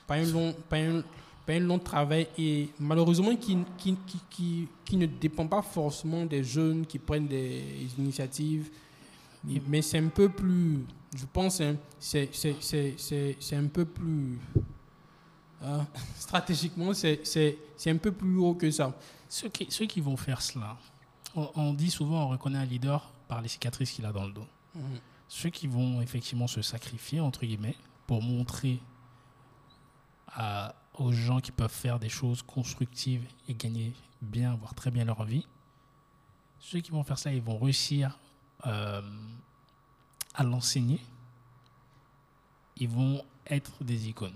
par 0.06 0.16
un 0.18 0.24
long, 0.24 0.54
par 0.68 0.78
un, 0.78 1.02
par 1.46 1.56
un 1.56 1.60
long 1.60 1.78
travail 1.78 2.28
et 2.38 2.68
malheureusement 2.78 3.34
qui, 3.36 3.58
qui, 3.78 3.96
qui, 4.06 4.18
qui, 4.28 4.68
qui 4.84 4.96
ne 4.96 5.06
dépend 5.06 5.46
pas 5.46 5.62
forcément 5.62 6.24
des 6.26 6.42
jeunes 6.44 6.86
qui 6.86 6.98
prennent 6.98 7.26
des 7.28 7.88
initiatives, 7.98 8.70
Et- 9.48 9.62
mais 9.66 9.82
c'est 9.82 9.98
un 9.98 10.08
peu 10.08 10.28
plus, 10.28 10.84
je 11.16 11.24
pense, 11.32 11.60
hein, 11.60 11.76
c'est 11.98 12.28
un 13.52 13.66
peu 13.66 13.84
plus, 13.84 14.38
hein, 15.62 15.86
stratégiquement, 16.18 16.92
c'est 16.94 17.20
un 17.86 17.96
peu 17.96 18.12
plus 18.12 18.36
haut 18.38 18.54
que 18.54 18.70
ça. 18.70 18.92
Ceux, 19.28 19.48
qui, 19.48 19.66
ceux 19.70 19.86
qui 19.86 20.00
vont 20.00 20.16
faire 20.16 20.42
cela, 20.42 20.76
on, 21.36 21.50
on 21.54 21.72
dit 21.74 21.90
souvent 21.90 22.24
on 22.24 22.28
reconnaît 22.28 22.58
un 22.58 22.64
leader 22.64 23.12
par 23.28 23.40
les 23.42 23.48
cicatrices 23.48 23.92
qu'il 23.92 24.04
a 24.06 24.12
dans 24.12 24.26
le 24.26 24.32
dos. 24.32 24.46
Mhm. 24.74 25.00
ceux 25.28 25.50
qui 25.50 25.66
vont 25.68 26.00
effectivement 26.00 26.46
se 26.48 26.60
sacrifier, 26.62 27.20
entre 27.20 27.40
guillemets, 27.46 27.76
pour 28.06 28.20
montrer 28.22 28.80
à- 30.28 30.74
aux 30.94 31.12
gens 31.12 31.40
qui 31.40 31.52
peuvent 31.52 31.70
faire 31.72 31.98
des 31.98 32.08
choses 32.08 32.42
constructives 32.42 33.24
et 33.48 33.54
gagner 33.54 33.94
bien, 34.22 34.54
voire 34.56 34.74
très 34.74 34.90
bien 34.90 35.04
leur 35.04 35.24
vie, 35.24 35.46
ceux 36.58 36.80
qui 36.80 36.90
vont 36.90 37.02
faire 37.04 37.18
ça, 37.18 37.32
ils 37.32 37.42
vont 37.42 37.58
réussir 37.58 38.18
euh, 38.66 39.00
à 40.34 40.42
l'enseigner. 40.44 41.00
Ils 42.76 42.88
vont 42.88 43.24
être 43.46 43.82
des 43.82 44.08
icônes. 44.08 44.34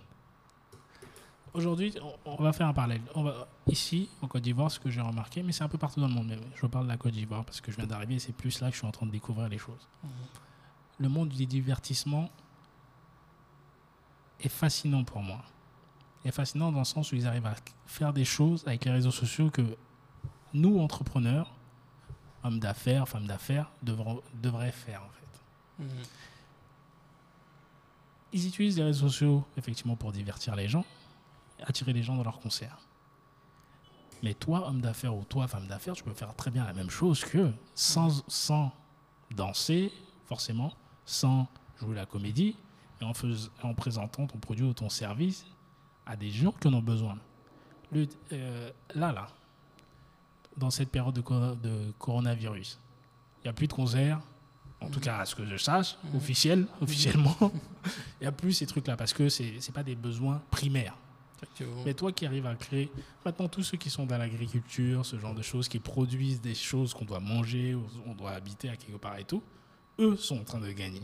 Aujourd'hui, 1.54 1.94
on- 2.02 2.32
on 2.32 2.42
va 2.42 2.52
faire 2.52 2.66
un 2.66 2.72
parallèle. 2.74 3.00
On 3.14 3.22
va, 3.22 3.46
ici, 3.68 4.08
en 4.22 4.26
Côte 4.28 4.42
d'Ivoire, 4.42 4.70
ce 4.70 4.80
que 4.80 4.90
j'ai 4.90 5.00
remarqué, 5.00 5.42
mais 5.42 5.52
c'est 5.52 5.62
un 5.62 5.68
peu 5.68 5.78
partout 5.78 6.00
dans 6.00 6.08
le 6.08 6.14
monde, 6.14 6.26
mais 6.28 6.38
je 6.56 6.66
parle 6.66 6.84
de 6.86 6.90
la 6.90 6.96
Côte 6.96 7.12
d'Ivoire 7.12 7.44
parce 7.44 7.60
que 7.60 7.70
je 7.70 7.76
viens 7.76 7.86
d'arriver 7.86 8.16
et 8.16 8.18
c'est 8.18 8.32
plus 8.32 8.60
là 8.60 8.68
que 8.68 8.72
je 8.74 8.78
suis 8.78 8.86
en 8.86 8.90
train 8.90 9.06
de 9.06 9.12
découvrir 9.12 9.48
les 9.48 9.58
choses. 9.58 9.88
Le 10.98 11.08
monde 11.08 11.28
du 11.28 11.46
divertissement 11.46 12.28
est 14.40 14.48
fascinant 14.48 15.04
pour 15.04 15.22
moi. 15.22 15.42
Est 16.24 16.32
fascinant 16.32 16.72
dans 16.72 16.80
le 16.80 16.84
sens 16.84 17.12
où 17.12 17.16
ils 17.16 17.26
arrivent 17.26 17.46
à 17.46 17.54
faire 17.86 18.12
des 18.12 18.24
choses 18.24 18.64
avec 18.66 18.84
les 18.84 18.90
réseaux 18.90 19.10
sociaux 19.12 19.50
que 19.50 19.76
nous, 20.54 20.80
entrepreneurs, 20.80 21.52
hommes 22.42 22.58
d'affaires, 22.58 23.08
femmes 23.08 23.26
d'affaires, 23.26 23.70
devraient 23.82 24.72
faire 24.72 25.02
en 25.02 25.10
fait. 25.10 25.84
Mhm. 25.84 26.02
Ils 28.32 28.48
utilisent 28.48 28.76
les 28.78 28.84
réseaux 28.84 29.08
sociaux 29.08 29.44
effectivement 29.56 29.94
pour 29.96 30.10
divertir 30.12 30.56
les 30.56 30.68
gens, 30.68 30.84
attirer 31.62 31.92
les 31.92 32.02
gens 32.02 32.16
dans 32.16 32.24
leurs 32.24 32.40
concerts. 32.40 32.78
Mais 34.22 34.34
toi, 34.34 34.68
homme 34.68 34.80
d'affaires 34.80 35.14
ou 35.14 35.24
toi, 35.24 35.46
femme 35.48 35.66
d'affaires, 35.66 35.94
tu 35.94 36.02
peux 36.02 36.14
faire 36.14 36.34
très 36.34 36.50
bien 36.50 36.64
la 36.64 36.72
même 36.72 36.90
chose 36.90 37.24
que 37.24 37.50
sans, 37.74 38.24
sans 38.28 38.72
danser, 39.34 39.92
forcément, 40.26 40.72
sans 41.04 41.46
jouer 41.80 41.94
la 41.94 42.06
comédie, 42.06 42.56
et 43.00 43.04
en, 43.04 43.12
fais- 43.12 43.26
en 43.62 43.74
présentant 43.74 44.26
ton 44.26 44.38
produit 44.38 44.64
ou 44.64 44.72
ton 44.72 44.88
service 44.88 45.44
à 46.06 46.16
des 46.16 46.30
gens 46.30 46.52
qui 46.52 46.68
en 46.68 46.74
ont 46.74 46.82
besoin. 46.82 47.18
Le- 47.92 48.08
euh, 48.32 48.70
là, 48.94 49.12
là, 49.12 49.26
dans 50.56 50.70
cette 50.70 50.90
période 50.90 51.14
de, 51.14 51.20
co- 51.20 51.54
de 51.56 51.92
coronavirus, 51.98 52.78
il 53.40 53.42
n'y 53.44 53.50
a 53.50 53.52
plus 53.52 53.66
de 53.66 53.72
concerts, 53.72 54.20
en 54.80 54.88
tout 54.88 55.00
cas 55.00 55.18
à 55.18 55.26
ce 55.26 55.34
que 55.34 55.44
je 55.44 55.56
sache, 55.56 55.96
officiel, 56.16 56.66
officiellement. 56.80 57.36
Il 58.20 58.22
n'y 58.22 58.26
a 58.26 58.32
plus 58.32 58.52
ces 58.54 58.66
trucs-là 58.66 58.96
parce 58.96 59.12
que 59.12 59.28
ce 59.28 59.42
n'est 59.42 59.72
pas 59.74 59.82
des 59.82 59.94
besoins 59.96 60.40
primaires. 60.50 60.94
Mais 61.84 61.94
toi 61.94 62.12
qui 62.12 62.26
arrives 62.26 62.46
à 62.46 62.54
créer, 62.54 62.90
maintenant 63.24 63.48
tous 63.48 63.62
ceux 63.62 63.76
qui 63.76 63.90
sont 63.90 64.06
dans 64.06 64.18
l'agriculture, 64.18 65.04
ce 65.04 65.18
genre 65.18 65.34
de 65.34 65.42
choses, 65.42 65.68
qui 65.68 65.78
produisent 65.78 66.40
des 66.40 66.54
choses 66.54 66.94
qu'on 66.94 67.04
doit 67.04 67.20
manger, 67.20 67.76
on 68.06 68.14
doit 68.14 68.30
habiter 68.30 68.68
à 68.68 68.76
quelque 68.76 68.96
part 68.96 69.18
et 69.18 69.24
tout, 69.24 69.42
eux 69.98 70.16
sont 70.16 70.40
en 70.40 70.44
train 70.44 70.60
de 70.60 70.70
gagner. 70.70 71.02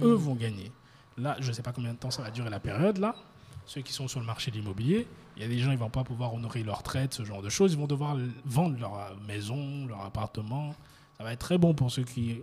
Eux 0.00 0.14
vont 0.14 0.34
gagner. 0.34 0.70
Là, 1.16 1.36
je 1.40 1.48
ne 1.48 1.52
sais 1.52 1.62
pas 1.62 1.72
combien 1.72 1.92
de 1.92 1.98
temps 1.98 2.10
ça 2.10 2.22
va 2.22 2.30
durer 2.30 2.50
la 2.50 2.60
période, 2.60 2.98
là. 2.98 3.14
Ceux 3.66 3.82
qui 3.82 3.92
sont 3.92 4.08
sur 4.08 4.20
le 4.20 4.26
marché 4.26 4.50
de 4.50 4.56
l'immobilier, 4.56 5.06
il 5.36 5.42
y 5.42 5.44
a 5.44 5.48
des 5.48 5.58
gens, 5.58 5.72
ils 5.72 5.78
vont 5.78 5.90
pas 5.90 6.04
pouvoir 6.04 6.32
honorer 6.32 6.62
leur 6.62 6.78
retraite, 6.78 7.12
ce 7.12 7.24
genre 7.24 7.42
de 7.42 7.48
choses. 7.48 7.72
Ils 7.72 7.78
vont 7.78 7.86
devoir 7.86 8.16
vendre 8.44 8.78
leur 8.78 9.16
maison, 9.26 9.86
leur 9.86 10.02
appartement. 10.02 10.74
Ça 11.18 11.24
va 11.24 11.32
être 11.32 11.40
très 11.40 11.58
bon 11.58 11.74
pour 11.74 11.90
ceux 11.90 12.04
qui 12.04 12.42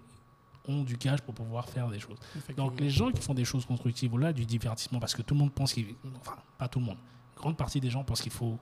ont 0.68 0.84
du 0.84 0.97
cash 0.97 1.22
pour 1.22 1.34
pouvoir 1.34 1.68
faire 1.70 1.88
des 1.89 1.99
choses. 1.99 2.18
Donc 2.57 2.80
les 2.80 2.89
gens 2.89 3.11
qui 3.11 3.22
font 3.22 3.34
des 3.34 3.45
choses 3.45 3.66
constructives 3.66 4.13
ou 4.13 4.18
là 4.18 4.34
du 4.34 4.45
divertissement, 4.45 4.99
parce 4.99 5.13
que 5.16 5.22
tout 5.22 5.34
le 5.34 5.39
monde 5.39 5.53
pense 5.53 5.74
qu'il, 5.74 5.95
enfin 6.20 6.36
pas 6.57 6.68
tout 6.68 6.80
le 6.80 6.86
monde, 6.86 6.97
grande 7.36 7.57
partie 7.57 7.80
des 7.80 7.89
gens 7.89 8.03
pensent 8.03 8.22
qu'il 8.22 8.32
faut 8.32 8.57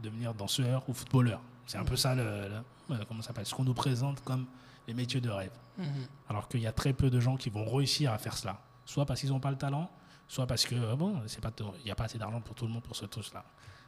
devenir 0.00 0.34
danseur 0.34 0.88
ou 0.88 0.92
footballeur. 0.92 1.40
C'est 1.66 1.78
un 1.78 1.84
peu 1.84 1.96
ça 1.96 2.14
le, 2.14 2.48
le- 2.90 3.04
comment 3.06 3.22
ça 3.22 3.28
s'appelle, 3.28 3.46
ce 3.46 3.54
qu'on 3.54 3.64
nous 3.64 3.74
présente 3.74 4.22
comme 4.24 4.46
les 4.86 4.94
métiers 4.94 5.20
de 5.20 5.30
rêve. 5.30 5.52
Mhm. 5.78 5.86
Alors 6.28 6.48
qu'il 6.48 6.60
y 6.60 6.66
a 6.66 6.72
très 6.72 6.92
peu 6.92 7.10
de 7.10 7.18
gens 7.20 7.36
qui 7.36 7.50
vont 7.50 7.64
réussir 7.64 8.12
à 8.12 8.18
faire 8.18 8.36
cela, 8.36 8.60
soit 8.84 9.04
parce 9.06 9.20
qu'ils 9.20 9.30
n'ont 9.30 9.40
pas 9.40 9.50
le 9.50 9.56
talent, 9.58 9.90
soit 10.28 10.46
parce 10.46 10.64
que 10.64 10.94
bon, 10.94 11.20
c'est 11.26 11.40
pas, 11.40 11.50
tout- 11.50 11.72
il 11.80 11.84
n'y 11.84 11.90
a 11.90 11.94
pas 11.94 12.04
assez 12.04 12.18
d'argent 12.18 12.40
pour 12.40 12.54
tout 12.54 12.66
le 12.66 12.72
monde 12.72 12.82
pour 12.82 12.94
ce 12.96 13.04
truc-là. 13.06 13.44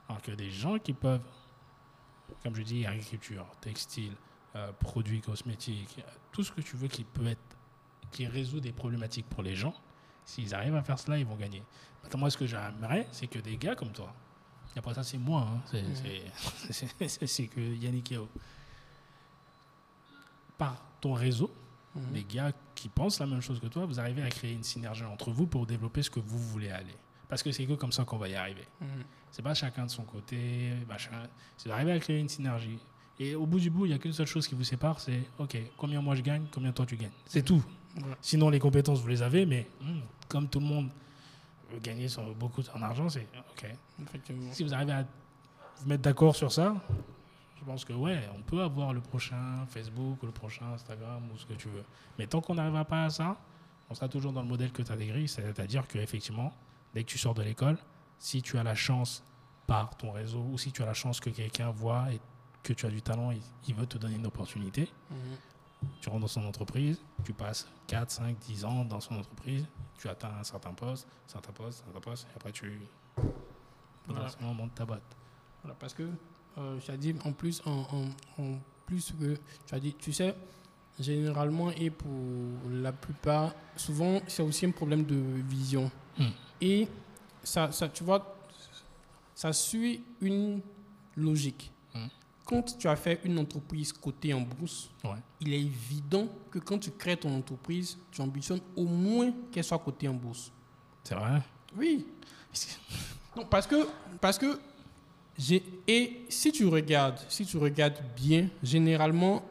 Alors 0.08 0.20
que 0.22 0.32
des 0.32 0.50
gens 0.50 0.78
qui 0.78 0.92
peuvent, 0.92 1.20
comme 2.42 2.54
je 2.54 2.62
dis, 2.62 2.86
agriculture, 2.86 3.46
textile, 3.60 4.12
euh, 4.56 4.72
produits 4.80 5.20
cosmétiques, 5.20 5.96
euh, 5.98 6.10
tout 6.32 6.42
ce 6.42 6.50
que 6.52 6.60
tu 6.62 6.76
veux 6.76 6.88
qui 6.88 7.04
peut 7.04 7.26
être, 7.26 7.40
qui 8.10 8.26
résout 8.26 8.60
des 8.60 8.72
problématiques 8.72 9.28
pour 9.28 9.42
les 9.42 9.54
gens, 9.54 9.74
s'ils 10.24 10.54
arrivent 10.54 10.76
à 10.76 10.82
faire 10.82 10.98
cela, 10.98 11.18
ils 11.18 11.26
vont 11.26 11.36
gagner. 11.36 11.62
Maintenant, 12.02 12.20
moi, 12.20 12.30
ce 12.30 12.36
que 12.36 12.46
j'aimerais, 12.46 13.06
c'est 13.12 13.26
que 13.26 13.38
des 13.38 13.56
gars 13.56 13.74
comme 13.74 13.92
toi, 13.92 14.12
et 14.74 14.78
après 14.78 14.94
ça, 14.94 15.02
c'est 15.02 15.18
moi, 15.18 15.46
hein, 15.50 15.60
c'est, 16.70 17.08
c'est 17.26 17.46
que 17.46 17.60
Yannick 17.60 18.10
Yao, 18.10 18.28
par 20.56 20.76
ton 21.00 21.12
réseau, 21.14 21.50
Mhm. 21.94 22.12
des 22.12 22.24
gars 22.24 22.52
qui 22.74 22.88
pensent 22.88 23.18
la 23.18 23.26
même 23.26 23.40
chose 23.40 23.58
que 23.60 23.66
toi, 23.66 23.86
vous 23.86 23.98
arrivez 23.98 24.22
à 24.22 24.28
créer 24.28 24.52
une 24.52 24.62
synergie 24.62 25.04
entre 25.04 25.30
vous 25.30 25.46
pour 25.46 25.66
développer 25.66 26.02
ce 26.02 26.10
que 26.10 26.20
vous 26.20 26.38
voulez 26.38 26.68
aller. 26.70 26.94
Parce 27.28 27.42
que 27.42 27.50
c'est 27.50 27.64
que 27.66 27.72
comme 27.72 27.92
ça 27.92 28.04
qu'on 28.04 28.18
va 28.18 28.28
y 28.28 28.34
arriver. 28.34 28.66
Mhm. 28.80 28.88
C'est 29.30 29.42
pas 29.42 29.54
chacun 29.54 29.86
de 29.86 29.90
son 29.90 30.04
côté, 30.04 30.72
machin. 30.86 31.10
C'est 31.56 31.68
d'arriver 31.68 31.92
à 31.92 31.98
créer 31.98 32.18
une 32.20 32.28
synergie. 32.28 32.78
Et 33.18 33.34
au 33.34 33.46
bout 33.46 33.58
du 33.58 33.70
bout, 33.70 33.86
il 33.86 33.88
n'y 33.88 33.94
a 33.94 33.98
qu'une 33.98 34.12
seule 34.12 34.26
chose 34.26 34.46
qui 34.46 34.54
vous 34.54 34.64
sépare, 34.64 35.00
c'est 35.00 35.22
OK, 35.38 35.56
combien 35.76 36.00
moi 36.00 36.14
je 36.14 36.20
gagne, 36.22 36.46
combien 36.52 36.72
toi 36.72 36.86
tu 36.86 36.96
gagnes. 36.96 37.10
C'est 37.26 37.42
tout. 37.42 37.64
Sinon, 38.20 38.50
les 38.50 38.58
compétences, 38.58 39.00
vous 39.00 39.08
les 39.08 39.22
avez, 39.22 39.46
mais 39.46 39.68
hmm, 39.80 40.00
comme 40.28 40.48
tout 40.48 40.60
le 40.60 40.66
monde 40.66 40.90
veut 41.70 41.78
gagner 41.80 42.08
son- 42.08 42.32
beaucoup 42.32 42.62
en 42.74 42.82
argent, 42.82 43.08
c'est 43.08 43.26
OK. 43.52 43.66
Effectivement. 44.02 44.52
Si 44.52 44.62
vous 44.64 44.72
arrivez 44.74 44.92
à 44.92 45.04
vous 45.76 45.88
mettre 45.88 46.02
d'accord 46.02 46.34
sur 46.36 46.50
ça, 46.52 46.74
je 47.58 47.64
pense 47.64 47.84
que 47.84 47.92
ouais, 47.92 48.20
on 48.36 48.42
peut 48.42 48.62
avoir 48.62 48.92
le 48.92 49.00
prochain 49.00 49.66
Facebook 49.68 50.22
ou 50.22 50.26
le 50.26 50.32
prochain 50.32 50.66
Instagram 50.72 51.22
ou 51.32 51.36
ce 51.38 51.44
que 51.46 51.54
tu 51.54 51.68
veux. 51.68 51.84
Mais 52.18 52.26
tant 52.26 52.40
qu'on 52.40 52.54
n'arrivera 52.54 52.84
pas 52.84 53.04
à 53.04 53.10
ça, 53.10 53.36
on 53.90 53.94
sera 53.94 54.08
toujours 54.08 54.32
dans 54.32 54.42
le 54.42 54.48
modèle 54.48 54.70
que 54.72 54.82
tu 54.82 54.92
as 54.92 54.96
décrit, 54.96 55.28
c'est-à-dire 55.28 55.86
qu'effectivement, 55.88 56.52
dès 56.94 57.02
que 57.04 57.08
tu 57.08 57.18
sors 57.18 57.34
de 57.34 57.42
l'école, 57.42 57.78
si 58.18 58.42
tu 58.42 58.58
as 58.58 58.62
la 58.62 58.74
chance 58.74 59.22
par 59.66 59.96
ton 59.96 60.12
réseau 60.12 60.40
ou 60.52 60.56
si 60.58 60.72
tu 60.72 60.82
as 60.82 60.86
la 60.86 60.94
chance 60.94 61.20
que 61.20 61.30
quelqu'un 61.30 61.70
voit 61.70 62.12
et 62.12 62.20
que 62.62 62.72
tu 62.72 62.86
as 62.86 62.90
du 62.90 63.02
talent 63.02 63.30
et 63.32 63.40
il 63.66 63.74
veut 63.74 63.86
te 63.86 63.98
donner 63.98 64.16
une 64.16 64.26
opportunité, 64.26 64.88
Mhm. 65.10 65.16
Tu 66.00 66.08
rentres 66.08 66.22
dans 66.22 66.26
son 66.28 66.44
entreprise, 66.44 67.00
tu 67.24 67.32
passes 67.32 67.66
4, 67.86 68.10
5, 68.10 68.38
10 68.38 68.64
ans 68.64 68.84
dans 68.84 69.00
son 69.00 69.14
entreprise, 69.16 69.66
tu 69.98 70.08
atteins 70.08 70.32
un 70.40 70.44
certain 70.44 70.72
poste, 70.72 71.06
certain 71.26 71.52
poste, 71.52 71.84
certain 71.84 72.00
poste, 72.00 72.26
et 72.30 72.36
après 72.36 72.52
tu 72.52 72.80
Voilà. 74.06 74.28
montes 74.54 74.74
ta 74.74 74.84
boîte. 74.84 75.02
Voilà, 75.62 75.76
parce 75.78 75.94
que 75.94 76.08
euh, 76.58 76.78
tu 76.80 76.90
as 76.90 76.96
dit 76.96 77.14
en 77.24 77.32
plus, 77.32 77.62
en, 77.66 77.80
en- 77.92 78.42
en 78.42 78.58
plus 78.86 79.12
que 79.20 79.36
tu 79.66 79.74
as 79.74 79.80
dit, 79.80 79.94
tu 79.94 80.12
sais, 80.12 80.34
généralement 80.98 81.70
et 81.70 81.90
pour 81.90 82.10
la 82.70 82.92
plupart, 82.92 83.52
souvent 83.76 84.20
c'est 84.26 84.42
aussi 84.42 84.66
un 84.66 84.70
problème 84.70 85.04
de 85.04 85.16
vision. 85.48 85.90
Hmm. 86.18 86.30
Et 86.60 86.88
ça, 87.44 87.70
ça, 87.70 87.88
tu 87.88 88.02
vois, 88.04 88.34
ça 89.34 89.52
suit 89.52 90.02
une 90.20 90.60
logique. 91.16 91.70
Hmm. 91.94 92.06
Quand 92.48 92.62
tu 92.78 92.88
as 92.88 92.96
fait 92.96 93.20
une 93.24 93.38
entreprise 93.38 93.92
cotée 93.92 94.32
en 94.32 94.40
bourse, 94.40 94.88
Ouais. 95.04 95.18
il 95.40 95.52
est 95.52 95.60
évident 95.60 96.26
que 96.50 96.58
quand 96.58 96.78
tu 96.78 96.90
crées 96.92 97.16
ton 97.18 97.36
entreprise, 97.36 97.98
tu 98.10 98.22
ambitionnes 98.22 98.60
au 98.74 98.84
moins 98.84 99.30
qu'elle 99.52 99.64
soit 99.64 99.78
cotée 99.78 100.08
en 100.08 100.14
bourse. 100.14 100.50
C'est 101.04 101.14
vrai? 101.14 101.42
Oui. 101.76 102.06
Non, 103.36 103.44
parce 103.44 103.66
que, 103.66 103.86
parce 104.20 104.38
que 104.38 104.58
j'ai, 105.36 105.62
et 105.86 106.24
si 106.30 106.50
tu 106.50 106.66
regardes, 106.66 107.18
si 107.28 107.44
tu 107.44 107.58
regardes 107.58 108.00
bien, 108.16 108.48
généralement, 108.62 109.42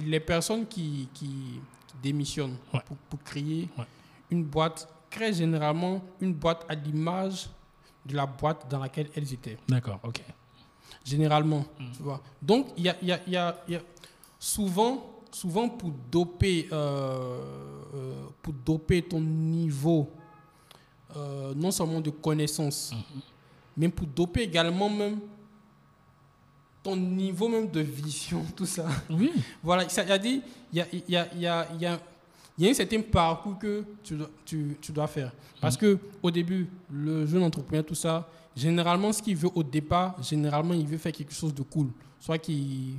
les 0.00 0.20
personnes 0.20 0.66
qui, 0.66 1.08
qui, 1.12 1.60
démissionnent 2.02 2.56
Ouais. 2.72 2.80
pour, 2.86 2.96
pour 2.96 3.22
créer 3.24 3.68
Ouais. 3.76 3.84
une 4.30 4.44
boîte 4.44 4.86
créent 5.10 5.32
généralement 5.32 6.00
une 6.20 6.32
boîte 6.34 6.64
à 6.68 6.74
l'image 6.74 7.48
de 8.04 8.14
la 8.14 8.26
boîte 8.26 8.70
dans 8.70 8.78
laquelle 8.78 9.08
elles 9.16 9.32
étaient. 9.32 9.56
D'accord, 9.66 9.98
ok. 10.04 10.22
Généralement, 11.06 11.64
Mm. 11.78 11.84
tu 11.96 12.02
vois. 12.02 12.20
Donc, 12.42 12.66
il 12.76 12.84
y 12.84 12.88
a, 12.88 12.96
y 13.00 13.12
a- 13.12 13.20
y 13.28 13.36
a- 13.36 13.56
y 13.68 13.74
a- 13.76 13.82
souvent, 14.40 15.04
souvent 15.30 15.68
pour 15.68 15.92
doper, 16.10 16.68
euh, 16.72 17.40
euh, 17.94 18.24
pour 18.42 18.52
doper 18.52 19.02
ton 19.02 19.20
niveau, 19.20 20.10
euh, 21.16 21.54
non 21.54 21.70
seulement 21.70 22.00
de 22.00 22.10
connaissance, 22.10 22.92
Mhm. 22.92 23.20
mais 23.76 23.88
pour 23.88 24.06
doper 24.08 24.42
également 24.42 24.90
même 24.90 25.20
ton 26.82 26.96
niveau 26.96 27.48
même 27.48 27.68
de 27.70 27.80
vision, 27.80 28.44
tout 28.56 28.66
ça. 28.66 28.86
Oui. 29.10 29.30
Voilà, 29.62 29.88
ça 29.88 30.02
a 30.02 30.18
dit, 30.18 30.42
il 30.72 30.78
y 30.78 30.80
a, 30.80 30.86
y, 30.92 31.16
a, 31.16 31.34
y, 31.34 31.46
a, 31.46 31.68
y, 31.80 31.86
a, 31.86 32.00
il 32.58 32.64
y 32.64 32.68
a 32.68 32.70
un 32.70 32.74
certain 32.74 33.00
parcours 33.02 33.58
que 33.58 33.84
tu 34.04 34.14
dois, 34.16 34.30
tu, 34.44 34.76
tu 34.80 34.92
dois 34.92 35.06
faire. 35.08 35.32
Parce 35.60 35.76
que 35.76 35.98
au 36.22 36.30
début, 36.30 36.68
le 36.90 37.26
jeune 37.26 37.42
entrepreneur, 37.42 37.84
tout 37.84 37.94
ça, 37.96 38.28
généralement, 38.56 39.12
ce 39.12 39.22
qu'il 39.22 39.36
veut 39.36 39.50
au 39.54 39.62
départ, 39.62 40.16
généralement, 40.22 40.74
il 40.74 40.86
veut 40.86 40.98
faire 40.98 41.12
quelque 41.12 41.34
chose 41.34 41.54
de 41.54 41.62
cool. 41.62 41.88
Soit 42.18 42.38
qui, 42.38 42.94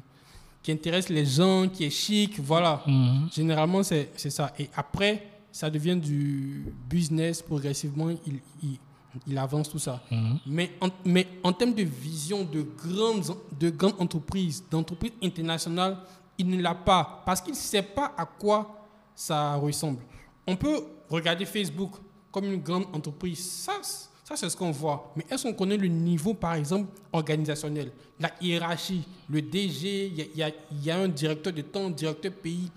qui 0.61 0.71
intéresse 0.71 1.09
les 1.09 1.25
gens, 1.25 1.67
qui 1.67 1.83
est 1.85 1.89
chic, 1.89 2.39
voilà. 2.39 2.83
Mhm. 2.85 3.29
Généralement, 3.33 3.81
c'est 3.83 4.11
ça. 4.29 4.53
Et 4.59 4.69
après, 4.75 5.27
ça 5.51 5.69
devient 5.69 5.95
du 5.95 6.71
business 6.89 7.41
progressivement, 7.41 8.09
il, 8.09 8.39
il, 8.61 8.77
il 9.25 9.37
avance 9.37 9.69
tout 9.69 9.79
ça. 9.79 10.01
Mhm. 10.11 10.39
Mais 10.45 10.71
en, 10.79 10.89
mais 11.03 11.27
en 11.43 11.51
termes 11.51 11.73
de 11.73 11.83
vision 11.83 12.43
de 12.43 12.61
grandes, 12.61 13.35
de 13.59 13.69
grandes 13.71 13.99
entreprises, 13.99 14.63
d'entreprises 14.69 15.13
internationales, 15.23 15.97
il 16.37 16.47
ne 16.47 16.61
l'a 16.61 16.75
pas. 16.75 17.23
Parce 17.25 17.41
qu'il 17.41 17.53
ne 17.53 17.57
sait 17.57 17.81
pas 17.81 18.13
à 18.15 18.25
quoi 18.25 18.85
ça 19.15 19.55
ressemble. 19.55 20.03
On 20.45 20.55
peut 20.55 20.83
regarder 21.09 21.45
Facebook 21.45 21.93
comme 22.31 22.45
une 22.45 22.61
grande 22.61 22.85
entreprise. 22.93 23.39
Ça, 23.39 23.73
ça 24.27 24.35
c'est 24.35 24.49
ce 24.49 24.57
qu'on 24.57 24.71
voit. 24.71 25.13
Mais 25.15 25.25
est-ce 25.29 25.43
qu'on 25.43 25.53
connaît 25.53 25.77
le 25.77 25.87
niveau, 25.87 26.33
par 26.33 26.55
exemple, 26.55 26.89
organisationnel? 27.13 27.91
La 28.19 28.31
hiérarchie, 28.41 29.03
le 29.29 29.41
DG, 29.41 30.07
il 30.07 30.37
y, 30.37 30.89
a- 30.89 30.97
un 30.99 31.07
directeur 31.07 31.53
de 31.53 31.61
temps, 31.61 31.89
directeur 31.89 32.33
pays. 32.33 32.69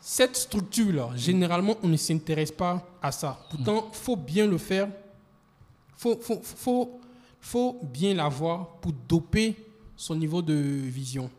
Cette 0.00 0.36
structure-là, 0.36 1.10
généralement, 1.14 1.76
on 1.82 1.88
ne 1.88 1.96
s'intéresse 1.96 2.50
pas 2.52 2.84
à 3.02 3.12
ça. 3.12 3.38
Pourtant, 3.50 3.88
il 3.92 3.96
faut 3.96 4.16
bien 4.16 4.46
le 4.46 4.58
faire. 4.58 4.86
Il 4.88 6.00
faut, 6.00 6.18
faut, 6.20 6.40
faut, 6.42 7.00
faut 7.40 7.78
bien 7.82 8.14
l'avoir 8.14 8.66
pour 8.80 8.92
doper 9.08 9.54
son 9.96 10.14
niveau 10.16 10.40
de 10.42 10.54
vision. 10.54 11.30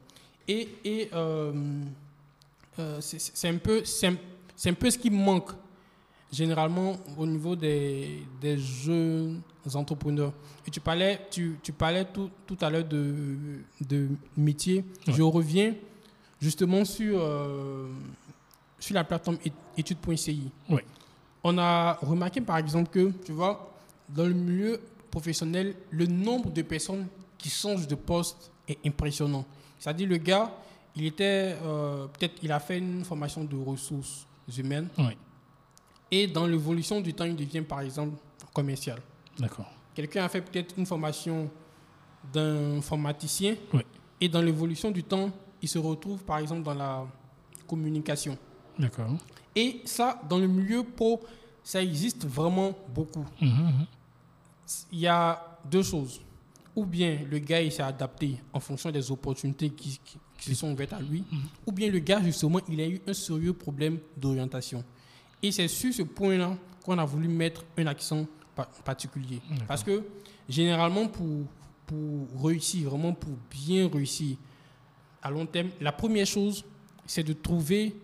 Et, 0.47 0.69
et 0.85 1.09
euh, 1.13 1.51
euh, 2.77 3.01
c'est- 3.01 3.45
un, 3.47 3.53
un, 3.55 3.55
un 3.57 4.73
peu 4.73 4.89
ce 4.91 4.97
qui 4.97 5.09
manque 5.09 5.51
généralement 6.31 6.95
au 7.17 7.25
niveau 7.25 7.55
des, 7.55 8.23
des 8.39 8.57
jeunes 8.57 9.41
entrepreneurs. 9.73 10.33
Et 10.67 10.71
tu 10.71 10.79
parlais, 10.79 11.19
tu, 11.31 11.57
tu 11.61 11.71
parlais 11.71 12.05
tout, 12.05 12.29
tout 12.45 12.57
à 12.61 12.69
l'heure 12.69 12.85
de, 12.85 13.35
de 13.81 14.07
métier. 14.37 14.83
Ouais. 15.07 15.13
Je 15.13 15.21
reviens 15.21 15.73
justement 16.41 16.85
sur, 16.85 17.19
euh, 17.19 17.87
sur 18.79 18.93
la 18.95 19.03
plateforme 19.03 19.37
études.ci. 19.77 20.49
Oui. 20.69 20.81
On 21.43 21.57
a 21.57 21.93
remarqué 22.01 22.41
par 22.41 22.57
exemple 22.57 22.89
que, 22.89 23.11
tu 23.25 23.31
vois, 23.31 23.71
dans 24.09 24.25
le 24.25 24.33
milieu 24.33 24.79
professionnel, 25.09 25.75
le 25.89 26.05
nombre 26.05 26.51
de 26.51 26.61
personnes 26.61 27.07
qui 27.37 27.49
changent 27.49 27.87
de 27.87 27.95
poste 27.95 28.51
est 28.67 28.77
impressionnant. 28.85 29.45
C'est-à-dire, 29.79 30.07
le 30.09 30.17
gars, 30.17 30.51
il 30.95 31.05
était, 31.05 31.55
euh, 31.63 32.07
peut-être, 32.07 32.35
il 32.43 32.51
a 32.51 32.59
fait 32.59 32.77
une 32.79 33.03
formation 33.05 33.43
de 33.45 33.55
ressources 33.55 34.27
humaines 34.57 34.89
Oui, 34.97 35.15
et 36.11 36.27
dans 36.27 36.45
l'évolution 36.47 37.01
du 37.01 37.13
temps, 37.13 37.25
il 37.25 37.35
devient 37.35 37.61
par 37.61 37.81
exemple 37.81 38.17
commercial. 38.53 38.99
d'accord. 39.37 39.69
Quelqu'un 39.93 40.23
a 40.25 40.29
fait 40.29 40.41
peut-être 40.41 40.75
une 40.77 40.85
formation 40.85 41.49
d'informaticien 42.33 43.55
Oui. 43.73 43.81
et 44.21 44.29
dans 44.29 44.41
l'évolution 44.41 44.91
du 44.91 45.03
temps, 45.03 45.29
il 45.61 45.67
se 45.67 45.77
retrouve 45.77 46.23
par 46.23 46.37
exemple 46.39 46.63
dans 46.63 46.73
la 46.73 47.05
communication. 47.67 48.37
D'accord. 48.77 49.11
Et 49.55 49.81
ça, 49.85 50.21
dans 50.29 50.37
le 50.39 50.47
milieu 50.47 50.83
pro, 50.83 51.21
ça 51.63 51.81
existe 51.83 52.25
vraiment 52.25 52.73
beaucoup. 52.93 53.25
Mhm, 53.41 53.49
mhm. 53.49 53.85
Il 54.91 54.99
y 54.99 55.07
a 55.07 55.57
deux 55.69 55.83
choses. 55.83 56.21
Ou 56.75 56.85
bien 56.85 57.19
le 57.29 57.39
gars, 57.39 57.61
il 57.61 57.71
s'est 57.71 57.81
adapté 57.83 58.37
en 58.53 58.59
fonction 58.59 58.91
des 58.91 59.11
opportunités 59.11 59.69
qui, 59.71 59.99
qui- 60.03 60.17
qui 60.37 60.55
sont 60.55 60.71
ouvertes 60.71 60.93
à 60.93 61.01
lui. 61.01 61.23
Ou 61.67 61.71
bien 61.73 61.91
le 61.91 61.99
gars, 61.99 62.21
justement, 62.23 62.59
il 62.69 62.79
a 62.79 62.87
eu 62.87 63.01
un 63.05 63.13
sérieux 63.13 63.51
problème 63.53 63.99
d'orientation. 64.15 64.83
Et 65.41 65.51
c'est 65.51 65.67
sur 65.67 65.93
ce 65.93 66.01
point-là 66.03 66.57
qu'on 66.83 66.97
a 66.97 67.05
voulu 67.05 67.27
mettre 67.27 67.63
un 67.77 67.87
accent 67.87 68.25
pa- 68.55 68.69
particulier. 68.83 69.39
Parce 69.67 69.83
que 69.83 70.03
généralement, 70.47 71.07
pour, 71.07 71.45
pour 71.85 72.45
réussir, 72.45 72.89
vraiment 72.89 73.13
pour 73.13 73.31
bien 73.49 73.89
réussir 73.89 74.35
à 75.21 75.29
long 75.31 75.45
terme, 75.45 75.69
la 75.81 75.91
première 75.91 76.25
chose, 76.25 76.63
c'est 77.05 77.23
de 77.23 77.33
trouver 77.33 77.95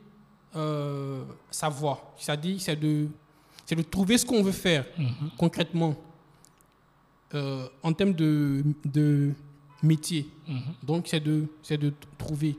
euh, 0.56 1.24
sa 1.52 1.70
voie. 1.70 2.14
C'est-à-dire, 2.18 2.60
c'est 2.60 2.76
de, 2.80 3.08
c'est 3.66 3.76
de 3.76 3.82
trouver 3.84 4.18
ce 4.18 4.26
qu'on 4.26 4.42
veut 4.44 4.52
faire 4.54 4.86
Mhm. 4.98 5.32
concrètement 5.38 5.96
euh, 7.34 7.68
en 7.84 7.92
termes 7.94 8.14
de, 8.14 8.64
de 8.86 9.32
métier. 9.84 10.30
Mhm. 10.48 10.62
Donc, 10.84 11.08
c'est 11.08 11.20
de, 11.20 11.48
c'est 11.62 11.78
de 11.78 11.92
trouver. 12.18 12.56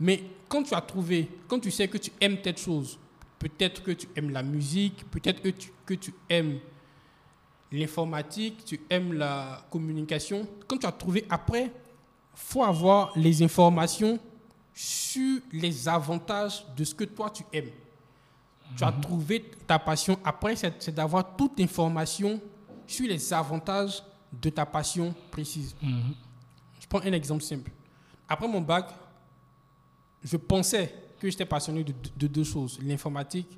Mais 0.00 0.22
quand 0.48 0.62
tu 0.62 0.74
as 0.74 0.80
trouvé, 0.80 1.28
quand 1.48 1.58
tu 1.60 1.70
sais 1.70 1.88
que 1.88 1.98
tu 1.98 2.10
aimes 2.20 2.38
telle 2.40 2.56
chose, 2.56 2.98
peut-être 3.44 3.82
que 3.82 3.90
tu 3.90 4.08
aimes 4.16 4.30
la 4.30 4.42
musique, 4.42 5.04
peut-être 5.10 5.42
que 5.42 5.50
tu, 5.50 5.70
que 5.84 5.92
tu 5.92 6.14
aimes 6.30 6.60
l'informatique, 7.70 8.64
tu 8.64 8.80
aimes 8.88 9.12
la 9.12 9.66
communication, 9.70 10.48
quand 10.66 10.78
tu 10.78 10.86
as 10.86 10.92
trouvé 10.92 11.26
après, 11.28 11.70
faut 12.34 12.64
avoir 12.64 13.12
les 13.14 13.42
informations 13.42 14.18
sur 14.72 15.40
les 15.52 15.86
avantages 15.86 16.64
de 16.74 16.84
ce 16.84 16.94
que 16.94 17.04
toi 17.04 17.28
tu 17.28 17.44
aimes. 17.52 17.70
Tu 18.78 18.82
as 18.82 18.92
trouvé 18.92 19.44
ta 19.66 19.78
passion. 19.78 20.18
Après, 20.24 20.56
c'est 20.56 20.82
c'est 20.82 20.94
d'avoir 20.94 21.36
toute 21.36 21.60
information 21.60 22.40
sur 22.86 23.06
les 23.06 23.32
avantages 23.32 24.02
de 24.32 24.48
ta 24.48 24.64
passion 24.64 25.14
précise. 25.30 25.76
Mhm. 25.82 26.14
Je 26.80 26.86
prends 26.86 27.00
un 27.00 27.12
exemple 27.12 27.42
simple. 27.42 27.70
Après 28.26 28.48
mon 28.48 28.62
bac, 28.62 28.88
je 30.22 30.38
pensais 30.38 31.03
que 31.20 31.30
j'étais 31.30 31.44
passionné 31.44 31.84
de, 31.84 31.92
de 32.16 32.26
deux 32.26 32.44
choses, 32.44 32.78
l'informatique 32.82 33.48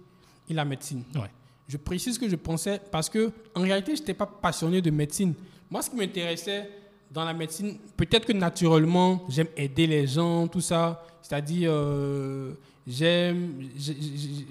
et 0.49 0.55
la 0.55 0.65
médecine. 0.65 1.03
Ouais. 1.15 1.31
Je 1.69 1.77
précise 1.77 2.19
que 2.19 2.29
je 2.29 2.37
pensais 2.37 2.81
parce 2.93 3.09
que 3.09 3.33
en 3.55 3.63
réalité, 3.63 3.95
je 3.97 4.01
n'étais 4.01 4.15
pas 4.15 4.27
passionné 4.27 4.81
de 4.81 4.91
médecine. 4.91 5.35
Moi, 5.71 5.83
ce 5.83 5.91
qui 5.91 5.97
m'intéressait 5.97 6.71
dans 7.11 7.25
la 7.25 7.33
médecine, 7.35 7.77
peut-être 7.97 8.27
que 8.27 8.33
naturellement, 8.33 9.25
j'aime 9.29 9.49
aider 9.57 9.87
les 9.87 10.07
gens, 10.07 10.47
tout 10.47 10.61
ça. 10.61 11.05
C'est-à-dire, 11.23 11.71
euh, 11.73 12.53
j'aime, 12.87 13.69
j'ai- 13.77 13.97
j'ai- 14.01 14.47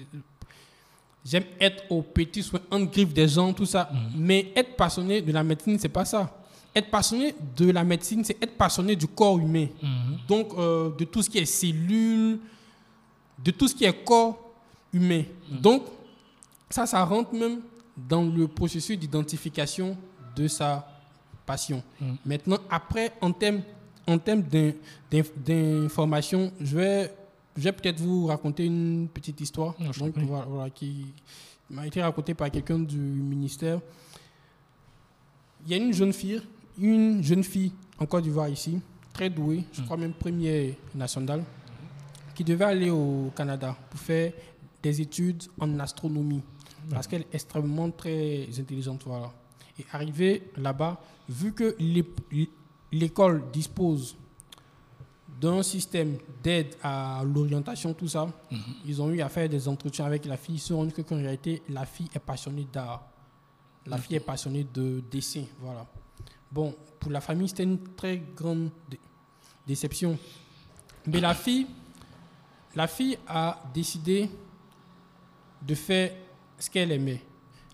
j'aime 1.24 1.44
être 1.60 1.84
au 1.90 2.02
petit 2.02 2.42
soin, 2.42 2.60
en 2.70 2.80
griffe 2.84 3.12
des 3.14 3.28
gens, 3.28 3.52
tout 3.52 3.66
ça. 3.66 3.90
Mais 4.14 4.52
être 4.54 4.76
passionné 4.76 5.22
de 5.22 5.32
la 5.32 5.42
médecine, 5.42 5.78
c'est 5.78 5.88
pas 5.88 6.04
ça. 6.04 6.38
Être 6.74 6.90
passionné 6.90 7.34
de 7.56 7.70
la 7.70 7.82
médecine, 7.84 8.22
c'est 8.24 8.36
être 8.42 8.56
passionné 8.56 8.94
du 8.94 9.06
corps 9.06 9.38
humain. 9.38 9.68
Mhm. 9.82 10.18
Donc, 10.28 10.48
euh, 10.58 10.90
de 10.98 11.04
tout 11.06 11.22
ce 11.22 11.30
qui 11.30 11.38
est 11.38 11.46
cellules, 11.46 12.38
de 13.42 13.50
tout 13.50 13.68
ce 13.68 13.74
qui 13.74 13.84
est 13.84 14.04
corps 14.04 14.38
humain. 14.92 15.24
Donc, 15.50 15.84
ça, 16.70 16.86
ça 16.86 17.04
rentre 17.04 17.32
même 17.34 17.60
dans 17.96 18.22
le 18.24 18.46
processus 18.48 18.98
d'identification 18.98 19.96
de 20.34 20.48
sa 20.48 20.86
passion. 21.44 21.82
Mm. 22.00 22.12
Maintenant, 22.24 22.58
après, 22.70 23.12
en 23.20 23.32
termes 23.32 23.62
en 24.08 24.18
d'information, 25.44 26.52
je 26.60 26.76
vais, 26.76 27.12
je 27.56 27.62
vais 27.62 27.72
peut-être 27.72 28.00
vous 28.00 28.26
raconter 28.26 28.64
une 28.64 29.08
petite 29.12 29.40
histoire 29.40 29.74
Non, 29.80 29.92
je 29.92 29.98
t'en 29.98 30.04
donc, 30.06 30.14
prie. 30.14 30.24
voilà, 30.24 30.44
voilà, 30.44 30.70
qui 30.70 31.06
m'a 31.68 31.86
été 31.86 32.00
racontée 32.00 32.34
par 32.34 32.50
quelqu'un 32.50 32.78
du 32.78 32.96
ministère. 32.96 33.80
Il 35.64 35.72
y 35.72 35.74
a 35.74 35.78
une 35.78 35.92
jeune 35.92 36.12
fille, 36.12 36.40
une 36.78 37.22
jeune 37.22 37.42
fille 37.42 37.72
en 37.98 38.06
Côte 38.06 38.22
d'Ivoire 38.22 38.48
ici, 38.48 38.80
très 39.12 39.28
douée, 39.28 39.64
je 39.72 39.82
crois 39.82 39.96
même 39.96 40.12
première 40.12 40.74
nationale, 40.94 41.42
qui 42.36 42.44
devait 42.44 42.64
aller 42.66 42.90
au 42.90 43.32
Canada 43.34 43.74
pour 43.90 43.98
faire 43.98 44.32
des 44.82 45.00
études 45.00 45.42
en 45.58 45.78
astronomie 45.80 46.42
parce 46.90 47.06
qu'elle 47.08 47.22
est 47.22 47.34
extrêmement 47.34 47.90
très 47.90 48.46
intelligente. 48.60 49.02
Voilà. 49.06 49.32
Et 49.78 49.84
arrivée 49.92 50.50
là-bas, 50.56 51.00
vu 51.28 51.52
que 51.52 51.74
l'é- 51.80 52.48
l'école 52.92 53.42
dispose 53.52 54.16
d'un 55.40 55.62
système 55.62 56.16
d'aide 56.42 56.74
à 56.82 57.22
l'orientation, 57.24 57.92
tout 57.92 58.08
ça, 58.08 58.26
ils 58.86 59.02
ont 59.02 59.10
eu 59.10 59.20
à 59.20 59.28
faire 59.28 59.48
des 59.48 59.66
entretiens 59.68 60.04
avec 60.06 60.24
la 60.24 60.36
fille. 60.36 60.54
Ils 60.54 60.58
se 60.60 60.68
sont 60.68 60.76
rendus 60.76 60.92
compte 60.94 61.06
qu'en 61.08 61.16
réalité, 61.16 61.62
la 61.68 61.84
fille 61.84 62.08
est 62.14 62.18
passionnée 62.20 62.66
d'art. 62.72 63.04
La 63.86 63.98
fille 63.98 64.16
est 64.16 64.20
passionnée 64.20 64.66
de 64.72 65.02
dessin. 65.10 65.44
Voilà. 65.60 65.84
Bon, 66.50 66.74
pour 67.00 67.10
la 67.10 67.20
famille, 67.20 67.48
c'était 67.48 67.64
une 67.64 67.78
très 67.96 68.22
grande 68.36 68.70
dé- 68.88 68.98
déception. 69.66 70.16
Mais 71.06 71.20
la 71.20 71.34
fille, 71.34 71.66
la 72.76 72.86
fille 72.86 73.18
a 73.26 73.60
décidé 73.74 74.28
de 75.62 75.74
faire 75.74 76.12
ce 76.58 76.70
qu'elle 76.70 76.92
aimait. 76.92 77.22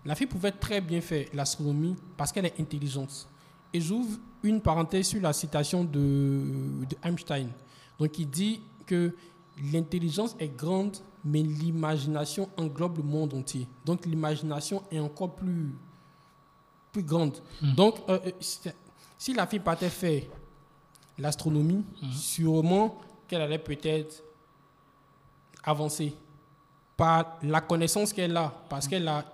La 0.05 0.15
fille 0.15 0.27
pouvait 0.27 0.53
très 0.53 0.81
bien 0.81 1.01
faire 1.01 1.27
l'astronomie 1.35 1.95
parce 2.17 2.33
qu'elle 2.33 2.47
est 2.47 2.59
intelligente. 2.61 3.29
Et 3.73 3.81
j'ouvre 3.81 4.19
une 4.43 4.61
parenthèse 4.61 5.09
sur 5.09 5.21
la 5.21 5.33
citation 5.33 5.85
de, 5.85 6.85
de 6.89 6.97
Einstein. 7.05 7.51
Donc, 7.99 8.19
il 8.19 8.29
dit 8.29 8.61
que 8.87 9.15
l'intelligence 9.73 10.35
est 10.41 10.49
grande, 10.57 10.97
mais 11.25 11.43
l'imagination 11.43 12.49
englobe 12.57 12.99
le 12.99 13.05
monde 13.05 13.35
entier. 13.35 13.69
Donc, 13.85 14.05
l'imagination 14.07 14.83
est 14.91 14.99
encore 14.99 15.35
plus, 15.37 15.73
plus 16.91 17.03
grande. 17.05 17.39
Donc, 17.77 17.97
euh, 18.09 18.19
euh, 18.27 18.31
si- 18.41 18.61
si 19.19 19.33
la 19.35 19.47
fille 19.47 19.61
partait 19.61 19.89
faire 19.91 20.23
l'astronomie, 21.19 21.85
sûrement 22.13 23.01
qu'elle 23.29 23.43
allait 23.43 23.59
peut-être 23.59 24.23
avancer 25.65 26.15
par 26.97 27.39
la 27.43 27.61
connaissance 27.61 28.13
qu'elle 28.13 28.37
a, 28.37 28.53
parce 28.69 28.87
qu'elle 28.89 29.07
a, 29.09 29.25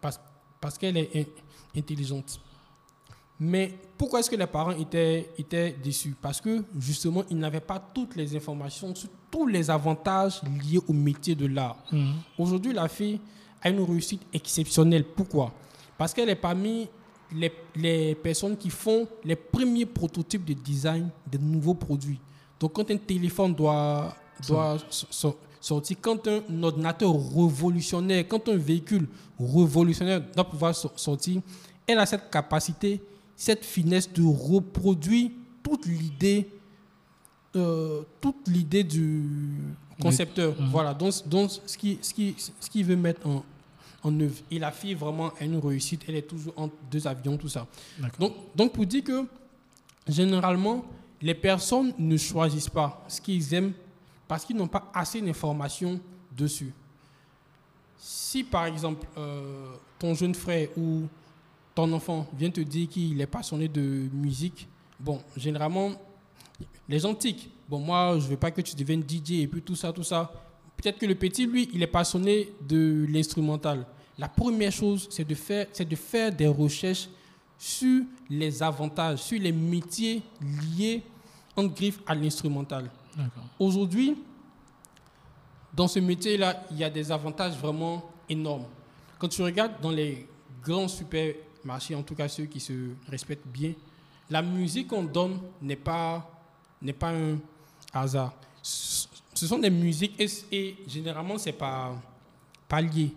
parce, 0.00 0.20
parce 0.60 0.76
qu'elle 0.78 0.96
est 0.96 1.10
in- 1.16 1.78
intelligente. 1.80 2.40
Mais 3.38 3.74
pourquoi 3.98 4.20
est-ce 4.20 4.30
que 4.30 4.36
les 4.36 4.46
parents 4.46 4.70
étaient, 4.72 5.30
étaient 5.36 5.72
déçus? 5.72 6.14
Parce 6.20 6.40
que 6.40 6.64
justement, 6.78 7.22
ils 7.28 7.38
n'avaient 7.38 7.60
pas 7.60 7.78
toutes 7.78 8.16
les 8.16 8.34
informations 8.34 8.94
sur 8.94 9.08
tous 9.30 9.46
les 9.46 9.68
avantages 9.70 10.40
liés 10.64 10.80
au 10.88 10.92
métier 10.92 11.34
de 11.34 11.46
l'art. 11.46 11.76
Mhm. 11.92 12.14
Aujourd'hui, 12.38 12.72
la 12.72 12.88
fille 12.88 13.20
a 13.60 13.68
une 13.68 13.80
réussite 13.82 14.22
exceptionnelle. 14.32 15.04
Pourquoi? 15.04 15.52
Parce 15.98 16.14
qu'elle 16.14 16.30
est 16.30 16.34
parmi 16.36 16.88
les, 17.32 17.52
les 17.74 18.14
personnes 18.14 18.56
qui 18.56 18.70
font 18.70 19.06
les 19.24 19.36
premiers 19.36 19.86
prototypes 19.86 20.44
de 20.44 20.54
design 20.54 21.10
de 21.30 21.36
nouveaux 21.38 21.74
produits. 21.74 22.20
Donc, 22.58 22.72
quand 22.72 22.90
un 22.90 22.96
téléphone 22.96 23.54
doit, 23.54 24.16
doit 24.46 24.78
so- 24.88 25.36
quand 26.00 26.28
un 26.28 26.62
ordinateur 26.62 27.12
révolutionnaire, 27.12 28.24
quand 28.28 28.48
un 28.48 28.56
véhicule 28.56 29.08
révolutionnaire 29.38 30.20
doit 30.34 30.44
pouvoir 30.48 30.74
so- 30.74 30.90
sortir, 30.96 31.40
elle 31.86 31.98
a 31.98 32.06
cette 32.06 32.30
capacité, 32.30 33.00
cette 33.34 33.64
finesse 33.64 34.12
de 34.12 34.22
reproduire 34.22 35.30
toute 35.62 35.86
l'idée, 35.86 36.48
euh, 37.56 38.02
toute 38.20 38.46
l'idée 38.48 38.84
du 38.84 39.24
concepteur. 40.00 40.54
Voilà, 40.70 40.94
donc, 40.94 41.12
donc 41.26 41.50
ce 41.66 41.76
qui, 41.76 41.98
ce 42.02 42.12
qui, 42.14 42.34
ce 42.38 42.70
qui 42.70 42.82
veut 42.82 42.96
mettre 42.96 43.26
en, 43.26 43.44
en 44.02 44.20
œuvre. 44.20 44.36
Et 44.50 44.58
la 44.58 44.70
fille 44.70 44.94
vraiment 44.94 45.32
a 45.40 45.44
une 45.44 45.58
réussite. 45.58 46.02
Elle 46.08 46.16
est 46.16 46.28
toujours 46.28 46.52
entre 46.56 46.74
deux 46.90 47.06
avions, 47.06 47.36
tout 47.36 47.48
ça. 47.48 47.66
Donc, 48.20 48.32
donc 48.54 48.72
pour 48.72 48.86
dire 48.86 49.02
que 49.02 49.24
généralement, 50.06 50.84
les 51.20 51.34
personnes 51.34 51.92
ne 51.98 52.16
choisissent 52.16 52.68
pas 52.70 53.04
ce 53.08 53.20
qu'ils 53.20 53.52
aiment 53.54 53.72
parce 54.28 54.44
qu'ils 54.44 54.56
n'ont 54.56 54.68
pas 54.68 54.90
assez 54.92 55.20
d'informations 55.20 56.00
dessus. 56.36 56.72
Si 57.98 58.44
par 58.44 58.66
exemple, 58.66 59.06
euh, 59.16 59.74
ton 59.98 60.14
jeune 60.14 60.34
frère 60.34 60.68
ou 60.76 61.04
ton 61.74 61.92
enfant 61.92 62.26
vient 62.36 62.50
te 62.50 62.60
dire 62.60 62.88
qu'il 62.88 63.20
est 63.20 63.26
passionné 63.26 63.68
de 63.68 64.08
musique, 64.12 64.68
bon, 64.98 65.20
généralement, 65.36 65.92
les 66.88 66.98
gens 66.98 67.14
tiquent. 67.14 67.50
Bon, 67.68 67.78
moi, 67.78 68.16
je 68.18 68.24
ne 68.24 68.30
veux 68.30 68.36
pas 68.36 68.50
que 68.50 68.60
tu 68.60 68.74
deviennes 68.76 69.02
DJ 69.02 69.42
et 69.42 69.46
puis 69.46 69.60
tout 69.60 69.76
ça, 69.76 69.92
tout 69.92 70.02
ça. 70.02 70.30
Peut-être 70.76 70.98
que 70.98 71.06
le 71.06 71.14
petit, 71.14 71.46
lui, 71.46 71.68
il 71.72 71.82
est 71.82 71.88
passionné 71.88 72.52
de 72.66 73.06
l'instrumental. 73.08 73.86
La 74.18 74.28
première 74.28 74.72
chose, 74.72 75.08
c'est 75.10 75.24
de 75.26 75.36
c'est 75.72 75.88
de 75.88 75.96
faire 75.96 76.32
des 76.32 76.46
recherches 76.46 77.08
sur 77.58 78.04
les 78.30 78.62
avantages, 78.62 79.20
sur 79.20 79.40
les 79.40 79.52
métiers 79.52 80.22
liés 80.76 81.02
en 81.56 81.64
griffe 81.64 82.00
à 82.06 82.14
l'instrumental. 82.14 82.90
Aujourd'hui, 83.58 84.16
dans 85.74 85.88
ce 85.88 85.98
métier-là, 85.98 86.64
il 86.70 86.78
y 86.78 86.84
a 86.84 86.90
des 86.90 87.10
avantages 87.12 87.56
vraiment 87.56 88.10
énormes. 88.28 88.64
Quand 89.18 89.28
tu 89.28 89.42
regardes 89.42 89.80
dans 89.80 89.90
les 89.90 90.26
grands 90.62 90.88
supermarchés, 90.88 91.94
en 91.94 92.02
tout 92.02 92.14
cas 92.14 92.28
ceux 92.28 92.44
qui 92.46 92.60
se 92.60 92.90
respectent 93.08 93.46
bien, 93.46 93.72
la 94.28 94.42
musique 94.42 94.88
qu'on 94.88 95.04
donne 95.04 95.38
n'est 95.62 95.76
pas, 95.76 96.28
n'est 96.82 96.92
pas 96.92 97.12
un 97.12 97.38
hasard. 97.92 98.34
Ce 98.62 99.46
sont 99.46 99.58
des 99.58 99.70
musiques 99.70 100.18
et, 100.18 100.26
et 100.50 100.76
généralement, 100.86 101.38
c'est 101.38 101.52
pas, 101.52 101.94
pas 102.68 102.80
lié. 102.80 103.14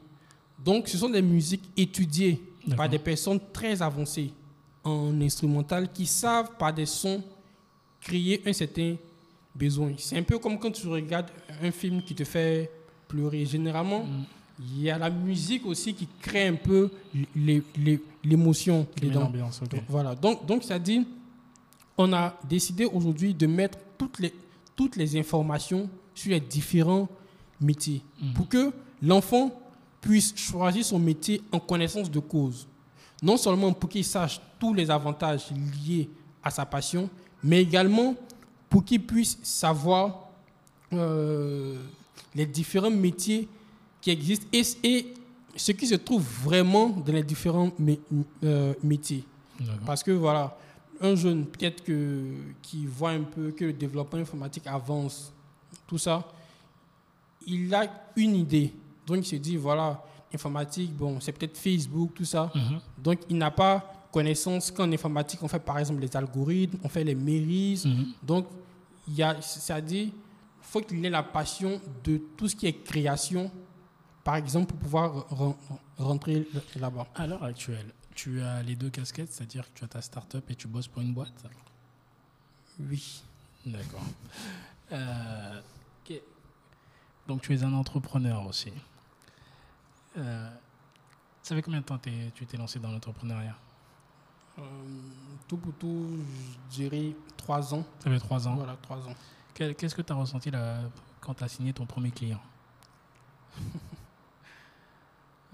Donc, 0.63 0.87
ce 0.87 0.97
sont 0.97 1.09
des 1.09 1.21
musiques 1.21 1.69
étudiées 1.75 2.41
par 2.75 2.87
des 2.89 2.99
personnes 2.99 3.39
très 3.51 3.81
avancées 3.81 4.31
en 4.83 5.19
instrumental 5.21 5.91
qui 5.91 6.05
savent 6.05 6.55
par 6.57 6.73
des 6.73 6.85
sons 6.85 7.23
créer 8.01 8.41
un 8.45 8.53
certain 8.53 8.95
besoin. 9.59 9.91
C'est 9.97 10.17
un 10.17 10.23
peu 10.23 10.37
comme 10.39 10.57
quand 10.57 10.71
tu 10.71 10.87
regardes 10.87 11.29
un 11.61 11.71
film 11.71 12.01
qui 12.01 12.15
te 12.15 12.23
fait 12.23 12.71
pleurer. 13.07 13.45
Généralement, 13.45 14.05
il 14.59 14.81
y 14.83 14.89
a 14.89 14.97
la 14.97 15.09
musique 15.09 15.65
aussi 15.65 15.93
qui 15.93 16.07
crée 16.21 16.47
un 16.47 16.55
peu 16.55 16.89
l'é- 17.35 17.63
l'é- 17.77 18.01
l'émotion 18.23 18.87
dedans. 19.01 19.21
l'ambiance, 19.21 19.61
ok. 19.63 19.69
Donc, 19.71 19.83
voilà. 19.89 20.15
Donc, 20.15 20.45
donc 20.45 20.63
ça 20.63 20.79
dit, 20.79 21.05
on 21.97 22.11
a 22.13 22.37
décidé 22.47 22.85
aujourd'hui 22.85 23.33
de 23.33 23.47
mettre 23.47 23.77
toutes 23.97 24.19
les, 24.19 24.33
toutes 24.75 24.95
les 24.95 25.17
informations 25.17 25.89
sur 26.15 26.31
les 26.31 26.39
différents 26.39 27.07
métiers 27.61 28.01
pour 28.35 28.47
que 28.47 28.71
l'enfant 29.01 29.51
puisse 30.01 30.33
choisir 30.37 30.83
son 30.85 30.99
métier 30.99 31.41
en 31.51 31.59
connaissance 31.59 32.09
de 32.09 32.19
cause. 32.19 32.67
Non 33.21 33.35
seulement 33.35 33.73
pour 33.73 33.89
qu'il 33.89 34.05
sache 34.05 34.39
tous 34.59 34.73
les 34.73 34.89
avantages 34.89 35.47
liés 35.85 36.09
à 36.41 36.49
sa 36.51 36.65
passion, 36.65 37.09
mais 37.43 37.61
également 37.61 38.15
pour 38.69 38.83
qu'il 38.85 39.05
puisse 39.05 39.37
savoir 39.43 40.29
euh, 40.93 41.75
les 42.35 42.45
différents 42.45 42.91
métiers 42.91 43.47
qui 44.01 44.11
existent 44.11 44.45
et, 44.53 44.63
et 44.83 45.13
ce 45.55 45.71
qui 45.71 45.87
se 45.87 45.95
trouve 45.95 46.23
vraiment 46.43 46.89
dans 46.89 47.13
les 47.13 47.23
différents 47.23 47.69
mé- 47.81 47.99
euh, 48.43 48.73
métiers. 48.83 49.23
Parce 49.85 50.03
que 50.03 50.11
voilà, 50.11 50.55
un 51.01 51.15
jeune 51.15 51.45
peut-être 51.45 51.83
que 51.83 52.31
qui 52.61 52.85
voit 52.85 53.11
un 53.11 53.23
peu 53.23 53.51
que 53.51 53.65
le 53.65 53.73
développement 53.73 54.19
informatique 54.19 54.67
avance, 54.67 55.33
tout 55.87 55.97
ça, 55.97 56.25
il 57.45 57.73
a 57.73 57.87
une 58.15 58.35
idée. 58.35 58.73
Donc 59.05 59.17
il 59.17 59.25
se 59.25 59.35
dit 59.35 59.57
voilà, 59.57 60.01
informatique, 60.33 60.95
bon, 60.95 61.19
c'est 61.19 61.31
peut-être 61.31 61.57
Facebook, 61.57 62.11
tout 62.15 62.25
ça. 62.25 62.51
Mhm. 62.55 62.79
Donc 63.03 63.19
il 63.29 63.37
n'a 63.37 63.51
pas 63.51 63.98
connaissance 64.11 64.71
qu'en 64.71 64.91
informatique 64.91 65.41
on 65.43 65.47
fait 65.47 65.59
par 65.59 65.77
exemple 65.79 66.01
les 66.01 66.15
algorithmes, 66.15 66.77
on 66.83 66.89
fait 66.89 67.03
les 67.03 67.15
mairies. 67.15 67.81
Mhm. 67.85 68.13
Donc 68.23 68.47
il 69.07 69.15
y 69.15 69.23
a, 69.23 69.41
c'est-à-dire, 69.41 70.09
faut 70.61 70.81
qu'il 70.81 71.03
ait 71.05 71.09
la 71.09 71.23
passion 71.23 71.81
de 72.03 72.21
tout 72.37 72.47
ce 72.47 72.55
qui 72.55 72.67
est 72.67 72.73
création, 72.83 73.51
par 74.23 74.35
exemple, 74.35 74.67
pour 74.67 74.77
pouvoir 74.77 75.27
ren- 75.29 75.57
rentrer 75.97 76.47
là-bas. 76.75 77.07
À 77.15 77.25
l'heure 77.25 77.43
actuelle, 77.43 77.87
tu 78.13 78.39
as 78.41 78.61
les 78.61 78.75
deux 78.75 78.89
casquettes, 78.91 79.31
c'est-à-dire 79.31 79.65
que 79.73 79.79
tu 79.79 79.83
as 79.83 79.87
ta 79.87 80.01
start-up 80.01 80.43
et 80.51 80.55
tu 80.55 80.67
bosses 80.67 80.87
pour 80.87 81.01
une 81.01 81.13
boîte? 81.13 81.33
Oui. 82.79 83.23
D'accord. 83.65 84.03
Euh, 84.91 85.61
donc 87.27 87.41
tu 87.41 87.53
es 87.53 87.63
un 87.63 87.73
entrepreneur 87.73 88.45
aussi. 88.47 88.71
Euh, 90.17 90.49
ça 91.43 91.55
fait 91.55 91.61
combien 91.61 91.79
de 91.81 91.85
temps 91.85 91.99
tu 92.35 92.45
t'es 92.45 92.57
lancé 92.57 92.79
dans 92.79 92.91
l'entrepreneuriat? 92.91 93.55
Tout 95.47 95.57
pour 95.57 95.73
tout, 95.73 96.07
je 96.71 96.75
dirais 96.75 97.15
trois 97.37 97.73
ans. 97.73 97.83
Ça 98.03 98.09
fait 98.09 98.19
trois 98.19 98.47
ans. 98.47 98.55
Voilà, 98.55 98.75
trois 98.81 98.97
ans. 99.07 99.15
Qu'est-ce 99.53 99.95
que 99.95 100.01
tu 100.01 100.13
as 100.13 100.15
ressenti 100.15 100.51
là, 100.51 100.79
quand 101.19 101.33
tu 101.33 101.43
as 101.43 101.47
signé 101.47 101.73
ton 101.73 101.85
premier 101.85 102.11
client? 102.11 102.39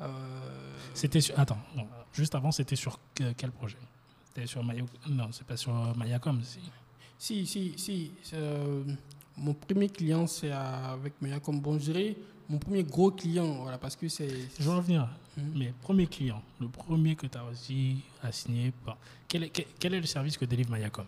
Euh, 0.02 0.78
C'était 0.94 1.22
sur... 1.22 1.40
Attends, 1.40 1.58
non, 1.76 1.88
juste 2.12 2.36
avant, 2.36 2.52
c'était 2.52 2.76
sur 2.76 3.00
que- 3.14 3.32
quel 3.32 3.52
projet? 3.52 3.78
C'était 4.26 4.46
sur 4.46 4.62
Maya... 4.64 4.84
Non, 5.08 5.30
c'est 5.32 5.48
pas 5.48 5.56
sur 5.56 5.72
Mayacom. 5.96 6.42
si. 6.44 6.60
si, 7.18 7.46
si, 7.48 7.74
si. 7.78 8.12
euh, 8.34 8.84
mon 9.38 9.54
premier 9.54 9.88
client, 9.88 10.28
c'est 10.28 10.52
avec 10.52 11.22
Maya 11.22 11.40
comme 11.40 11.62
bon, 11.62 11.76
je 11.80 11.92
dirais 11.92 12.18
mon 12.50 12.58
premier 12.58 12.84
gros 12.84 13.12
client, 13.12 13.54
voilà, 13.64 13.78
parce 13.78 13.96
que 13.96 14.08
c'est. 14.08 14.30
Je 14.60 14.64
vais 14.64 14.76
revenir. 14.76 15.08
Mais 15.38 15.74
premier 15.82 16.08
client, 16.08 16.42
le 16.62 16.68
premier 16.70 17.16
que 17.16 17.28
tu 17.28 17.38
as 17.38 17.44
réussi 17.44 17.98
à 18.24 18.32
signer, 18.32 18.72
par- 18.86 18.98
quel 19.28 19.44
est, 19.44 19.50
quel, 19.50 19.66
quel 19.80 19.94
est 19.96 20.00
le 20.00 20.06
service 20.06 20.38
que 20.38 20.46
délivre 20.46 20.72
Mayacom? 20.72 21.06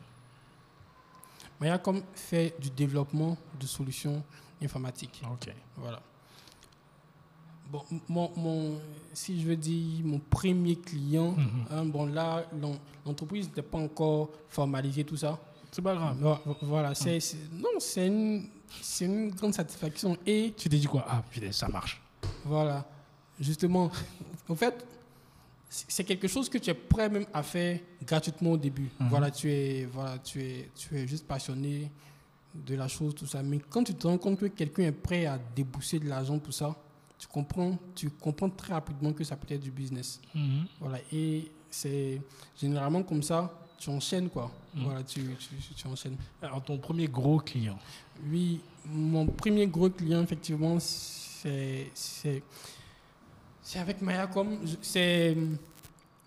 Mayacom 1.60 2.02
fait 2.14 2.54
du 2.60 2.70
développement 2.70 3.38
de 3.60 3.66
solutions 3.66 4.24
informatiques. 4.62 5.22
Ok. 5.32 5.52
Voilà. 5.78 6.02
Bon, 7.72 7.84
mon, 8.08 8.32
mon- 8.38 8.82
si 9.14 9.42
je 9.42 9.48
veux 9.48 9.56
dire 9.58 10.06
mon 10.06 10.20
premier 10.20 10.76
client, 10.78 11.32
Mhm. 11.32 11.66
hein, 11.72 11.86
bon 11.86 12.06
là, 12.06 12.46
l'en- 12.62 12.78
l'entreprise 13.06 13.48
n'était 13.48 13.62
pas 13.62 13.78
encore 13.78 14.30
formalisée, 14.50 15.04
tout 15.04 15.18
ça. 15.18 15.40
C'est 15.72 15.82
pas 15.82 15.96
grave. 15.96 16.18
Vo- 16.20 16.56
Voilà, 16.62 16.96
c'est- 16.96 17.20
non, 17.52 17.70
c'est 17.80 18.08
une, 18.08 18.48
c'est 18.82 19.06
une 19.06 19.30
grande 19.32 19.54
satisfaction. 19.54 20.18
Et 20.26 20.54
Tu 20.58 20.70
t'es 20.70 20.78
dit 20.78 20.86
quoi? 20.88 21.06
Ah, 21.08 21.24
putain, 21.30 21.52
ça 21.52 21.68
marche. 21.68 22.02
voilà, 22.46 22.86
justement, 23.40 23.92
en 24.50 24.56
fait, 24.56 24.86
c'est 25.70 26.04
quelque 26.04 26.28
chose 26.28 26.50
que 26.50 26.58
tu 26.58 26.70
es 26.70 26.74
prêt 26.74 27.10
même 27.10 27.26
à 27.34 27.44
faire 27.44 27.80
gratuitement 28.06 28.52
au 28.52 28.58
début. 28.58 28.90
Mhm. 29.00 29.10
Voilà, 29.10 29.32
tu 29.32 29.52
es, 29.52 29.86
voilà, 29.86 30.18
tu 30.20 30.42
es, 30.42 30.70
tu 30.76 30.98
es 30.98 31.08
juste 31.08 31.28
passionné 31.28 31.92
de 32.54 32.76
la 32.76 32.88
chose, 32.88 33.14
tout 33.14 33.26
ça. 33.28 33.44
Mais 33.44 33.60
quand 33.70 33.84
tu 33.84 33.94
te 33.94 34.08
rends 34.08 34.18
compte 34.18 34.40
que 34.40 34.46
quelqu'un 34.48 34.84
est 34.84 34.92
prêt 34.92 35.26
à 35.26 35.38
débousser 35.56 36.00
de 36.00 36.08
l'argent, 36.08 36.40
tout 36.40 36.52
ça, 36.54 36.76
tu 37.20 37.28
comprends, 37.28 37.78
tu 37.96 38.10
comprends 38.10 38.50
très 38.50 38.74
rapidement 38.74 39.12
que 39.12 39.24
ça 39.24 39.36
peut 39.36 39.54
être 39.54 39.62
du 39.62 39.72
business. 39.72 40.22
Mhm. 40.34 40.66
Voilà, 40.80 41.00
et 41.12 41.52
c'est 41.70 42.22
généralement 42.60 43.04
comme 43.04 43.22
ça, 43.22 43.52
tu 43.78 43.90
enchaînes 43.90 44.30
quoi. 44.30 44.52
Mhm. 44.74 44.84
Voilà, 44.84 45.04
tu, 45.04 45.22
tu, 45.40 45.74
tu 45.76 45.88
enchaînes. 45.88 46.18
Alors, 46.42 46.64
ton 46.64 46.78
premier 46.78 47.08
gros 47.08 47.40
client 47.40 47.78
Oui, 48.30 48.62
mon 48.86 49.26
premier 49.26 49.68
gros 49.68 49.90
client, 49.90 50.22
effectivement, 50.22 50.78
c'est 50.80 51.92
c'est 51.94 53.80
avec 53.80 54.02
Mayacom. 54.02 54.60
C'est 54.82 55.36
euh, 55.36 55.56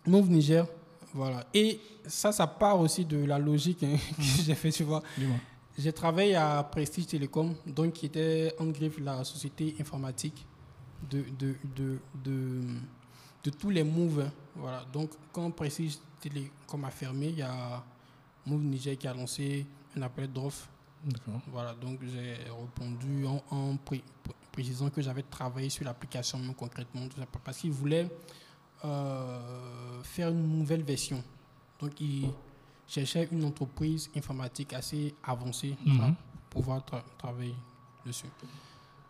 Move 0.07 0.31
Niger. 0.31 0.67
Voilà. 1.15 1.47
Et 1.55 1.81
ça, 2.07 2.33
ça 2.33 2.47
part 2.47 2.79
aussi 2.81 3.05
de 3.05 3.25
la 3.25 3.39
logique 3.39 3.83
hein, 3.83 3.97
que 4.17 4.23
j'ai 4.23 4.55
fait, 4.55 4.71
tu 4.71 4.85
vois. 4.85 5.03
J'ai 5.79 5.93
travaillé 5.93 6.35
à 6.35 6.63
Prestige 6.63 7.07
Telecom, 7.07 7.55
donc 7.67 7.95
qui 7.95 8.07
était 8.07 8.55
en 8.59 8.67
griffe 8.67 8.99
la 9.01 9.25
société 9.25 9.75
informatique 9.81 10.47
de, 11.11 11.25
de, 11.39 11.55
de, 11.77 11.99
de, 12.23 12.61
de 13.45 13.51
tous 13.51 13.71
les 13.71 13.85
moves. 13.85 14.21
hein. 14.21 14.33
Voilà. 14.57 14.85
Donc, 14.93 15.11
quand 15.33 15.51
Prestige 15.51 15.99
Telecom 16.21 16.85
a 16.85 16.91
fermé, 16.91 17.29
il 17.29 17.39
y 17.39 17.43
a 17.43 17.83
Move 18.47 18.63
Niger 18.63 18.97
qui 18.99 19.07
a 19.09 19.15
lancé 19.15 19.67
un 19.97 20.03
appel 20.03 20.31
d'offres 20.33 20.69
voilà, 21.51 21.73
donc 21.73 21.99
j'ai 22.03 22.35
répondu 22.45 23.25
en, 23.25 23.43
en 23.51 23.77
pré- 23.79 24.05
pré- 24.23 24.35
précisant 24.53 24.91
que 24.91 25.01
j'avais 25.01 25.23
travaillé 25.23 25.71
sur 25.71 25.87
l'application 25.87 26.39
concrètement, 26.53 27.09
tout 27.09 27.17
ça, 27.19 27.27
parce 27.43 27.57
qu'ils 27.57 27.71
voulaient 27.73 28.07
euh, 28.85 30.03
faire 30.03 30.29
une 30.29 30.59
nouvelle 30.59 30.83
version. 30.83 31.23
Donc 31.81 31.99
ils 32.01 32.29
cherchaient 32.87 33.29
une 33.33 33.45
entreprise 33.45 34.11
informatique 34.17 34.73
assez 34.75 35.15
avancée 35.23 35.75
Mhm. 35.87 35.97
voilà, 35.97 36.15
pour 36.51 36.61
pouvoir 36.63 36.81
tra- 36.81 37.03
travailler 37.17 37.55
dessus. 38.05 38.27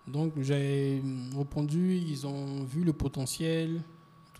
Donc 0.06 0.32
j'ai 0.40 1.02
répondu, 1.36 1.96
ils 1.96 2.26
ont 2.26 2.62
vu 2.64 2.84
le 2.84 2.92
potentiel, 2.92 3.82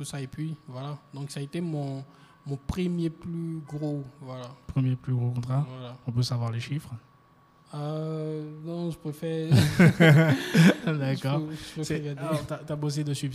tout 0.01 0.07
ça, 0.07 0.19
et 0.19 0.27
puis 0.27 0.57
voilà. 0.67 0.99
Donc 1.13 1.31
ça 1.31 1.41
a 1.41 1.43
été 1.43 1.61
mon, 1.61 2.03
mon 2.47 2.57
premier 2.57 3.11
plus 3.11 3.61
gros, 3.69 4.03
voilà. 4.23 4.49
Premier 4.67 4.97
plus 4.97 5.13
gros 5.13 5.31
contrat. 5.31 5.67
voilà. 5.69 5.95
On 6.07 6.13
peut 6.13 6.23
savoir 6.23 6.51
les 6.51 6.61
chiffres? 6.61 6.95
Euh, 7.75 8.51
non, 8.65 8.91
je 8.91 8.97
préfère. 8.97 9.53
D'accord. 10.87 11.43
T'as 12.49 12.61
as 12.67 12.77
bossé 12.77 13.05
dessus. 13.05 13.31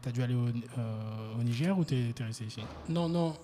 T'as 0.00 0.10
dû 0.10 0.22
aller 0.22 0.34
au, 0.34 0.46
euh, 0.46 1.34
au 1.38 1.42
Niger 1.42 1.78
ou 1.78 1.84
t'es 1.84 2.14
es 2.18 2.24
resté 2.24 2.46
ici? 2.46 2.60
Non, 2.88 3.08
non. 3.08 3.34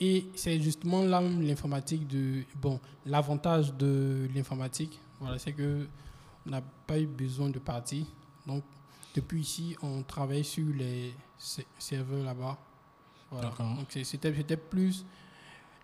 Et 0.00 0.28
c'est 0.34 0.58
justement 0.60 1.02
là 1.02 1.20
l'informatique 1.20 2.08
de. 2.08 2.42
Bon, 2.56 2.80
l'avantage 3.04 3.74
de 3.74 4.28
l'informatique, 4.34 4.98
voilà, 5.20 5.38
c'est 5.38 5.52
que 5.52 5.86
on 6.46 6.50
n'a 6.50 6.62
pas 6.86 6.98
eu 6.98 7.06
besoin 7.06 7.50
de 7.50 7.58
partir. 7.58 8.06
Donc, 8.46 8.64
depuis 9.14 9.42
ici, 9.42 9.76
on 9.82 10.02
travaille 10.02 10.44
sur 10.44 10.66
les 10.74 11.12
serveurs 11.78 12.24
là-bas. 12.24 12.56
Voilà. 13.30 13.52
Donc, 13.58 13.86
c'était 14.02 14.56
plus 14.56 15.04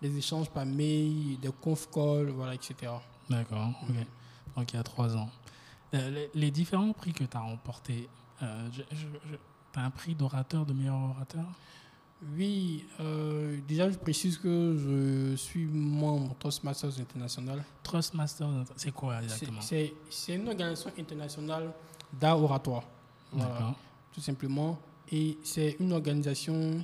les 0.01 0.17
échanges 0.17 0.49
par 0.49 0.65
mail, 0.65 1.39
des 1.39 1.49
conf 1.61 1.89
calls, 1.91 2.29
voilà, 2.29 2.53
etc. 2.53 2.91
D'accord. 3.29 3.71
Donc 4.55 4.71
il 4.71 4.75
y 4.75 4.79
a 4.79 4.83
trois 4.83 5.15
ans. 5.15 5.29
Euh, 5.93 6.09
les, 6.09 6.29
les 6.33 6.51
différents 6.51 6.93
prix 6.93 7.13
que 7.13 7.23
tu 7.23 7.37
as 7.37 7.41
remportés, 7.41 8.09
euh, 8.41 8.69
tu 8.69 9.79
as 9.79 9.83
un 9.83 9.89
prix 9.89 10.15
d'orateur, 10.15 10.65
de 10.65 10.73
meilleur 10.73 10.95
orateur? 10.95 11.45
Oui, 12.35 12.85
euh, 13.01 13.59
déjà, 13.67 13.89
je 13.89 13.97
précise 13.97 14.37
que 14.37 14.75
je 14.77 15.35
suis 15.35 15.65
membre 15.65 16.33
Toastmasters 16.35 16.99
International. 16.99 17.63
Trustmaster, 17.83 18.47
c'est 18.77 18.91
quoi 18.91 19.21
exactement? 19.21 19.61
C'est 19.61 19.93
c'est 20.09 20.35
une 20.35 20.47
organisation 20.47 20.91
internationale 20.97 21.73
d'art 22.13 22.41
oratoire. 22.41 22.83
Voilà, 23.31 23.75
tout 24.13 24.21
simplement. 24.21 24.79
Et 25.11 25.37
c'est 25.43 25.77
une 25.79 25.93
organisation 25.93 26.83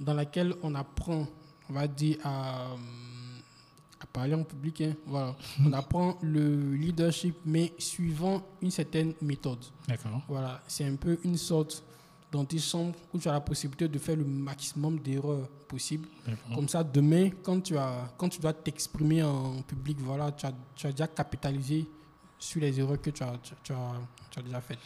dans 0.00 0.14
laquelle 0.14 0.54
on 0.62 0.74
apprend, 0.74 1.26
on 1.70 1.72
va 1.72 1.86
dire, 1.88 2.18
à, 2.24 2.66
à 4.00 4.06
parler 4.12 4.34
en 4.34 4.44
public. 4.44 4.82
hein, 4.82 4.92
voilà. 5.06 5.34
on 5.64 5.72
apprend 5.72 6.18
le 6.22 6.74
leadership, 6.74 7.34
mais 7.44 7.72
suivant 7.78 8.42
une 8.60 8.70
certaine 8.70 9.14
méthode. 9.22 9.64
D'accord. 9.88 10.22
Voilà, 10.28 10.62
c'est 10.68 10.84
un 10.84 10.96
peu 10.96 11.18
une 11.24 11.36
sorte 11.36 11.82
d'antichambre 12.30 12.94
où 13.14 13.18
tu 13.18 13.28
as 13.28 13.32
la 13.32 13.40
possibilité 13.40 13.88
de 13.88 13.98
faire 13.98 14.16
le 14.16 14.24
maximum 14.24 14.98
d'erreurs 14.98 15.48
possibles. 15.68 16.08
Comme 16.54 16.68
ça, 16.68 16.84
demain, 16.84 17.30
quand 17.42 17.60
tu, 17.60 17.76
as, 17.78 18.12
quand 18.18 18.28
tu 18.28 18.40
dois 18.40 18.52
t'exprimer 18.52 19.22
en 19.22 19.62
public, 19.62 19.98
voilà, 20.00 20.30
tu 20.32 20.44
as, 20.44 20.52
tu 20.74 20.86
as 20.86 20.90
déjà 20.90 21.06
capitalisé 21.06 21.86
sur 22.38 22.60
les 22.60 22.78
erreurs 22.78 23.00
que 23.00 23.10
tu 23.10 23.22
as, 23.22 23.32
tu, 23.42 23.54
tu 23.62 23.72
as, 23.72 23.92
tu 24.30 24.38
as 24.38 24.42
déjà 24.42 24.60
faites. 24.60 24.78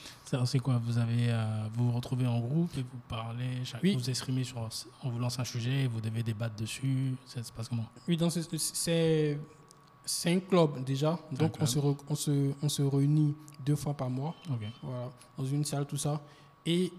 C'est 0.45 0.59
quoi? 0.61 0.79
Vous 0.85 0.97
avez 0.99 1.31
euh, 1.31 1.67
vous 1.75 1.87
vous 1.91 1.97
retrouvez 1.97 2.27
en 2.27 2.39
groupe 2.41 2.71
et 2.79 2.83
vous 2.83 3.01
parlez, 3.09 3.65
chaque, 3.65 3.83
Oui. 3.83 3.95
vous 3.95 4.09
exprimez 4.09 4.45
sur, 4.45 4.69
on 5.03 5.11
vous 5.11 5.19
lance 5.19 5.39
un 5.39 5.45
sujet 5.45 5.85
et 5.85 5.87
vous 5.89 6.01
devez 6.01 6.23
débattre 6.23 6.55
dessus. 6.57 7.15
Ça 7.27 7.43
se 7.43 7.53
passe 7.53 7.69
comment? 7.69 7.87
Oui, 8.07 8.19
c'est- 8.31 9.39
c'est 10.05 10.33
un 10.35 10.41
club 10.41 10.83
déjà. 10.85 11.19
Donc, 11.33 11.57
on 11.61 11.67
se, 11.67 11.79
re- 11.79 11.99
on, 12.09 12.15
se, 12.15 12.53
on 12.63 12.69
se 12.69 12.83
réunit 12.83 13.35
deux 13.65 13.77
fois 13.77 13.95
par 13.95 14.09
mois, 14.11 14.35
Ok. 14.51 14.63
voilà, 14.83 15.11
dans 15.37 15.45
une 15.45 15.65
salle, 15.65 15.87
tout 15.87 15.97
ça. 15.99 16.21
Et 16.65 16.93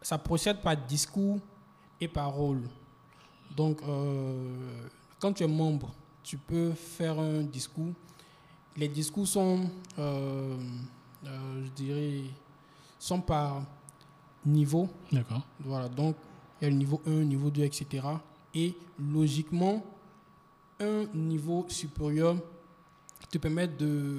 ça 0.00 0.18
procède 0.18 0.60
par 0.60 0.76
discours 0.76 1.38
et 2.00 2.08
parole. 2.08 2.62
Donc, 3.56 3.80
euh, 3.82 4.88
quand 5.18 5.32
tu 5.32 5.42
es 5.44 5.48
membre, 5.48 5.92
tu 6.22 6.38
peux 6.38 6.72
faire 6.72 7.18
un 7.18 7.42
discours. 7.42 7.92
Les 8.76 8.88
discours 8.88 9.26
sont, 9.26 9.68
euh, 9.98 10.56
euh, 11.26 11.64
je 11.64 11.70
dirais, 11.70 12.22
sont 12.98 13.20
par 13.20 13.62
niveau. 14.46 14.88
D'accord. 15.10 15.42
Voilà, 15.60 15.88
donc 15.88 16.16
il 16.60 16.64
y 16.64 16.66
a 16.68 16.70
le 16.70 16.76
niveau 16.76 17.00
1, 17.06 17.10
niveau 17.24 17.50
2, 17.50 17.62
etc. 17.64 18.06
Et 18.54 18.74
logiquement, 18.98 19.84
un 20.80 21.04
niveau 21.14 21.66
supérieur 21.68 22.36
te 23.30 23.38
permet 23.38 23.68
de 23.68 24.18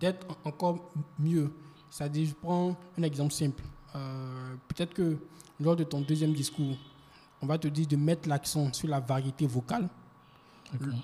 d'être 0.00 0.26
en- 0.44 0.48
encore 0.48 0.90
mieux. 1.18 1.50
C'est-à-dire, 1.88 2.28
je 2.28 2.34
prends 2.34 2.76
un 2.98 3.02
exemple 3.02 3.32
simple. 3.32 3.62
Euh, 3.94 4.54
Peut-être 4.68 4.92
que 4.92 5.16
lors 5.60 5.76
de 5.76 5.84
ton 5.84 6.00
deuxième 6.00 6.32
discours, 6.32 6.76
on 7.40 7.46
va 7.46 7.56
te 7.56 7.68
dire 7.68 7.86
de 7.86 7.96
mettre 7.96 8.28
l'accent 8.28 8.72
sur 8.72 8.88
la 8.88 8.98
variété 9.00 9.46
vocale. 9.46 9.88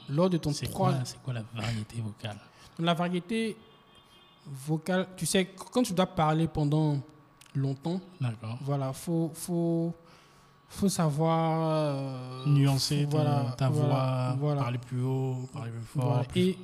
Lors 0.09 0.29
de 0.31 0.37
ton 0.39 0.53
C'est 0.53 0.67
trois- 0.67 0.93
quoi, 0.93 1.05
c'est 1.05 1.23
quoi 1.23 1.35
la 1.35 1.43
variété 1.55 2.01
vocale? 2.01 2.39
La 2.79 2.95
variété 2.95 3.57
vocale, 4.67 5.09
tu 5.17 5.27
sais, 5.27 5.47
quand 5.73 5.83
tu 5.83 5.93
dois 5.93 6.07
parler 6.07 6.49
pendant 6.49 6.99
longtemps, 7.55 8.01
D'accord. 8.21 8.59
voilà, 8.63 8.93
faut 8.93 9.31
faut 9.35 9.95
faut 10.69 10.89
savoir 10.89 11.69
euh, 11.71 12.47
Nuancer 12.47 13.03
ta, 13.05 13.11
voilà, 13.11 13.55
ta 13.59 13.69
voilà, 13.69 13.89
voix, 13.89 14.37
voilà. 14.39 14.61
parler 14.63 14.79
plus 14.79 15.03
haut, 15.03 15.49
parler 15.53 15.71
plus 15.71 16.01
fort. 16.01 16.27
Plus- 16.27 16.41
et 16.41 16.59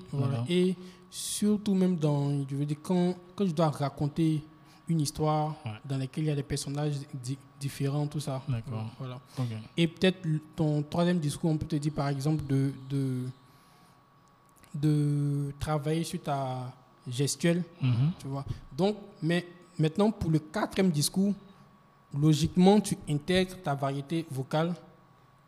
et 0.49 0.77
surtout 1.11 1.75
même 1.75 1.97
dans 1.97 2.31
je 2.49 2.57
veux 2.57 2.65
dire 2.67 2.79
quand 2.83 3.15
quand 3.37 3.47
je 3.47 3.53
dois 3.53 3.69
raconter 3.69 4.43
une 4.89 5.01
histoire 5.01 5.55
Ouais. 5.65 5.73
dans 5.85 5.99
laquelle 5.99 6.25
il 6.25 6.29
y 6.29 6.31
a 6.31 6.35
des 6.37 6.43
personnages 6.43 6.95
di- 7.23 7.39
différents 7.61 8.07
tout 8.07 8.21
ça 8.21 8.43
D'accord. 8.49 8.87
voilà 8.99 9.21
Ok. 9.39 9.47
et 9.77 9.87
peut-être 9.89 10.19
ton 10.57 10.83
troisième 10.83 11.19
discours 11.19 11.51
on 11.51 11.57
peut 11.59 11.67
te 11.67 11.77
dire 11.77 11.93
par 11.93 12.09
exemple 12.09 12.45
de 12.47 12.73
de 12.91 13.25
de 14.75 15.53
travailler 15.59 16.05
sur 16.05 16.21
ta 16.23 16.73
gestuelle 17.09 17.65
Mhm. 17.81 18.13
tu 18.19 18.27
vois. 18.29 18.45
Donc, 18.77 18.97
mais 19.23 19.47
maintenant, 19.79 20.11
pour 20.11 20.31
le 20.31 20.39
quatrième 20.39 20.91
discours, 20.91 21.35
logiquement, 22.17 22.81
tu 22.81 22.97
intègres 23.09 23.57
ta 23.63 23.75
variété 23.75 24.27
vocale 24.31 24.75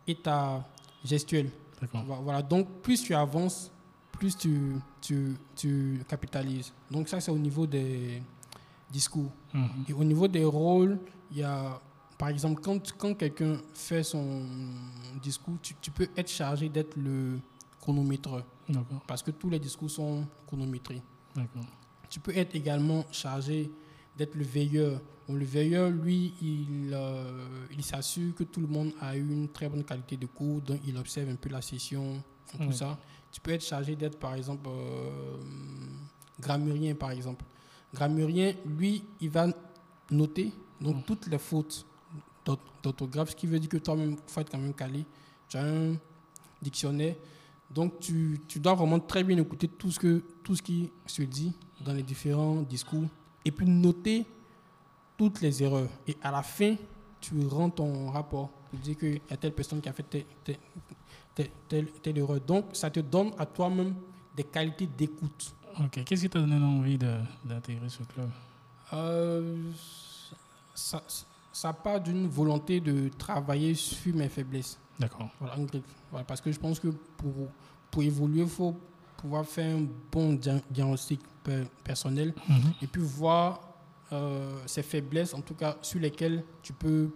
et 0.06 0.14
ta 0.14 0.64
gestuelle. 1.04 1.50
D'accord. 1.80 2.02
Voilà. 2.22 2.42
Donc, 2.42 2.66
plus 2.82 3.02
tu 3.02 3.14
avances, 3.14 3.70
plus 4.12 4.36
tu, 4.36 4.74
tu, 5.00 5.36
tu 5.54 6.02
capitalises. 6.08 6.72
Donc, 6.90 7.08
ça, 7.08 7.20
c'est 7.20 7.30
au 7.30 7.38
niveau 7.38 7.66
des 7.66 8.22
discours. 8.90 9.30
Mhm. 9.54 9.68
Et 9.88 9.92
au 9.92 10.04
niveau 10.04 10.28
des 10.28 10.44
rôles, 10.44 10.98
il 11.30 11.38
y 11.38 11.42
a, 11.42 11.80
par 12.18 12.28
exemple, 12.28 12.60
quand, 12.60 12.92
quand 12.98 13.14
quelqu'un 13.14 13.58
fait 13.74 14.02
son 14.02 14.44
discours, 15.22 15.54
tu, 15.62 15.74
tu 15.80 15.90
peux 15.90 16.08
être 16.16 16.28
chargé 16.30 16.68
d'être 16.68 16.96
le 16.96 17.38
chronométreur. 17.80 18.44
Parce 19.06 19.22
que 19.22 19.30
tous 19.32 19.50
les 19.50 19.58
discours 19.58 19.90
sont 19.90 20.24
chronométrés. 20.46 21.02
Tu 22.08 22.20
peux 22.20 22.36
être 22.36 22.54
également 22.54 23.04
chargé 23.10 23.70
d'être 24.16 24.34
le 24.34 24.44
veilleur. 24.44 25.00
Bon, 25.28 25.34
le 25.34 25.44
veilleur, 25.44 25.90
lui, 25.90 26.34
il, 26.42 26.90
euh, 26.92 27.66
il 27.72 27.84
s'assure 27.84 28.34
que 28.34 28.42
tout 28.44 28.60
le 28.60 28.66
monde 28.66 28.92
a 29.00 29.16
une 29.16 29.48
très 29.48 29.68
bonne 29.68 29.84
qualité 29.84 30.16
de 30.16 30.26
cours, 30.26 30.60
donc 30.60 30.80
il 30.84 30.96
observe 30.96 31.28
un 31.30 31.36
peu 31.36 31.48
la 31.48 31.62
session, 31.62 32.20
tout 32.50 32.58
Oui. 32.60 32.74
ça. 32.74 32.98
Tu 33.30 33.40
peux 33.40 33.52
être 33.52 33.64
chargé 33.64 33.94
d'être, 33.94 34.18
par 34.18 34.34
exemple, 34.34 34.68
euh, 34.68 35.36
grammairien, 36.40 36.94
par 36.96 37.12
exemple. 37.12 37.44
Grammairien, 37.94 38.54
lui, 38.66 39.04
il 39.20 39.30
va 39.30 39.48
noter 40.10 40.52
donc 40.80 40.96
Mm. 40.96 41.02
toutes 41.02 41.26
les 41.26 41.38
fautes 41.38 41.84
d'ort- 42.44 42.58
d'orthographe, 42.82 43.30
ce 43.30 43.36
qui 43.36 43.46
veut 43.46 43.58
dire 43.58 43.68
que 43.68 43.76
toi-même, 43.78 44.12
il 44.12 44.18
faut 44.32 44.40
être 44.40 44.50
quand 44.50 44.58
même 44.58 44.74
calé. 44.74 45.04
Tu 45.48 45.56
as 45.56 45.64
un 45.64 45.94
dictionnaire. 46.62 47.16
Donc, 47.70 48.00
tu, 48.00 48.40
tu 48.48 48.58
dois 48.58 48.74
vraiment 48.74 48.98
très 48.98 49.22
bien 49.22 49.36
écouter 49.38 49.68
tout 49.68 49.90
ce, 49.90 49.98
que, 49.98 50.22
tout 50.42 50.56
ce 50.56 50.62
qui 50.62 50.90
se 51.06 51.22
dit 51.22 51.52
dans 51.84 51.92
les 51.92 52.02
différents 52.02 52.62
discours 52.62 53.04
et 53.44 53.50
puis 53.50 53.66
noter 53.66 54.26
toutes 55.16 55.40
les 55.40 55.62
erreurs. 55.62 55.88
Et 56.06 56.16
à 56.22 56.30
la 56.30 56.42
fin, 56.42 56.74
tu 57.20 57.34
rends 57.46 57.70
ton 57.70 58.08
rapport. 58.10 58.50
Tu 58.70 58.76
dis 58.78 58.96
qu'il 58.96 59.14
y 59.14 59.32
a 59.32 59.36
telle 59.36 59.52
personne 59.52 59.80
qui 59.80 59.88
a 59.88 59.92
fait 59.92 60.02
telle, 60.04 60.24
telle, 60.44 60.56
telle, 61.34 61.50
telle- 61.68 61.92
telle 62.02 62.18
erreur. 62.18 62.40
Donc, 62.40 62.66
ça 62.72 62.90
te 62.90 63.00
donne 63.00 63.32
à 63.38 63.46
toi-même 63.46 63.94
des 64.34 64.44
qualités 64.44 64.86
d'écoute. 64.86 65.54
Ok. 65.78 66.04
Qu'est-ce 66.04 66.22
qui 66.22 66.30
t'a 66.30 66.40
donné 66.40 66.58
l'envie 66.58 66.98
de- 66.98 67.20
d'intégrer 67.44 67.88
ce 67.88 68.02
club? 68.02 68.28
Euh, 68.92 69.70
ça, 70.74 71.02
ça 71.52 71.72
part 71.72 72.00
d'une 72.00 72.26
volonté 72.28 72.80
de 72.80 73.08
travailler 73.16 73.74
sur 73.74 74.14
mes 74.14 74.28
faiblesses. 74.28 74.78
D'accord. 74.98 75.28
Voilà. 75.38 75.56
Voilà, 76.10 76.24
parce 76.24 76.40
que 76.40 76.50
je 76.52 76.58
pense 76.58 76.78
que 76.80 76.88
pour, 76.88 77.32
pour 77.90 78.02
évoluer, 78.02 78.42
il 78.42 78.48
faut 78.48 78.76
pouvoir 79.16 79.44
faire 79.44 79.76
un 79.76 79.86
bon 80.10 80.34
dia- 80.34 80.60
diagnostic 80.70 81.20
per- 81.42 81.64
personnel 81.84 82.34
Mhm. 82.48 82.72
et 82.82 82.86
puis 82.86 83.02
voir 83.02 83.60
euh, 84.12 84.58
ses 84.66 84.82
faiblesses, 84.82 85.32
en 85.34 85.40
tout 85.40 85.54
cas 85.54 85.76
sur 85.82 86.00
lesquelles 86.00 86.42
tu 86.64 86.72
peux, 86.72 87.10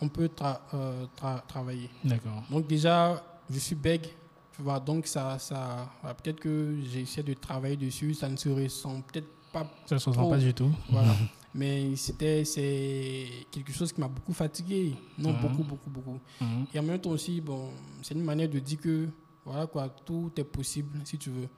on 0.00 0.08
peut 0.08 0.26
tra- 0.26 0.58
euh, 0.74 1.06
tra- 1.16 1.40
travailler. 1.46 1.88
D'accord. 2.02 2.42
Donc 2.50 2.66
déjà, 2.66 3.22
je 3.48 3.58
suis 3.60 3.76
bègue, 3.76 4.08
tu 4.56 4.62
vois, 4.62 4.80
donc 4.80 5.06
ça, 5.06 5.38
ça 5.38 5.90
peut-être 6.22 6.40
que 6.40 6.78
j'essaie 6.84 7.22
de 7.22 7.34
travailler 7.34 7.76
dessus, 7.76 8.14
ça 8.14 8.28
ne 8.28 8.36
se 8.36 8.48
ressent 8.48 9.00
peut-être 9.02 9.28
pas 9.52 9.66
Ça 9.86 9.94
ne 9.96 9.98
se 10.00 10.08
ressent 10.10 10.28
pas 10.28 10.38
du 10.38 10.52
tout. 10.54 10.70
voilà. 10.90 11.14
Mais 11.54 11.96
c'était 11.96 12.44
c'est 12.44 13.26
quelque 13.50 13.72
chose 13.72 13.92
qui 13.92 14.00
m'a 14.00 14.06
beaucoup 14.06 14.32
fatigué. 14.32 14.94
Non, 15.18 15.32
Mhm. 15.32 15.40
beaucoup, 15.40 15.64
beaucoup, 15.64 15.90
beaucoup. 15.90 16.20
Mhm. 16.40 16.66
Et 16.72 16.78
en 16.78 16.82
même 16.84 17.00
temps 17.00 17.10
aussi, 17.10 17.40
bon, 17.40 17.70
c'est 18.02 18.14
une 18.14 18.22
manière 18.22 18.48
de 18.48 18.60
dire 18.60 18.78
que 18.78 19.08
voilà 19.44 19.66
quoi, 19.66 19.88
tout 19.88 20.30
est 20.36 20.44
possible 20.44 21.00
si 21.04 21.18
tu 21.18 21.30
veux. 21.30 21.48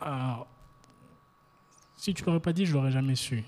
Alors, 0.00 0.46
Si 1.96 2.14
tu 2.14 2.24
l'aurais 2.24 2.40
pas 2.40 2.54
dit, 2.54 2.64
je 2.64 2.72
l'aurais 2.72 2.90
jamais 2.92 3.14
su. 3.14 3.44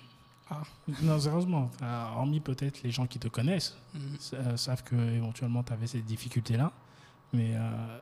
Ah. 0.51 0.63
Non, 1.03 1.19
sérieusement. 1.19 1.71
hormis 1.81 2.41
peut-être 2.41 2.83
les 2.83 2.91
gens 2.91 3.07
qui 3.07 3.19
te 3.19 3.29
connaissent, 3.29 3.75
Mhm. 3.95 4.01
euh, 4.35 4.57
savent 4.59 4.83
que 4.83 4.95
éventuellement 4.95 5.63
tu 5.63 5.73
avais 5.73 5.87
cette 5.87 6.05
difficulté-là. 6.05 6.71
Mais 7.33 7.55
euh, 7.57 7.99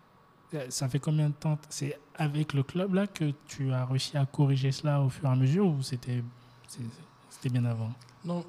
ça 0.69 0.89
fait 0.89 0.99
combien 0.99 1.29
de 1.29 1.35
temps 1.35 1.59
C'est 1.69 1.99
avec 2.17 2.53
le 2.55 2.63
club 2.63 2.95
là 2.95 3.07
que 3.07 3.33
tu 3.47 3.73
as 3.73 3.85
réussi 3.87 4.17
à 4.17 4.27
corriger 4.27 4.73
cela 4.73 5.01
au 5.01 5.09
fur 5.09 5.25
et 5.27 5.33
à 5.33 5.37
mesure 5.37 5.67
ou 5.67 5.83
c'était 5.83 6.23
bien 7.51 7.65
avant? 7.65 7.91
Non, 8.25 8.45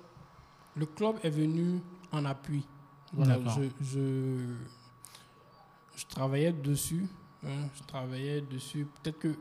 le 0.75 0.85
club 0.85 1.15
est 1.23 1.29
venu 1.29 1.79
en 2.11 2.25
appui. 2.25 2.65
Voilà, 3.13 3.39
je, 3.55 3.63
je, 3.83 4.55
je 5.97 6.05
travaillais 6.07 6.51
dessus. 6.53 7.05
hein, 7.45 7.67
je 7.75 7.83
travaillais 7.83 8.41
dessus. 8.41 8.87
Peut-être 9.01 9.19
que 9.19 9.35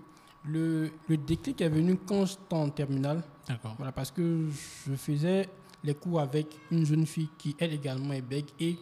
le, 0.44 0.90
le 1.08 1.16
déclic 1.16 1.60
est 1.60 1.68
venu 1.68 1.96
quand 1.96 2.26
j'étais 2.26 2.54
en 2.54 2.68
terminale. 2.70 3.22
D'accord. 3.46 3.74
Voilà, 3.76 3.92
parce 3.92 4.10
que 4.10 4.48
je 4.86 4.94
faisais 4.94 5.48
les 5.84 5.94
cours 5.94 6.20
avec 6.20 6.46
une 6.70 6.84
jeune 6.84 7.06
fille 7.06 7.28
qui, 7.38 7.54
elle 7.58 7.72
également, 7.74 8.12
est 8.12 8.22
bègue 8.22 8.48
et, 8.58 8.78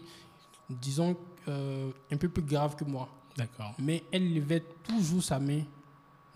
disons, 0.69 1.17
euh, 1.49 1.91
un 2.11 2.17
peu 2.17 2.29
plus 2.29 2.43
grave 2.43 2.75
que 2.77 2.85
moi. 2.85 3.09
D'accord. 3.39 3.73
Mais 3.79 4.03
elle 4.13 4.35
levait 4.35 4.63
toujours 4.83 5.23
sa 5.23 5.39
main 5.39 5.63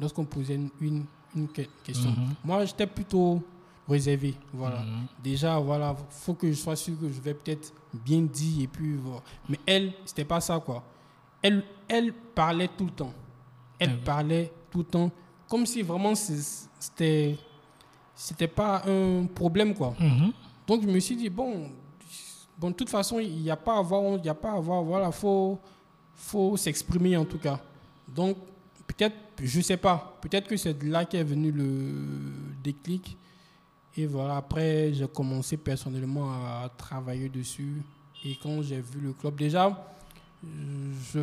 lorsqu'on 0.01 0.25
posait 0.25 0.55
une, 0.55 0.71
une, 0.81 1.05
une 1.37 1.49
que- 1.49 1.63
question. 1.85 2.11
Mhm. 2.11 2.35
Moi, 2.45 2.65
j'étais 2.65 2.87
plutôt 2.87 3.43
réservé. 3.89 4.35
Voilà. 4.55 4.81
Mhm. 4.81 5.07
Déjà, 5.23 5.59
voilà, 5.59 5.95
faut 6.09 6.35
que 6.35 6.49
je 6.49 6.55
sois 6.55 6.77
sûr 6.77 6.99
que 6.99 7.09
je 7.09 7.21
vais 7.21 7.35
peut-être 7.35 7.73
bien 7.93 8.23
dire 8.23 8.63
et 8.65 8.67
puis 8.69 8.95
voilà. 8.95 9.21
Mais 9.49 9.59
elle, 9.67 9.93
c'était 10.05 10.25
pas 10.25 10.41
ça, 10.41 10.59
quoi. 10.65 10.83
Elle, 11.43 11.65
elle 11.89 12.13
parlait 12.13 12.69
tout 12.69 12.85
le 12.85 12.93
temps. 12.93 13.13
Elle 13.79 13.91
D'accord. 13.91 14.05
parlait 14.05 14.53
tout 14.71 14.79
le 14.79 14.85
temps, 14.85 15.11
comme 15.49 15.67
si 15.67 15.83
vraiment 15.83 16.15
c'était, 16.15 17.37
c'était 18.15 18.47
pas 18.49 18.83
un 18.87 19.27
problème, 19.27 19.75
quoi. 19.75 19.95
Mhm. 19.99 20.33
Donc 20.69 20.83
je 20.83 20.87
me 20.87 21.01
suis 21.01 21.17
dit 21.17 21.29
bon, 21.29 21.69
bon 22.57 22.71
de 22.71 22.75
toute 22.75 22.89
façon 22.89 23.19
il 23.19 23.43
n'y 23.43 23.51
a 23.51 23.57
pas 23.57 23.75
à 23.75 23.79
avoir, 23.81 24.03
il 24.19 24.25
y 24.25 24.29
a 24.29 24.35
pas 24.35 24.53
à 24.53 24.57
avoir, 24.57 24.83
voilà, 24.85 25.11
faut, 25.11 25.59
faut 26.23 26.57
s'exprimer 26.57 27.17
en 27.17 27.25
tout 27.25 27.39
cas. 27.39 27.61
Donc 28.09 28.37
peut-être, 28.87 29.17
je 29.43 29.61
sais 29.61 29.77
pas, 29.77 30.19
peut-être 30.23 30.49
que 30.49 30.57
c'est 30.57 30.75
de 30.79 30.89
là 30.89 31.05
qu'est 31.05 31.25
venu 31.25 31.51
le 31.51 32.33
déclic. 32.63 33.17
Et 33.97 34.07
voilà, 34.07 34.37
après 34.37 34.95
j'ai 34.95 35.07
commencé 35.09 35.57
personnellement 35.57 36.33
à 36.33 36.71
travailler 36.77 37.29
dessus. 37.29 37.83
Et 38.25 38.37
quand 38.43 38.63
j'ai 38.63 38.81
vu 38.81 39.01
le 39.01 39.13
club, 39.13 39.35
déjà, 39.37 39.65
je, 41.13 41.21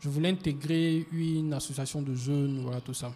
je 0.00 0.08
voulais 0.08 0.30
intégrer 0.30 1.06
une 1.12 1.52
association 1.54 2.02
de 2.02 2.14
jeunes, 2.14 2.60
voilà 2.62 2.80
tout 2.80 2.94
ça. 2.94 3.12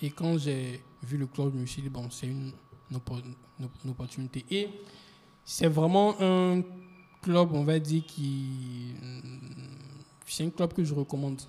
Et 0.00 0.10
quand 0.10 0.38
j'ai 0.38 0.80
vu 1.02 1.16
le 1.18 1.26
club, 1.26 1.52
je 1.54 1.60
me 1.60 1.66
suis 1.66 1.82
dit, 1.82 1.88
bon, 1.88 2.08
c'est 2.10 2.28
une- 2.28 2.52
une 2.90 3.90
opportunité. 3.90 4.44
Et 4.50 4.68
c'est 5.44 5.66
vraiment 5.66 6.14
un 6.20 6.62
club, 7.20 7.48
on 7.52 7.64
va 7.64 7.78
dire, 7.80 8.04
qui. 8.06 8.94
C'est 10.28 10.44
un 10.44 10.50
club 10.50 10.72
que 10.72 10.84
je 10.84 10.94
recommande. 10.94 11.40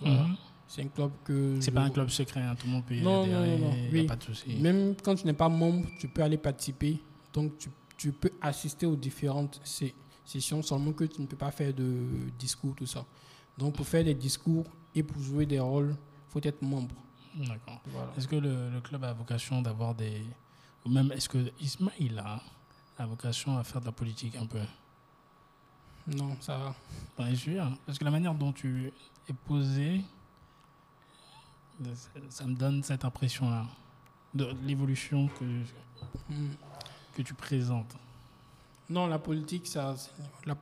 Voilà. 0.00 0.22
Mhm. 0.24 0.36
C'est 0.66 0.82
un 0.82 0.88
club 0.88 1.10
que. 1.24 1.56
C'est 1.60 1.70
je- 1.70 1.74
pas 1.74 1.82
un 1.82 1.90
club 1.90 2.08
secret, 2.10 2.40
hein, 2.42 2.54
tout 2.54 2.66
le 2.66 2.72
monde 2.74 2.84
peut 2.84 2.94
y 2.94 3.00
Non, 3.02 3.22
adhérer, 3.22 3.58
non, 3.58 3.68
non, 3.68 3.70
non, 3.70 3.76
y 3.76 3.88
a 3.88 3.90
oui. 3.92 4.06
pas 4.06 4.16
de 4.16 4.22
souci. 4.24 4.56
Même 4.56 4.94
quand 5.02 5.14
tu 5.14 5.26
n'es 5.26 5.32
pas 5.32 5.48
membre, 5.48 5.88
tu 5.98 6.08
peux 6.08 6.22
aller 6.22 6.36
participer. 6.38 6.98
Donc, 7.32 7.56
tu, 7.58 7.70
tu 7.96 8.12
peux 8.12 8.30
assister 8.40 8.84
aux 8.86 8.96
différentes 8.96 9.60
sessions, 10.24 10.62
seulement 10.62 10.92
que 10.92 11.04
tu 11.04 11.20
ne 11.22 11.26
peux 11.26 11.36
pas 11.36 11.50
faire 11.50 11.72
de 11.72 11.96
discours, 12.38 12.74
tout 12.76 12.86
ça. 12.86 13.04
Donc, 13.56 13.74
pour 13.74 13.86
faire 13.86 14.04
des 14.04 14.14
discours 14.14 14.64
et 14.94 15.02
pour 15.02 15.20
jouer 15.22 15.46
des 15.46 15.58
rôles, 15.60 15.96
il 15.96 16.32
faut 16.32 16.40
être 16.42 16.60
membre. 16.62 16.94
D'accord. 17.34 17.80
Voilà. 17.86 18.12
Est-ce 18.16 18.28
que 18.28 18.36
le, 18.36 18.70
le 18.70 18.80
club 18.80 19.04
a 19.04 19.12
vocation 19.12 19.62
d'avoir 19.62 19.94
des. 19.94 20.22
Ou 20.84 20.90
même, 20.90 21.10
est-ce 21.12 21.28
que 21.28 21.38
Ismail 21.60 22.18
a 22.18 22.40
la 22.98 23.06
vocation 23.06 23.56
à 23.56 23.64
faire 23.64 23.80
de 23.80 23.86
la 23.86 23.92
politique 23.92 24.36
un 24.36 24.46
peu? 24.46 24.58
Non, 26.16 26.36
ça 26.40 26.56
va. 26.58 26.74
Bien 27.18 27.34
sûr. 27.36 27.78
Parce 27.86 27.98
que 27.98 28.04
la 28.04 28.10
manière 28.10 28.34
dont 28.34 28.52
tu 28.52 28.92
es 29.28 29.32
posé, 29.46 30.02
ça- 31.94 32.08
ça 32.30 32.44
me 32.46 32.54
donne 32.54 32.82
cette 32.82 33.04
impression-là. 33.04 33.66
De 34.34 34.54
l'évolution 34.64 35.28
que, 35.28 35.44
Hmm. 36.30 36.50
que 37.14 37.22
tu 37.22 37.34
présentes. 37.34 37.94
Non, 38.90 39.06
la 39.06 39.18
politique, 39.18 39.66
ça, 39.66 39.94
la, 40.46 40.56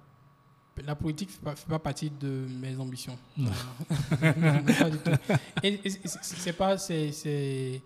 la 0.84 0.94
politique 0.94 1.28
ne 1.28 1.34
fait, 1.34 1.40
pas- 1.42 1.56
fait 1.56 1.68
pas 1.68 1.78
partie 1.78 2.10
de 2.10 2.46
mes 2.60 2.76
ambitions. 2.78 3.18
Non. 3.36 3.50
Non, 4.20 4.62
pas 4.78 4.90
du 4.90 4.98
tout. 4.98 5.10
Et, 5.62 5.80
et 5.84 5.90
c'est- 5.90 6.52
pas, 6.52 6.78
c'est- 6.78 7.82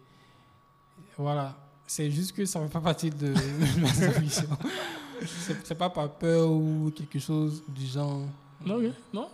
voilà, 1.16 1.56
c'est 1.86 2.10
juste 2.10 2.32
que 2.32 2.44
ça 2.46 2.60
ne 2.60 2.66
fait 2.66 2.72
pas 2.72 2.80
partie 2.80 3.10
de 3.10 3.32
mes 3.78 4.16
ambitions. 4.16 4.48
C'est 5.26 5.74
pas 5.76 5.90
par 5.90 6.10
peur 6.12 6.50
ou 6.50 6.90
quelque 6.94 7.18
chose 7.18 7.62
du 7.68 7.86
genre. 7.86 8.22
Non, 8.64 8.78
non. 9.14 9.28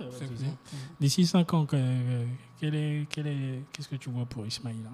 D'ici 1.00 1.26
5 1.26 1.52
ans, 1.54 1.66
euh, 1.72 2.24
quel 2.60 2.74
est, 2.74 3.06
quel 3.10 3.26
est, 3.26 3.62
qu'est-ce 3.72 3.88
que 3.88 3.96
tu 3.96 4.08
vois 4.10 4.24
pour 4.24 4.46
Ismail 4.46 4.76
là 4.84 4.90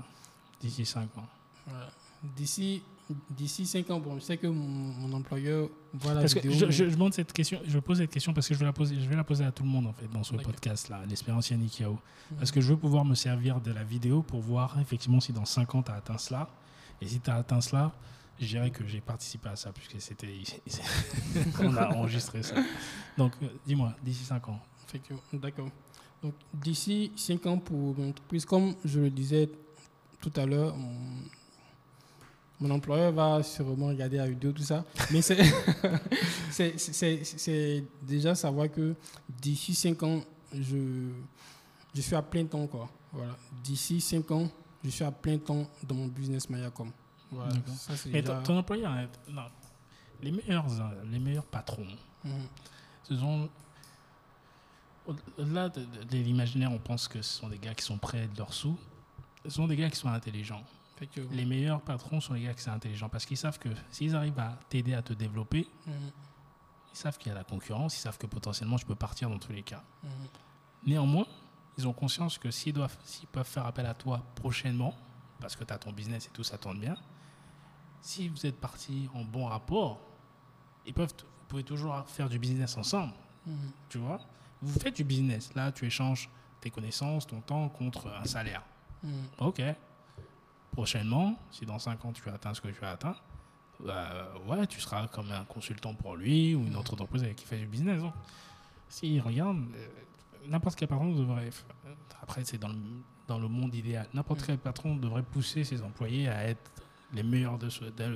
D'ici 0.60 0.84
5 0.86 1.02
ans? 1.18 1.26
Voilà. 1.66 1.90
D'ici, 2.36 2.82
d'ici 3.30 3.66
5 3.66 3.90
ans, 3.90 4.00
bon, 4.00 4.14
je 4.18 4.20
sais 4.24 4.36
que 4.38 4.46
mon, 4.46 4.54
mon 4.64 5.12
employeur 5.12 5.68
voit 5.92 6.14
la 6.14 6.20
Parce 6.20 6.32
que 6.34 6.40
vidéo. 6.40 6.58
je, 6.58 6.64
mais- 6.66 6.72
je, 6.72 6.84
je 6.86 6.90
demande 6.94 7.12
cette 7.12 7.32
question, 7.32 7.60
je 7.66 7.78
pose 7.78 7.98
cette 7.98 8.10
question 8.10 8.32
parce 8.32 8.48
que 8.48 8.54
je 8.54 8.58
vais 8.60 8.64
la 8.64 8.72
poser, 8.72 8.98
je 8.98 9.08
vais 9.08 9.16
la 9.16 9.24
poser 9.24 9.44
à 9.44 9.52
tout 9.52 9.64
le 9.64 9.68
monde 9.68 9.86
en 9.86 9.92
fait 9.92 10.08
dans 10.10 10.22
ce 10.24 10.34
podcast 10.36 10.88
là, 10.88 11.02
l'expérience 11.08 11.50
Yannick 11.50 11.80
Yao. 11.80 11.92
Mhm. 11.92 12.38
Parce 12.38 12.50
que 12.50 12.60
je 12.62 12.68
veux 12.72 12.78
pouvoir 12.78 13.04
me 13.04 13.14
servir 13.14 13.60
de 13.60 13.70
la 13.72 13.84
vidéo 13.84 14.22
pour 14.22 14.40
voir 14.40 14.78
effectivement 14.80 15.20
si 15.20 15.32
dans 15.32 15.44
5 15.44 15.74
ans 15.74 15.82
tu 15.82 15.90
as 15.90 15.96
atteint 15.96 16.18
cela. 16.18 16.48
Et 17.02 17.06
si 17.08 17.20
tu 17.20 17.28
as 17.28 17.34
atteint 17.36 17.60
cela, 17.60 17.92
je 18.40 18.46
dirais 18.46 18.70
que 18.70 18.86
j'ai 18.86 19.00
participé 19.00 19.48
à 19.48 19.56
ça 19.56 19.72
puisque 19.72 20.00
c'était 20.00 20.26
on 21.60 21.76
a 21.76 21.94
enregistré 21.94 22.42
ça. 22.42 22.56
Donc 23.16 23.32
euh, 23.42 23.48
dis-moi, 23.66 23.94
d'ici 24.02 24.24
5 24.24 24.48
ans. 24.48 24.60
D'accord. 25.32 25.68
Donc, 26.22 26.34
d'ici 26.54 27.10
5 27.16 27.46
ans 27.46 27.58
pour 27.58 27.98
mon 27.98 28.10
entreprise, 28.10 28.44
comme 28.44 28.74
je 28.84 29.00
le 29.00 29.10
disais 29.10 29.50
tout 30.20 30.32
à 30.36 30.46
l'heure, 30.46 30.76
mon, 32.60 32.70
employeur 32.70 33.12
va 33.12 33.42
sûrement 33.42 33.88
regarder 33.88 34.18
la 34.18 34.28
vidéo, 34.28 34.52
tout 34.52 34.62
ça. 34.62 34.84
Mais 35.10 35.20
c'est 35.20 35.36
déjà 38.02 38.36
savoir 38.36 38.70
que 38.70 38.94
d'ici 39.28 39.74
5 39.74 40.00
ans, 40.04 40.22
je, 40.54 41.08
je 41.92 42.00
suis 42.00 42.14
à 42.14 42.22
plein 42.22 42.44
temps. 42.44 42.68
Voilà. 43.12 43.36
D'ici 43.64 44.00
5 44.00 44.30
ans, 44.30 44.48
je 44.84 44.90
suis 44.90 45.04
à 45.04 45.10
plein 45.10 45.38
temps 45.38 45.66
dans 45.82 45.96
mon 45.96 46.06
business 46.06 46.48
Mayacom. 46.48 46.92
Ça, 47.76 47.96
c'est 47.96 48.10
Mais 48.10 48.20
déjà- 48.22 48.36
ton, 48.36 48.42
ton 48.42 48.58
employeur, 48.58 48.92
hein, 48.92 49.06
non, 49.28 49.44
les 50.20 50.30
meilleurs, 50.32 50.66
euh, 50.70 51.04
les 51.10 51.18
meilleurs 51.18 51.46
patrons, 51.46 51.86
Mhm. 52.24 52.46
ce 53.04 53.16
sont 53.16 53.48
au-delà 55.06 55.68
de, 55.68 55.84
de- 55.84 56.04
de 56.04 56.16
l'imaginaire, 56.18 56.70
on 56.72 56.78
pense 56.78 57.08
que 57.08 57.20
ce 57.22 57.38
sont 57.40 57.48
des 57.48 57.58
gars 57.58 57.74
qui 57.74 57.84
sont 57.84 57.98
près 57.98 58.28
de 58.28 58.38
leurs 58.38 58.52
sous. 58.54 58.78
Ce 59.44 59.50
sont 59.50 59.66
des 59.66 59.76
gars 59.76 59.90
qui 59.90 59.96
sont 59.96 60.08
intelligents. 60.08 60.62
Les 61.32 61.44
meilleurs 61.44 61.80
patrons 61.80 62.20
sont 62.20 62.34
les 62.34 62.42
gars 62.44 62.54
qui 62.54 62.62
sont 62.62 62.70
intelligents 62.70 63.08
parce 63.08 63.26
qu'ils 63.26 63.36
savent 63.36 63.58
que 63.58 63.70
s'ils 63.90 64.14
arrivent 64.14 64.38
à 64.38 64.56
t'aider 64.68 64.94
à 64.94 65.02
te 65.02 65.12
développer, 65.12 65.66
Mhm. 65.86 65.94
ils 66.92 66.96
savent 66.96 67.18
qu'il 67.18 67.28
y 67.28 67.34
a 67.34 67.38
la 67.38 67.42
concurrence, 67.42 67.96
ils 67.96 68.00
savent 68.00 68.18
que 68.18 68.28
potentiellement 68.28 68.76
tu 68.76 68.86
peux 68.86 68.94
partir 68.94 69.28
dans 69.28 69.38
tous 69.38 69.50
les 69.52 69.64
cas. 69.64 69.82
Mhm. 70.04 70.10
Néanmoins, 70.86 71.26
ils 71.76 71.88
ont 71.88 71.92
conscience 71.92 72.38
que 72.38 72.52
s'ils 72.52 72.72
doivent, 72.72 72.96
s'ils 73.04 73.26
peuvent 73.26 73.48
faire 73.48 73.66
appel 73.66 73.86
à 73.86 73.94
toi 73.94 74.22
prochainement, 74.36 74.94
parce 75.40 75.56
que 75.56 75.64
tu 75.64 75.72
as 75.72 75.78
ton 75.78 75.90
business 75.90 76.26
et 76.26 76.30
tout, 76.30 76.44
ça 76.44 76.56
tourne 76.56 76.78
bien, 76.78 76.94
si 78.02 78.28
vous 78.28 78.44
êtes 78.44 78.60
partis 78.60 79.08
en 79.14 79.22
bon 79.24 79.46
rapport, 79.46 79.98
ils 80.84 80.92
peuvent, 80.92 81.08
vous 81.18 81.46
pouvez 81.48 81.64
toujours 81.64 82.02
faire 82.06 82.28
du 82.28 82.38
business 82.38 82.76
ensemble, 82.76 83.14
Mhm. 83.46 83.70
tu 83.88 83.98
vois. 83.98 84.20
Vous 84.60 84.78
faites 84.78 84.96
du 84.96 85.04
business, 85.04 85.54
là 85.54 85.72
tu 85.72 85.86
échanges 85.86 86.28
tes 86.60 86.70
connaissances, 86.70 87.26
ton 87.26 87.40
temps 87.40 87.68
contre 87.70 88.08
un 88.08 88.24
salaire. 88.24 88.62
Mhm. 89.02 89.12
Ok. 89.38 89.62
Prochainement, 90.72 91.36
si 91.50 91.66
dans 91.66 91.78
5 91.78 92.04
ans 92.04 92.12
tu 92.12 92.26
as 92.28 92.34
atteint 92.34 92.54
ce 92.54 92.60
que 92.60 92.68
tu 92.68 92.82
as 92.84 92.90
atteint, 92.92 93.16
euh, 93.86 94.24
ouais, 94.46 94.66
tu 94.66 94.80
seras 94.80 95.06
comme 95.08 95.30
un 95.30 95.44
consultant 95.44 95.94
pour 95.94 96.16
lui 96.16 96.54
ou 96.54 96.66
une 96.66 96.76
autre 96.76 96.94
entreprise 96.94 97.22
avec 97.22 97.36
qui 97.36 97.44
fait 97.44 97.58
du 97.58 97.66
business. 97.66 98.02
S'il 98.88 99.20
regarde, 99.20 99.58
euh, 99.74 99.88
n'importe 100.48 100.76
quel 100.78 100.88
patron 100.88 101.12
devrait. 101.14 101.50
Après, 102.22 102.44
c'est 102.44 102.58
dans 102.58 102.68
le, 102.68 102.76
dans 103.26 103.38
le 103.38 103.48
monde 103.48 103.74
idéal. 103.74 104.06
N'importe 104.14 104.44
quel 104.46 104.56
patron 104.58 104.96
devrait 104.96 105.22
pousser 105.22 105.64
ses 105.64 105.82
employés 105.82 106.28
à 106.28 106.44
être 106.48 106.70
les 107.12 107.22
meilleurs 107.22 107.58
de 107.58 107.68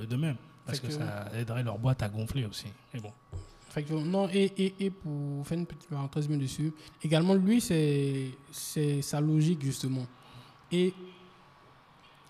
d'eux-mêmes. 0.05 0.37
Parce 0.65 0.79
que 0.79 0.89
ça 0.89 1.29
aiderait 1.33 1.63
leur 1.63 1.77
boîte 1.79 2.01
à 2.03 2.09
gonfler 2.09 2.45
aussi. 2.45 2.67
Mais 2.93 2.99
bon. 2.99 3.11
Non, 4.05 4.27
et, 4.33 4.51
et, 4.57 4.73
et 4.85 4.89
pour 4.89 5.45
faire 5.45 5.57
une 5.59 5.67
petite 5.67 5.87
parenthèse 5.87 6.27
bien 6.27 6.37
dessus, 6.37 6.73
également, 7.03 7.35
lui, 7.35 7.61
c'est 7.61 9.01
sa 9.01 9.21
logique, 9.21 9.61
justement. 9.63 10.05
Et 10.71 10.93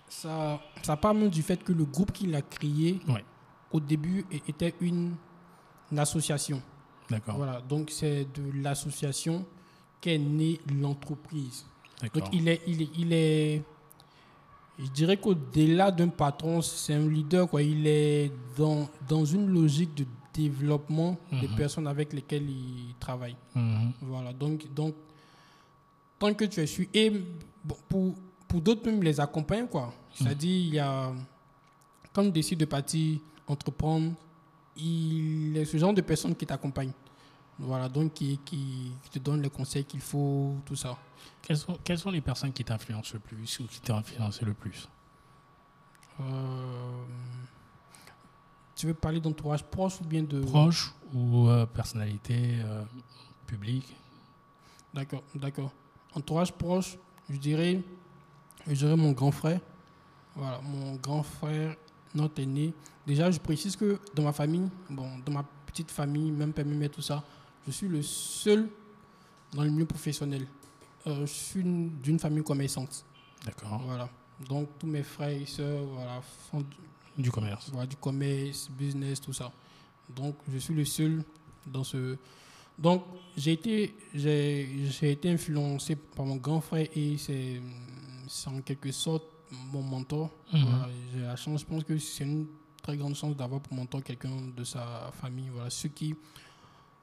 ça, 0.08 0.60
ça 0.82 0.96
part 0.96 1.14
même 1.14 1.30
du 1.30 1.42
fait 1.42 1.62
que 1.62 1.72
le 1.72 1.84
groupe 1.84 2.12
qu'il 2.12 2.34
a 2.34 2.42
créé, 2.42 3.00
Ouais. 3.08 3.24
au 3.72 3.80
début, 3.80 4.24
était 4.46 4.74
une, 4.80 5.14
une 5.90 5.98
association. 5.98 6.62
D'accord. 7.10 7.36
Voilà, 7.36 7.60
donc 7.62 7.90
c'est 7.90 8.24
de 8.34 8.62
l'association 8.62 9.46
qu'est 10.00 10.18
née 10.18 10.60
l'entreprise. 10.78 11.64
D'accord. 12.02 12.22
Donc 12.22 12.34
il 12.34 12.48
est, 12.48 12.60
il 12.66 12.82
est, 12.82 12.90
il 12.98 13.12
est, 13.12 13.62
je 14.78 14.86
dirais 14.90 15.16
qu'au-delà 15.16 15.90
d'un 15.90 16.08
patron, 16.08 16.62
c'est 16.62 16.94
un 16.94 17.08
leader. 17.08 17.48
Quoi. 17.48 17.62
Il 17.62 17.86
est 17.86 18.30
dans, 18.56 18.88
dans 19.08 19.24
une 19.24 19.48
logique 19.48 19.94
de 19.96 20.04
développement 20.32 21.16
des 21.32 21.48
Mhm. 21.48 21.56
personnes 21.56 21.86
avec 21.88 22.12
lesquelles 22.12 22.48
il 22.48 22.94
travaille. 23.00 23.34
Mhm. 23.54 23.92
Voilà, 24.02 24.32
donc, 24.32 24.72
donc 24.72 24.94
tant 26.18 26.32
que 26.34 26.44
tu 26.44 26.60
es 26.60 26.66
su 26.66 26.88
et 26.94 27.10
bon, 27.64 27.76
pour, 27.88 28.14
pour 28.46 28.60
d'autres 28.60 28.86
même 28.86 29.02
les 29.02 29.18
accompagne 29.18 29.66
quoi. 29.66 29.92
C'est-à-dire 30.14 30.50
il 30.68 30.74
y 30.74 30.78
a 30.78 31.12
quand 32.12 32.24
tu 32.24 32.30
décides 32.30 32.58
de 32.60 32.64
partir 32.66 33.18
entreprendre, 33.48 34.12
il 34.76 35.56
est 35.56 35.64
ce 35.64 35.76
genre 35.76 35.92
de 35.94 36.00
personne 36.02 36.34
qui 36.36 36.46
t'accompagne. 36.46 36.92
Voilà, 37.58 37.88
donc 37.88 38.14
qui, 38.14 38.38
qui, 38.44 38.92
te 39.10 39.18
donne 39.18 39.42
les 39.42 39.50
conseils 39.50 39.84
qu'il 39.84 40.00
faut, 40.00 40.54
tout 40.64 40.76
ça. 40.76 40.96
Quelles, 41.42 41.56
sont, 41.56 41.76
quelles 41.82 41.98
sont 41.98 42.10
les 42.10 42.20
personnes 42.20 42.52
qui 42.52 42.64
t'influencent 42.64 43.10
le 43.14 43.18
plus 43.18 43.58
ou 43.60 43.66
qui 43.66 43.80
t'ont 43.80 43.96
influencé 43.96 44.44
le 44.44 44.54
plus? 44.54 44.88
Euh, 46.20 47.04
tu 48.76 48.86
veux 48.86 48.94
parler 48.94 49.20
d'entourage 49.20 49.64
proche 49.64 50.00
ou 50.00 50.04
bien 50.04 50.22
de... 50.22 50.40
Proche 50.40 50.94
ou 51.12 51.48
euh, 51.48 51.66
personnalité 51.66 52.58
euh, 52.60 52.84
publique? 53.46 53.96
D'accord, 54.94 55.22
d'accord. 55.34 55.72
Entourage 56.14 56.52
proche, 56.52 56.96
je 57.28 57.36
dirais, 57.36 57.82
je 58.66 58.74
dirais 58.74 58.96
mon 58.96 59.12
grand 59.12 59.32
frère. 59.32 59.60
Voilà, 60.36 60.60
mon 60.60 60.94
grand 60.94 61.24
frère, 61.24 61.74
notre 62.14 62.40
aîné. 62.40 62.72
Déjà, 63.04 63.30
je 63.32 63.40
précise 63.40 63.74
que 63.74 63.98
dans 64.14 64.22
ma 64.22 64.32
famille, 64.32 64.68
bon, 64.88 65.10
dans 65.26 65.32
ma 65.32 65.44
petite 65.66 65.90
famille, 65.90 66.30
même 66.30 66.52
même 66.56 66.78
mère, 66.78 66.90
tout 66.90 67.02
ça, 67.02 67.24
je 67.68 67.72
suis 67.72 67.88
le 67.88 68.00
seul 68.02 68.68
dans 69.52 69.62
le 69.62 69.70
milieu 69.70 69.84
professionnel. 69.84 70.46
Euh, 71.06 71.20
je 71.26 71.32
suis 71.32 71.60
une- 71.60 72.00
d'une 72.00 72.18
famille 72.18 72.42
commerçante. 72.42 73.04
D'accord. 73.44 73.80
Voilà. 73.84 74.08
Donc, 74.48 74.68
tous 74.78 74.86
mes 74.86 75.02
frères 75.02 75.28
et 75.42 75.44
sœurs 75.46 75.84
voilà, 75.84 76.20
font 76.50 76.60
du- 76.62 77.22
Du 77.22 77.30
commerce. 77.30 77.68
voilà, 77.70 77.86
du 77.86 77.96
commerce, 77.96 78.70
business, 78.70 79.20
tout 79.20 79.32
ça. 79.34 79.52
Donc, 80.16 80.36
je 80.50 80.56
suis 80.58 80.74
le 80.74 80.84
seul 80.86 81.22
dans 81.66 81.84
ce. 81.84 82.16
Donc, 82.78 83.04
j'ai 83.36 83.52
été, 83.52 83.94
j'ai, 84.14 85.10
été 85.10 85.30
influencé 85.30 85.96
par 85.96 86.24
mon 86.24 86.36
grand 86.36 86.60
frère 86.62 86.88
et 86.94 87.18
c'est, 87.18 87.60
c'est 88.28 88.48
en 88.48 88.60
quelque 88.62 88.90
sorte 88.92 89.24
mon 89.72 89.82
mentor. 89.82 90.30
Mhm. 90.52 90.62
Voilà, 90.64 90.88
j'ai 91.12 91.20
la 91.20 91.36
chance, 91.36 91.60
je 91.60 91.66
pense 91.66 91.84
que 91.84 91.98
c'est 91.98 92.24
une 92.24 92.46
très 92.82 92.96
grande 92.96 93.14
chance 93.16 93.36
d'avoir 93.36 93.60
pour 93.60 93.74
mentor 93.74 94.02
quelqu'un 94.02 94.30
de 94.56 94.64
sa 94.64 95.10
famille. 95.20 95.48
Voilà, 95.52 95.70
ceux 95.70 95.88
qui, 95.90 96.14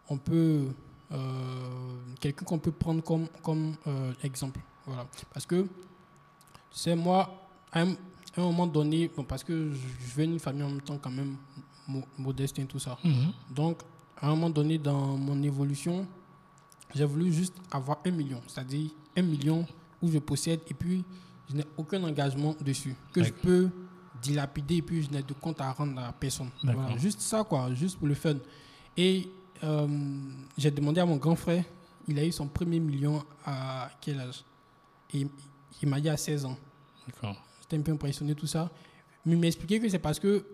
on 0.10 0.18
peut, 0.18 0.68
euh, 1.12 1.98
quelqu'un 2.20 2.46
qu'on 2.46 2.60
peut 2.60 2.72
prendre 2.72 3.02
comme, 3.04 3.28
comme 3.44 3.76
euh, 3.88 4.14
exemple. 4.24 4.60
Voilà, 4.86 5.08
parce 5.34 5.46
que, 5.46 5.68
c'est 6.72 6.96
moi, 6.96 7.48
à 7.72 7.82
un, 7.82 7.92
à 7.94 8.42
un 8.42 8.44
moment 8.44 8.68
donné, 8.68 9.10
bon, 9.16 9.24
parce 9.24 9.44
que 9.44 9.72
je, 9.72 9.76
je 9.78 10.16
viens 10.16 10.28
d'une 10.28 10.40
famille 10.40 10.64
en 10.64 10.70
même 10.70 10.82
temps 10.82 10.98
quand 11.02 11.10
même 11.12 11.38
mo- 11.88 12.04
modeste 12.18 12.60
et 12.60 12.66
tout 12.66 12.80
ça. 12.80 12.98
Mhm. 13.04 13.32
Donc, 13.54 13.82
à 14.18 14.28
un 14.28 14.30
moment 14.32 14.50
donné 14.50 14.78
dans 14.78 15.18
mon 15.18 15.42
évolution, 15.44 16.06
j'ai 16.94 17.06
voulu 17.06 17.32
juste 17.34 17.56
avoir 17.72 17.98
un 18.06 18.12
million, 18.12 18.42
c'est-à-dire 18.48 18.90
un 19.18 19.22
million 19.22 19.66
où 20.02 20.10
je 20.10 20.20
possède 20.20 20.60
et 20.68 20.74
puis 20.74 21.04
je 21.50 21.56
n'ai 21.56 21.66
aucun 21.78 22.04
engagement 22.04 22.56
dessus, 22.62 22.96
que 23.14 23.24
je 23.24 23.32
peux 23.32 23.70
dilapider 24.22 24.78
et 24.78 24.82
puis 24.82 25.04
je 25.04 25.10
n'ai 25.10 25.22
de 25.24 25.34
compte 25.34 25.60
à 25.62 25.72
rendre 25.72 26.00
à 26.02 26.12
personne. 26.14 26.50
Voilà, 26.64 26.98
juste 26.98 27.22
ça, 27.22 27.44
quoi, 27.44 27.74
juste 27.74 27.98
pour 27.98 28.08
le 28.08 28.14
fun. 28.16 28.36
Et 28.98 29.30
euh, 29.66 29.88
j'ai 30.58 30.72
demandé 30.72 31.02
à 31.02 31.06
mon 31.06 31.18
grand 31.18 31.36
frère, 31.36 31.64
il 32.08 32.18
a 32.20 32.26
eu 32.26 32.32
son 32.32 32.48
premier 32.48 32.80
million 32.80 33.24
à 33.46 33.90
quel 34.00 34.20
âge? 34.20 34.44
Et 35.14 35.28
il 35.82 35.90
m'a 35.90 36.00
dit 36.00 36.10
à 36.10 36.18
16 36.18 36.46
ans. 36.46 36.58
D'accord. 37.08 37.36
J'étais 37.62 37.78
un 37.78 37.82
peu 37.82 37.92
impressionné, 37.92 38.36
tout 38.36 38.48
ça. 38.48 38.70
Mais 39.26 39.34
il 39.34 39.40
m'a 39.40 39.48
expliqué 39.48 39.80
que 39.80 39.90
c'est 39.90 40.00
parce 40.00 40.20
que 40.20 40.46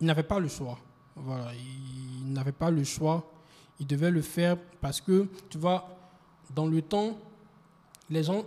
il 0.00 0.06
n'avait 0.06 0.22
pas 0.22 0.38
le 0.38 0.48
choix. 0.48 0.78
Voilà, 1.16 1.52
il 1.54 2.32
n'avait 2.32 2.52
pas 2.52 2.70
le 2.70 2.84
choix. 2.84 3.30
Il 3.80 3.86
devait 3.86 4.10
le 4.10 4.22
faire 4.22 4.56
parce 4.80 5.00
que, 5.00 5.28
tu 5.48 5.58
vois, 5.58 5.88
dans 6.54 6.66
le 6.66 6.82
temps, 6.82 7.16
les 8.10 8.22
gens, 8.24 8.44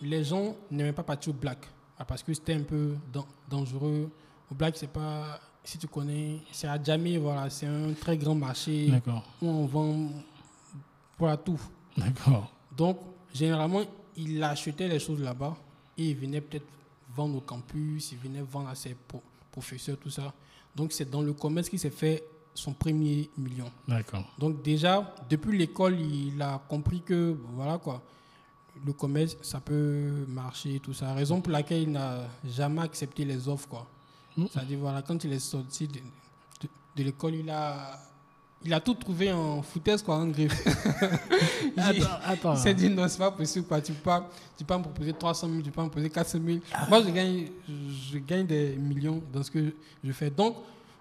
les 0.00 0.22
gens 0.24 0.54
n'aimaient 0.70 0.92
pas 0.92 1.02
partir 1.02 1.32
au 1.32 1.36
black. 1.36 1.66
Ah, 1.98 2.04
Parce 2.04 2.22
que 2.22 2.32
c'était 2.32 2.54
un 2.54 2.62
peu 2.62 2.94
dan- 3.12 3.24
dangereux. 3.48 4.08
Au 4.50 4.54
black, 4.54 4.76
c'est 4.76 4.86
pas, 4.92 5.40
si 5.68 5.76
tu 5.76 5.86
connais, 5.86 6.38
c'est 6.50 6.66
à 6.66 6.82
Djamé, 6.82 7.18
voilà, 7.18 7.50
c'est 7.50 7.66
un 7.66 7.92
très 7.92 8.16
grand 8.16 8.34
marché 8.34 8.90
où 9.42 9.46
on 9.46 9.66
vend 9.66 10.08
voilà, 11.18 11.36
tout. 11.36 11.60
D'accord. 11.94 12.50
Donc, 12.74 12.98
généralement, 13.34 13.82
il 14.16 14.42
achetait 14.42 14.88
les 14.88 14.98
choses 14.98 15.20
là-bas 15.20 15.54
et 15.98 16.10
il 16.10 16.16
venait 16.16 16.40
peut-être 16.40 16.64
vendre 17.14 17.36
au 17.36 17.40
campus, 17.40 18.12
il 18.12 18.18
venait 18.18 18.40
vendre 18.40 18.68
à 18.70 18.74
ses 18.74 18.94
pro- 18.94 19.22
professeurs, 19.52 19.98
tout 19.98 20.08
ça. 20.08 20.32
Donc, 20.74 20.92
c'est 20.92 21.10
dans 21.10 21.20
le 21.20 21.34
commerce 21.34 21.68
qu'il 21.68 21.78
s'est 21.78 21.90
fait 21.90 22.24
son 22.54 22.72
premier 22.72 23.28
million. 23.36 23.70
D'accord. 23.86 24.24
Donc, 24.38 24.62
déjà, 24.62 25.14
depuis 25.28 25.58
l'école, 25.58 26.00
il 26.00 26.40
a 26.40 26.62
compris 26.66 27.02
que, 27.02 27.36
voilà 27.52 27.76
quoi, 27.76 28.00
le 28.86 28.92
commerce, 28.94 29.36
ça 29.42 29.60
peut 29.60 30.24
marcher, 30.28 30.80
tout 30.80 30.94
ça. 30.94 31.12
Raison 31.12 31.42
pour 31.42 31.52
laquelle 31.52 31.82
il 31.82 31.92
n'a 31.92 32.22
jamais 32.46 32.80
accepté 32.80 33.26
les 33.26 33.48
offres, 33.48 33.68
quoi. 33.68 33.86
Mm. 34.38 34.46
C'est-à-dire, 34.52 34.78
voilà, 34.78 35.02
quand 35.02 35.22
il 35.24 35.32
est 35.32 35.38
sorti 35.40 35.88
de, 35.88 35.94
de- 35.94 36.68
de 36.96 37.02
l'école, 37.02 37.34
il 37.34 37.50
a, 37.50 37.98
il 38.64 38.72
a 38.72 38.80
tout 38.80 38.94
trouvé 38.94 39.32
en 39.32 39.62
foutaise, 39.62 40.02
quoi, 40.02 40.16
en 40.16 40.28
griffe. 40.28 40.64
Il- 41.76 42.06
Attends, 42.24 42.54
il 42.54 42.58
s'est 42.58 42.74
dit 42.74 42.88
non, 42.88 43.06
c'est 43.08 43.18
pas 43.18 43.30
possible. 43.30 43.66
Quoi. 43.66 43.80
Tu, 43.80 43.92
peux 43.92 44.02
pas, 44.02 44.28
tu 44.56 44.64
peux 44.64 44.68
pas 44.68 44.78
me 44.78 44.82
proposer 44.82 45.12
300 45.12 45.46
000, 45.48 45.58
tu 45.60 45.64
peux 45.70 45.76
pas 45.76 45.84
me 45.84 45.88
proposer 45.88 46.10
400 46.10 46.38
000. 46.44 46.58
Moi, 46.88 47.02
je 47.04 47.10
gagne, 47.10 47.46
je 48.12 48.18
gagne 48.18 48.46
des 48.46 48.74
millions 48.76 49.22
dans 49.32 49.42
ce 49.44 49.50
que 49.50 49.72
je 50.02 50.12
fais. 50.12 50.30
Donc, 50.30 50.56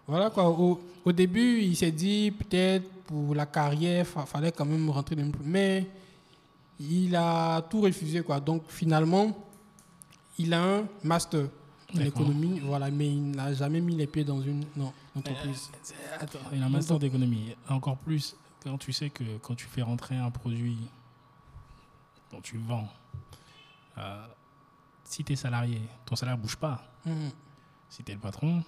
voilà 0.08 0.30
quoi. 0.30 0.48
Au, 0.50 0.80
au 1.04 1.12
début, 1.12 1.60
il 1.62 1.76
s'est 1.76 1.92
dit 1.92 2.32
peut-être 2.32 2.88
pour 3.06 3.34
la 3.34 3.46
carrière, 3.48 4.06
il 4.16 4.26
fallait 4.28 4.52
quand 4.52 4.66
même 4.66 4.90
rentrer 4.90 5.16
dans 5.16 5.24
le. 5.26 5.32
Mais 5.44 5.88
il 6.80 7.16
a 7.16 7.62
tout 7.64 7.82
refusé. 7.82 8.22
Quoi. 8.22 8.40
Donc, 8.40 8.64
finalement, 8.68 9.36
il 10.38 10.54
a 10.54 10.64
un 10.64 10.84
master 11.04 11.46
en 11.94 11.98
D'accord. 12.00 12.22
économie, 12.24 12.60
voilà, 12.60 12.92
mais 12.92 13.08
il 13.08 13.32
n'a 13.32 13.54
jamais 13.54 13.80
mis 13.80 13.96
les 13.96 14.08
pieds 14.08 14.24
dans 14.26 14.42
une 14.42 14.66
non, 14.76 14.92
entreprise. 15.16 15.70
Attends, 16.20 16.40
il 16.54 16.62
a 16.62 16.66
un 16.66 16.70
master 16.70 17.00
d'économie. 17.00 17.56
Encore 17.70 17.98
plus 17.98 18.36
quand 18.64 18.78
tu 18.78 18.92
sais 18.92 19.10
que 19.10 19.24
quand 19.42 19.56
tu 19.56 19.66
fais 19.68 19.82
rentrer 19.82 20.16
un 20.18 20.30
produit 20.30 20.78
dont 22.32 22.42
tu 22.42 22.58
vends, 22.58 22.90
euh, 23.98 24.26
si 25.06 25.24
tu 25.24 25.34
es 25.34 25.36
salarié, 25.38 25.82
ton 26.06 26.16
salaire 26.18 26.38
bouge 26.38 26.58
pas. 26.58 26.84
Mhm, 27.06 27.32
Si 27.90 28.04
tu 28.04 28.12
es 28.12 28.16
le 28.16 28.20
patron, 28.20 28.62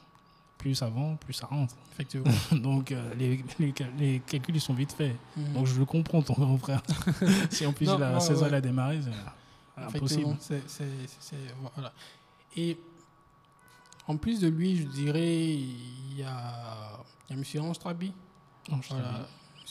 plus 0.57 0.75
ça 0.75 0.87
vend, 0.87 1.17
plus 1.17 1.33
ça 1.33 1.47
rentre. 1.47 1.75
effectivement. 1.91 2.31
Donc 2.53 2.93
euh, 2.93 3.13
les, 3.15 3.43
les, 3.59 3.73
cal- 3.73 3.91
les 3.97 4.21
calculs 4.21 4.61
sont 4.61 4.73
vite 4.73 4.93
faits. 4.93 5.15
Mhm. 5.35 5.53
Donc 5.53 5.65
je 5.65 5.77
le 5.77 5.85
comprends, 5.85 6.21
ton 6.21 6.33
grand 6.35 6.57
frère. 6.57 6.81
si 7.49 7.65
en 7.65 7.73
plus 7.73 7.85
Non, 7.87 7.97
il 7.97 8.03
a 8.03 8.13
ouais, 8.13 8.19
16 8.21 8.37
ans, 8.37 8.43
ouais. 8.43 8.47
il 8.49 8.55
a 8.55 8.61
démarré, 8.61 9.01
c'est 9.01 9.81
impossible. 9.97 10.37
c'est- 10.39 11.35
voilà. 11.75 11.91
Et 12.55 12.79
en 14.09 14.17
plus 14.17 14.39
de 14.41 14.47
lui, 14.47 14.75
je 14.75 14.83
dirais, 14.83 15.45
il 15.53 16.17
y 16.17 16.23
a, 16.23 16.99
il 17.29 17.35
y 17.35 17.39
a 17.39 17.61
M. 17.61 17.69
Ange 17.69 17.79
Trabi. 17.79 18.11
Non, 18.69 18.81
je 18.81 18.89
Voilà. 18.89 19.11
savais. 19.11 19.23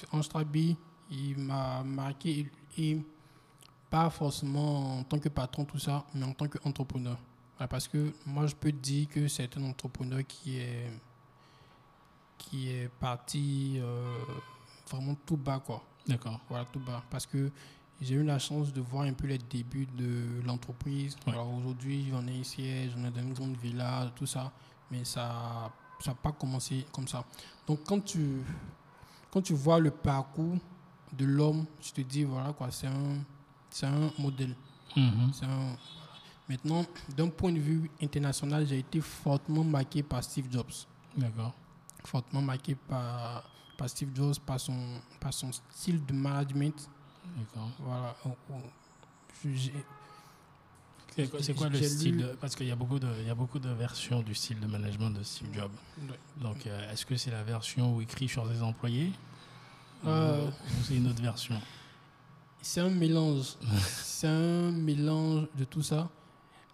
M. 0.03 0.07
Ange 0.13 0.29
Trabi, 0.29 0.77
il 1.11 1.39
m'a 1.39 1.83
marqué, 1.83 2.51
et 2.79 3.05
pas 3.91 4.09
forcément 4.11 4.99
en 5.01 5.03
tant 5.03 5.19
que 5.19 5.29
patron, 5.29 5.65
tout 5.65 5.79
ça, 5.79 6.05
mais 6.15 6.25
en 6.25 6.33
tant 6.33 6.47
qu'entrepreneur. 6.49 7.19
Voilà, 7.57 7.69
parce 7.69 7.89
que 7.89 8.13
moi, 8.25 8.47
je 8.47 8.55
peux 8.55 8.71
dire 8.73 9.09
que 9.09 9.27
c'est 9.29 9.57
un 9.57 9.65
entrepreneur 9.65 10.21
qui 10.27 10.59
est, 10.59 10.91
qui 12.39 12.69
est 12.71 12.89
parti 13.01 13.79
euh, 13.81 14.17
vraiment 14.91 15.17
tout 15.27 15.37
bas, 15.37 15.59
quoi. 15.59 15.83
D'accord. 16.07 16.39
Voilà, 16.49 16.65
tout 16.67 16.79
bas. 16.81 17.03
Parce 17.11 17.27
que 17.27 17.51
j'ai 18.01 18.15
eu 18.15 18.23
la 18.23 18.39
chance 18.39 18.73
de 18.73 18.81
voir 18.81 19.05
un 19.05 19.13
peu 19.13 19.27
les 19.27 19.39
débuts 19.39 19.87
de 19.97 20.41
l'entreprise. 20.47 21.17
Ouais. 21.27 21.33
Alors 21.33 21.53
aujourd'hui, 21.55 22.09
j'en 22.11 22.27
ai 22.27 22.33
ici, 22.39 22.89
j'en 22.91 23.05
ai 23.05 23.11
dans 23.11 23.21
une 23.23 23.33
grande 23.35 23.57
villa, 23.57 24.11
tout 24.15 24.27
ça. 24.27 24.53
Mais 24.91 25.05
ça 25.05 25.71
n'a 26.07 26.15
pas 26.15 26.33
commencé 26.33 26.87
comme 26.93 27.09
ça. 27.09 27.25
Donc 27.67 27.81
quand 27.87 28.01
tu, 28.05 28.41
quand 29.31 29.43
tu 29.43 29.53
vois 29.55 29.81
le 29.81 29.91
parcours 29.91 30.57
de 31.13 31.25
l'homme, 31.25 31.67
tu 31.81 31.93
te 31.93 32.01
dis, 32.01 32.25
voilà 32.25 32.53
quoi, 32.53 32.71
c'est 32.71 32.87
un, 32.87 33.19
c'est 33.71 33.87
un 33.87 34.11
modèle. 34.19 34.55
Mhm. 34.97 35.31
C'est 35.33 35.45
un- 35.47 35.77
Maintenant, 36.49 36.83
d'un 37.15 37.29
point 37.29 37.53
de 37.53 37.59
vue 37.59 37.91
international, 38.03 38.67
j'ai 38.67 38.79
été 38.79 39.03
fortement 39.03 39.63
marqué 39.63 40.03
par 40.03 40.25
Steve 40.25 40.47
Jobs 40.51 40.73
D'accord. 41.15 41.53
fortement 42.05 42.41
marqué 42.41 42.75
par, 42.75 43.45
par 43.77 43.87
Steve 43.91 44.09
Jobs, 44.15 44.39
par 44.47 44.59
son, 44.59 44.75
par 45.21 45.35
son 45.35 45.51
style 45.53 46.03
de 46.07 46.15
management. 46.15 46.89
D'accord. 47.37 47.71
Voilà. 47.81 48.17
Oh, 48.27 48.31
oh. 48.51 48.55
C'est 51.41 51.55
quoi, 51.55 51.69
le 51.69 51.83
style 51.83 52.19
de- 52.19 52.37
Parce 52.41 52.55
qu'il 52.55 52.67
y, 52.67 52.71
a 52.71 52.77
beaucoup 52.77 52.99
de- 52.99 53.09
il 53.21 53.27
y 53.27 53.31
a 53.31 53.35
beaucoup 53.35 53.59
de 53.59 53.71
versions 53.71 54.23
du 54.23 54.35
style 54.35 54.61
de 54.61 54.67
management 54.67 55.11
de 55.11 55.23
Steve 55.25 55.49
Jobs. 55.53 55.71
Donc, 56.41 56.67
euh, 56.67 56.93
est-ce 56.93 57.05
que 57.05 57.17
c'est 57.17 57.31
la 57.33 57.43
version 57.43 57.97
où 57.97 58.01
il 58.01 58.07
crie 58.07 58.29
sur 58.29 58.47
ses 58.49 58.63
employés? 58.63 59.11
Euh. 60.07 60.47
Ou 60.47 60.49
ou 60.49 60.85
c'est 60.85 60.95
une 60.97 61.09
autre 61.09 61.21
version? 61.23 61.61
C'est 62.63 62.81
un 62.81 62.91
mélange. 62.91 63.57
c'est 64.03 64.29
un 64.29 64.71
mélange 64.71 65.47
de 65.57 65.65
tout 65.65 65.83
ça. 65.83 66.09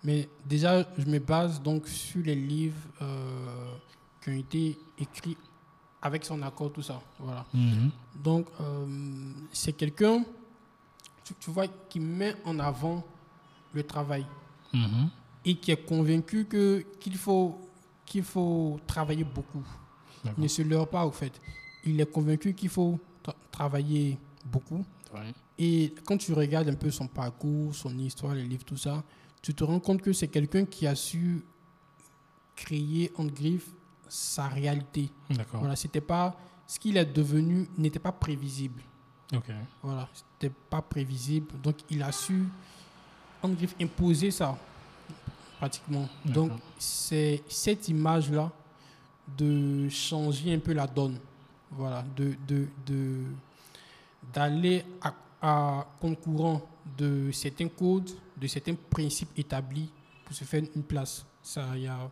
Mais 0.03 0.29
déjà, 0.45 0.85
je 0.99 1.07
me 1.07 1.19
base 1.19 1.63
donc 1.63 1.89
sur 1.89 2.23
les 2.23 2.35
livres 2.35 2.77
euh, 3.01 3.75
qui 4.23 4.31
ont 4.31 4.35
été 4.39 4.79
écrits 4.99 5.39
avec 6.03 6.23
son 6.27 6.43
accord, 6.43 6.71
tout 6.71 6.83
ça. 6.83 7.01
Voilà. 7.19 7.47
Mhm. 7.55 7.91
Donc, 8.23 8.47
euh, 8.61 8.87
c'est 9.55 9.73
quelqu'un, 9.73 10.23
tu, 11.25 11.35
tu 11.41 11.51
vois, 11.51 11.67
qui 11.89 11.99
met 12.01 12.35
en 12.45 12.59
avant 12.59 13.03
le 13.73 13.83
travail 13.83 14.25
Mhm. 14.73 15.09
et 15.45 15.55
qui 15.57 15.71
est 15.71 15.85
convaincu 15.87 16.45
que 16.47 16.85
qu'il 17.01 17.17
faut 17.17 17.59
qu'il 18.07 18.23
faut 18.23 18.79
travailler 18.87 19.25
beaucoup. 19.25 19.65
Il 20.39 20.43
ne 20.43 20.49
se 20.49 20.63
leurre 20.63 20.89
pas 20.89 21.05
au 21.07 21.11
fait. 21.11 21.33
Il 21.85 22.01
est 22.01 22.11
convaincu 22.11 22.55
qu'il 22.55 22.69
faut 22.69 22.99
tra- 23.23 23.35
travailler 23.51 24.19
beaucoup. 24.45 24.85
Ouais. 25.15 25.33
Et 25.59 25.95
quand 26.05 26.17
tu 26.17 26.33
regardes 26.33 26.69
un 26.69 26.75
peu 26.75 26.91
son 26.91 27.07
parcours, 27.07 27.75
son 27.75 27.97
histoire, 27.99 28.35
les 28.35 28.45
livres, 28.45 28.65
tout 28.65 28.77
ça, 28.77 29.03
tu 29.43 29.55
te 29.55 29.63
rends 29.65 29.81
compte 29.81 30.03
que 30.03 30.13
c'est 30.13 30.29
quelqu'un 30.29 30.65
qui 30.65 30.87
a 30.87 30.95
su 30.95 31.43
créer 32.57 33.13
en 33.17 33.25
griffe 33.27 33.71
sa 34.09 34.49
réalité. 34.49 35.11
D'accord. 35.31 35.61
Voilà, 35.61 35.77
c'était 35.77 36.01
pas 36.01 36.37
ce 36.67 36.79
qu'il 36.79 36.97
est 36.97 37.05
devenu 37.05 37.69
n'était 37.77 37.99
pas 37.99 38.13
prévisible. 38.13 38.81
Ok. 39.33 39.51
Voilà, 39.83 40.09
c'était 40.13 40.53
pas 40.71 40.83
prévisible. 40.83 41.49
Donc 41.63 41.77
il 41.91 42.03
a 42.03 42.13
su 42.13 42.45
en 43.43 43.49
griffe 43.51 43.75
imposer 43.81 44.31
ça 44.31 44.57
pratiquement. 45.59 46.09
Donc 46.25 46.53
c'est 46.79 47.43
cette 47.49 47.89
image 47.89 48.31
là 48.31 48.51
de 49.39 49.89
changer 49.89 50.53
un 50.55 50.59
peu 50.59 50.73
la 50.73 50.87
donne. 50.87 51.19
Voilà, 51.71 52.05
de 52.17 52.35
de 52.47 52.69
de 52.87 53.25
d'aller 54.33 54.85
à, 55.01 55.15
à 55.43 55.87
concurrent 56.01 56.63
de 56.97 57.31
certains 57.33 57.69
codes, 57.69 58.11
de 58.37 58.47
certains 58.47 58.75
principes 58.75 59.37
établis 59.37 59.91
pour 60.25 60.35
se 60.35 60.45
faire 60.45 60.63
une 60.75 60.83
place. 60.83 61.25
Ça, 61.43 61.67
il 61.75 61.83
y 61.83 61.87
a 61.89 62.11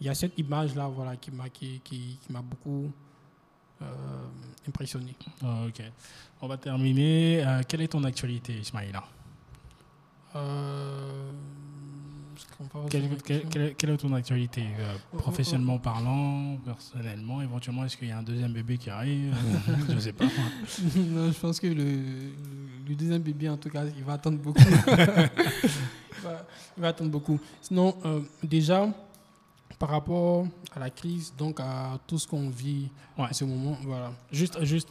y 0.00 0.08
a 0.08 0.14
cette 0.14 0.38
image 0.38 0.74
là, 0.74 0.88
voilà, 0.88 1.16
qui 1.16 1.30
m'a 1.30 1.48
qui, 1.48 1.80
qui, 1.80 2.18
qui 2.20 2.32
m'a 2.32 2.42
beaucoup 2.42 2.90
impressionné. 4.68 5.14
Ah, 5.42 5.64
ok. 5.68 5.82
On 6.40 6.48
va 6.48 6.56
terminer. 6.56 7.44
Euh, 7.46 7.60
quelle 7.66 7.82
est 7.82 7.88
ton 7.88 8.04
actualité, 8.04 8.52
Ismaïla? 8.54 9.02
Euh, 10.34 11.30
quelle, 12.90 13.08
votre 13.08 13.22
quelle- 13.22 13.42
question. 13.42 13.50
quelle- 13.50 13.74
quelle 13.74 13.90
est 13.90 13.96
ton 13.98 14.12
actualité 14.14 14.62
euh, 14.78 14.94
Oh, 15.12 15.16
Professionnellement 15.18 15.78
parlant, 15.78 16.56
personnellement, 16.64 17.42
éventuellement, 17.42 17.84
est-ce 17.84 17.96
qu'il 17.96 18.08
y 18.08 18.12
a 18.12 18.18
un 18.18 18.22
deuxième 18.22 18.52
bébé 18.52 18.78
qui 18.78 18.88
arrive? 18.90 19.34
Je 19.88 19.92
ne 19.92 20.00
sais 20.00 20.12
pas. 20.12 20.24
non, 20.96 21.30
je 21.32 21.38
pense 21.38 21.60
que 21.60 21.66
le, 21.66 21.84
le 22.88 22.94
deuxième 22.94 23.22
bébé, 23.22 23.48
en 23.48 23.56
tout 23.56 23.68
cas, 23.68 23.84
il 23.84 24.02
va 24.04 24.14
attendre 24.14 24.38
beaucoup. 24.38 24.58
il, 24.88 26.22
va, 26.22 26.46
il 26.76 26.80
va 26.80 26.88
attendre 26.88 27.10
beaucoup. 27.10 27.38
Sinon, 27.60 27.94
euh, 28.04 28.20
déjà, 28.42 28.88
par 29.82 29.90
rapport 29.90 30.46
à 30.76 30.78
la 30.78 30.90
crise, 30.90 31.34
donc 31.36 31.58
à 31.58 31.98
tout 32.06 32.16
ce 32.16 32.28
qu'on 32.28 32.48
vit 32.50 32.88
Ouais. 33.18 33.24
en 33.24 33.32
ce 33.32 33.44
moment, 33.44 33.76
voilà. 33.82 34.12
Juste, 34.30 34.62
juste, 34.64 34.88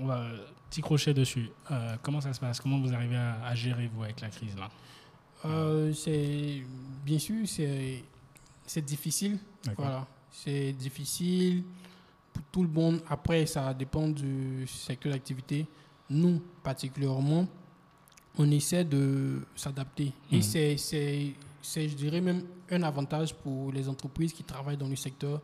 on 0.00 0.06
va 0.06 0.26
petit 0.68 0.80
crochet 0.80 1.14
dessus. 1.14 1.50
Euh, 1.70 1.94
comment 2.02 2.20
ça 2.20 2.32
se 2.32 2.40
passe? 2.40 2.58
Comment 2.60 2.80
vous 2.80 2.92
arrivez 2.92 3.14
à, 3.16 3.40
à 3.44 3.54
gérer 3.54 3.86
vous 3.94 4.02
avec 4.02 4.20
la 4.20 4.28
crise 4.30 4.56
là? 4.56 4.68
Euh, 5.44 5.92
c'est 5.92 6.64
bien 7.04 7.20
sûr, 7.20 7.46
c'est 7.46 8.02
c'est 8.66 8.84
difficile. 8.84 9.38
D'accord. 9.64 9.84
Voilà, 9.84 10.06
c'est 10.32 10.72
difficile 10.72 11.62
pour 12.32 12.42
tout 12.50 12.62
le 12.64 12.68
monde. 12.70 13.02
Après, 13.08 13.46
ça 13.46 13.72
dépend 13.72 14.08
du 14.08 14.66
secteur 14.66 15.12
d'activité. 15.12 15.64
Nous, 16.10 16.42
particulièrement, 16.64 17.46
on 18.36 18.50
essaie 18.50 18.84
de 18.84 19.42
s'adapter. 19.54 20.12
Et 20.32 20.36
Mhm. 20.38 20.42
c'est, 20.42 20.76
c'est, 20.76 21.34
c'est, 21.64 21.88
je 21.88 21.94
dirais 21.96 22.20
même 22.20 22.42
un 22.70 22.82
avantage 22.82 23.34
pour 23.34 23.72
les 23.72 23.88
entreprises 23.88 24.32
qui 24.32 24.44
travaillent 24.44 24.76
dans 24.76 24.88
le 24.88 24.96
secteur 24.96 25.40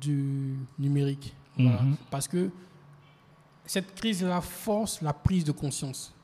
du 0.00 0.56
numérique. 0.78 1.34
Voilà. 1.58 1.82
Mhm. 1.82 1.96
Parce 2.10 2.28
que 2.28 2.50
cette 3.66 3.94
crise-là 3.94 4.40
force 4.40 5.02
la 5.02 5.12
prise 5.12 5.44
de 5.44 5.52
conscience. 5.52 6.14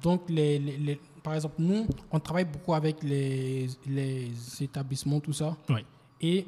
Donc, 0.00 0.22
les, 0.28 0.58
les- 0.58 0.76
les- 0.78 1.00
par 1.22 1.34
exemple, 1.34 1.56
nous, 1.58 1.86
on 2.10 2.18
travaille 2.18 2.44
beaucoup 2.44 2.74
avec 2.74 3.02
les, 3.02 3.68
les 3.86 4.30
établissements, 4.60 5.20
tout 5.20 5.32
ça. 5.32 5.56
Oui. 5.68 5.84
Et 6.20 6.46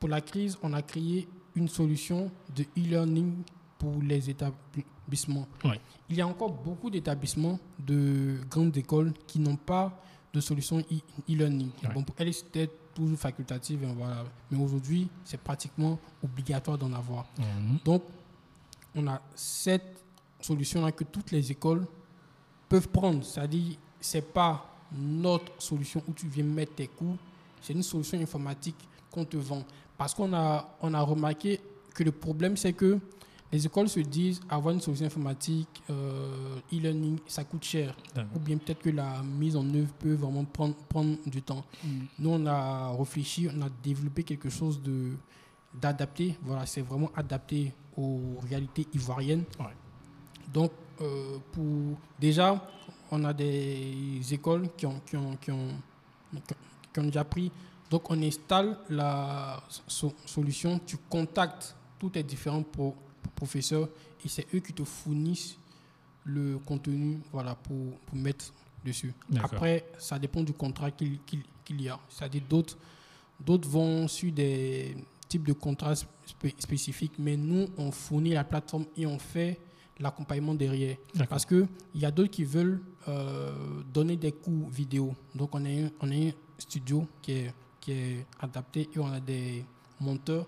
pour 0.00 0.08
la 0.08 0.20
crise, 0.20 0.58
on 0.62 0.72
a 0.72 0.82
créé 0.82 1.26
une 1.54 1.68
solution 1.68 2.30
de 2.54 2.64
e-learning 2.76 3.34
pour 3.78 3.94
les 4.02 4.28
établissements. 4.28 5.46
Oui. 5.64 5.76
Il 6.10 6.16
y 6.16 6.20
a 6.20 6.26
encore 6.26 6.52
beaucoup 6.52 6.90
d'établissements 6.90 7.58
de 7.78 8.38
grandes 8.50 8.76
écoles 8.76 9.12
qui 9.26 9.38
n'ont 9.38 9.56
pas 9.56 10.02
de 10.34 10.40
solution 10.40 10.78
e- 10.80 11.32
e-learning. 11.32 11.70
Bon, 11.94 12.02
pour 12.02 12.16
elles, 12.18 12.34
c'était 12.34 12.68
toujours 12.94 13.16
facultatif. 13.18 13.78
hein, 13.84 13.94
voilà. 13.96 14.24
Mais 14.50 14.58
aujourd'hui, 14.62 15.08
c'est 15.24 15.40
pratiquement 15.40 15.98
obligatoire 16.22 16.76
d'en 16.76 16.92
avoir. 16.92 17.24
Mhm. 17.38 17.78
Donc, 17.84 18.02
on 18.96 19.06
a 19.06 19.20
cette 19.34 19.96
solution-là 20.40 20.90
que 20.92 21.04
toutes 21.04 21.30
les 21.30 21.50
écoles 21.52 21.86
peuvent 22.68 22.88
prendre. 22.88 23.24
C'est-à-dire, 23.24 23.76
ce 24.00 24.18
n'est 24.18 24.22
pas 24.22 24.68
notre 24.92 25.50
solution 25.62 26.02
où 26.08 26.12
tu 26.12 26.26
viens 26.28 26.44
mettre 26.44 26.74
tes 26.74 26.88
cours, 26.88 27.16
c'est 27.62 27.72
une 27.72 27.82
solution 27.82 28.20
informatique 28.20 28.76
qu'on 29.10 29.24
te 29.24 29.36
vend. 29.36 29.62
Parce 29.96 30.12
qu'on 30.14 30.32
a, 30.34 30.76
on 30.82 30.92
a 30.94 31.00
remarqué 31.00 31.60
que 31.94 32.02
le 32.04 32.10
problème, 32.12 32.56
c'est 32.56 32.72
que 32.72 32.98
les 33.54 33.64
écoles 33.66 33.88
se 33.88 34.00
disent 34.00 34.40
avoir 34.48 34.74
une 34.74 34.80
solution 34.80 35.06
informatique, 35.06 35.80
euh, 35.88 36.58
e-learning, 36.72 37.18
ça 37.26 37.44
coûte 37.44 37.62
cher. 37.64 37.94
Ou 38.34 38.38
bien 38.40 38.56
peut-être 38.58 38.80
que 38.82 38.90
la 38.90 39.22
mise 39.22 39.54
en 39.56 39.64
œuvre 39.74 39.92
peut 40.02 40.14
vraiment 40.14 40.44
prendre, 40.44 40.74
prendre 40.88 41.16
du 41.24 41.40
temps. 41.40 41.64
Nous, 42.18 42.30
on 42.30 42.44
a 42.46 42.90
réfléchi, 42.98 43.48
on 43.56 43.62
a 43.62 43.68
développé 43.82 44.24
quelque 44.24 44.50
chose 44.50 44.82
de 44.82 45.12
d'adapté. 45.72 46.36
Voilà, 46.42 46.66
c'est 46.66 46.82
vraiment 46.82 47.10
adapté 47.16 47.72
aux 47.96 48.20
réalités 48.48 48.86
ivoiriennes. 48.92 49.44
Ouais. 49.60 49.76
Donc, 50.52 50.72
euh, 51.00 51.38
pour 51.52 51.96
déjà, 52.20 52.60
on 53.12 53.22
a 53.24 53.32
des 53.32 54.20
écoles 54.32 54.68
qui 54.76 54.86
ont, 54.86 55.00
qui 55.06 55.16
ont, 55.16 55.36
qui 55.36 55.50
ont, 55.52 55.68
qui 56.92 56.98
ont 57.00 57.04
déjà 57.04 57.24
pris. 57.24 57.52
Donc, 57.90 58.10
on 58.10 58.20
installe 58.22 58.78
la 58.88 59.62
so- 59.86 60.14
solution, 60.26 60.80
tu 60.84 60.96
contactes 61.08 61.76
tous 62.00 62.10
tes 62.10 62.22
différents 62.24 62.62
pro- 62.64 62.96
professeurs 63.30 63.88
et 64.24 64.28
c'est 64.28 64.46
eux 64.54 64.60
qui 64.60 64.72
te 64.72 64.84
fournissent 64.84 65.56
le 66.24 66.58
contenu 66.58 67.18
voilà, 67.32 67.54
pour, 67.54 67.98
pour 68.06 68.16
mettre 68.16 68.52
dessus. 68.84 69.12
Après, 69.56 69.84
ça 69.98 70.18
dépend 70.18 70.42
du 70.42 70.52
contrat 70.52 70.90
qu'il 70.90 71.18
y 71.80 71.88
a. 71.88 71.98
C'est-à-dire 72.08 72.42
d'autres 72.48 72.76
d'autres 73.44 73.68
vont 73.68 74.06
sur 74.08 74.32
des 74.32 74.96
types 75.28 75.44
de 75.46 75.52
contrats 75.52 75.94
spé- 75.94 76.54
spécifiques, 76.58 77.14
mais 77.18 77.36
nous, 77.36 77.66
on 77.76 77.90
fournit 77.90 78.30
la 78.30 78.44
plateforme 78.44 78.86
et 78.96 79.06
on 79.06 79.18
fait 79.18 79.58
l'accompagnement 79.98 80.54
derrière. 80.54 80.96
Parce 81.28 81.44
qu'il 81.44 81.66
y 81.94 82.04
a 82.04 82.10
d'autres 82.10 82.30
qui 82.30 82.44
veulent 82.44 82.80
euh, 83.08 83.82
donner 83.92 84.16
des 84.16 84.32
cours 84.32 84.68
vidéo. 84.70 85.14
Donc, 85.34 85.54
on 85.54 85.64
a 85.64 85.68
un, 85.68 85.90
on 86.00 86.10
a 86.10 86.14
un 86.14 86.30
studio 86.58 87.06
qui 87.20 87.32
est, 87.32 87.54
qui 87.80 87.92
est 87.92 88.26
adapté 88.40 88.88
et 88.94 88.98
on 88.98 89.06
a 89.08 89.20
des 89.20 89.64
monteurs 90.00 90.46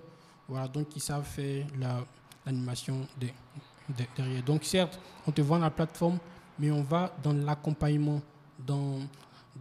voilà, 0.49 0.69
donc 0.69 0.89
qui 0.91 1.01
savent 1.01 1.25
faire 1.27 1.67
la- 1.79 2.07
l'animation 2.47 3.07
de- 3.21 3.27
de- 3.27 4.05
derrière. 4.17 4.43
Donc, 4.45 4.65
certes, 4.65 4.99
on 5.27 5.33
te 5.33 5.41
vend 5.43 5.59
la 5.59 5.71
plateforme, 5.71 6.19
mais 6.59 6.71
on 6.71 6.83
va 6.83 7.15
dans 7.23 7.33
l'accompagnement, 7.33 8.23
dans, 8.67 9.01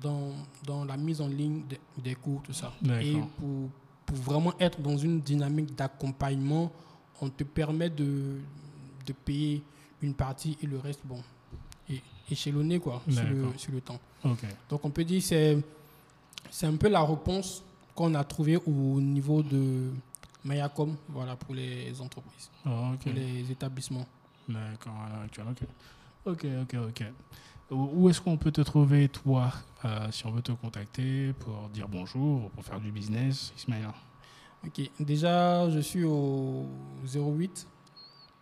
dans, 0.01 0.31
dans 0.65 0.85
la 0.85 0.95
mise 0.97 1.19
en 1.21 1.27
ligne 1.27 1.63
de- 1.67 2.01
des 2.01 2.15
cours, 2.15 2.41
tout 2.43 2.53
ça. 2.53 2.71
Et 3.01 3.13
pour, 3.39 3.69
pour 4.05 4.17
vraiment 4.17 4.53
être 4.59 4.79
dans 4.79 4.97
une 4.97 5.19
dynamique 5.19 5.75
d'accompagnement, 5.75 6.71
on 7.21 7.29
te 7.29 7.43
permet 7.43 7.89
de, 7.89 8.39
de 9.05 9.13
payer 9.13 9.63
une 10.01 10.13
partie 10.13 10.57
et 10.61 10.67
le 10.67 10.77
reste, 10.79 11.01
bon, 11.05 11.21
et 11.89 12.01
échelonné 12.29 12.79
quoi, 12.79 13.01
sur 13.09 13.23
le, 13.23 13.57
sur 13.57 13.71
le 13.71 13.81
temps. 13.81 13.99
Ok. 14.23 14.45
Donc 14.69 14.83
on 14.85 14.89
peut 14.89 15.03
dire 15.03 15.19
que 15.21 15.25
c'est 15.27 15.57
c'est 16.51 16.67
un 16.67 16.75
peu 16.75 16.89
la 16.89 17.03
réponse 17.03 17.63
qu'on 17.95 18.13
a 18.15 18.23
trouvée 18.23 18.57
au 18.57 18.99
niveau 19.01 19.41
de 19.41 19.89
Mayacom, 20.45 20.95
voilà, 21.09 21.35
pour 21.35 21.53
les 21.55 21.99
entreprises, 21.99 22.49
Oh, 22.65 22.91
pour 23.01 23.11
les 23.11 23.51
établissements. 23.51 24.05
D'accord, 24.47 24.93
à 25.05 25.09
l'heure 25.09 25.21
actuelle, 25.23 25.47
ok. 25.49 25.67
Ok, 26.25 26.45
ok, 26.61 26.75
ok. 26.89 27.03
Où 27.71 27.89
où 28.03 28.09
est-ce 28.09 28.21
qu'on 28.21 28.37
peut 28.37 28.51
te 28.51 28.61
trouver, 28.61 29.09
toi, 29.09 29.51
euh, 29.83 30.11
si 30.11 30.25
on 30.27 30.31
veut 30.31 30.43
te 30.43 30.51
contacter 30.51 31.33
pour 31.33 31.67
dire 31.69 31.87
bonjour, 31.89 32.51
pour 32.51 32.63
faire 32.63 32.79
du 32.79 32.91
business, 32.91 33.51
Ismaël? 33.57 33.89
Ok, 34.65 34.81
déjà 34.99 35.69
je 35.71 35.79
suis 35.79 36.03
au 36.03 36.67
08 37.03 37.67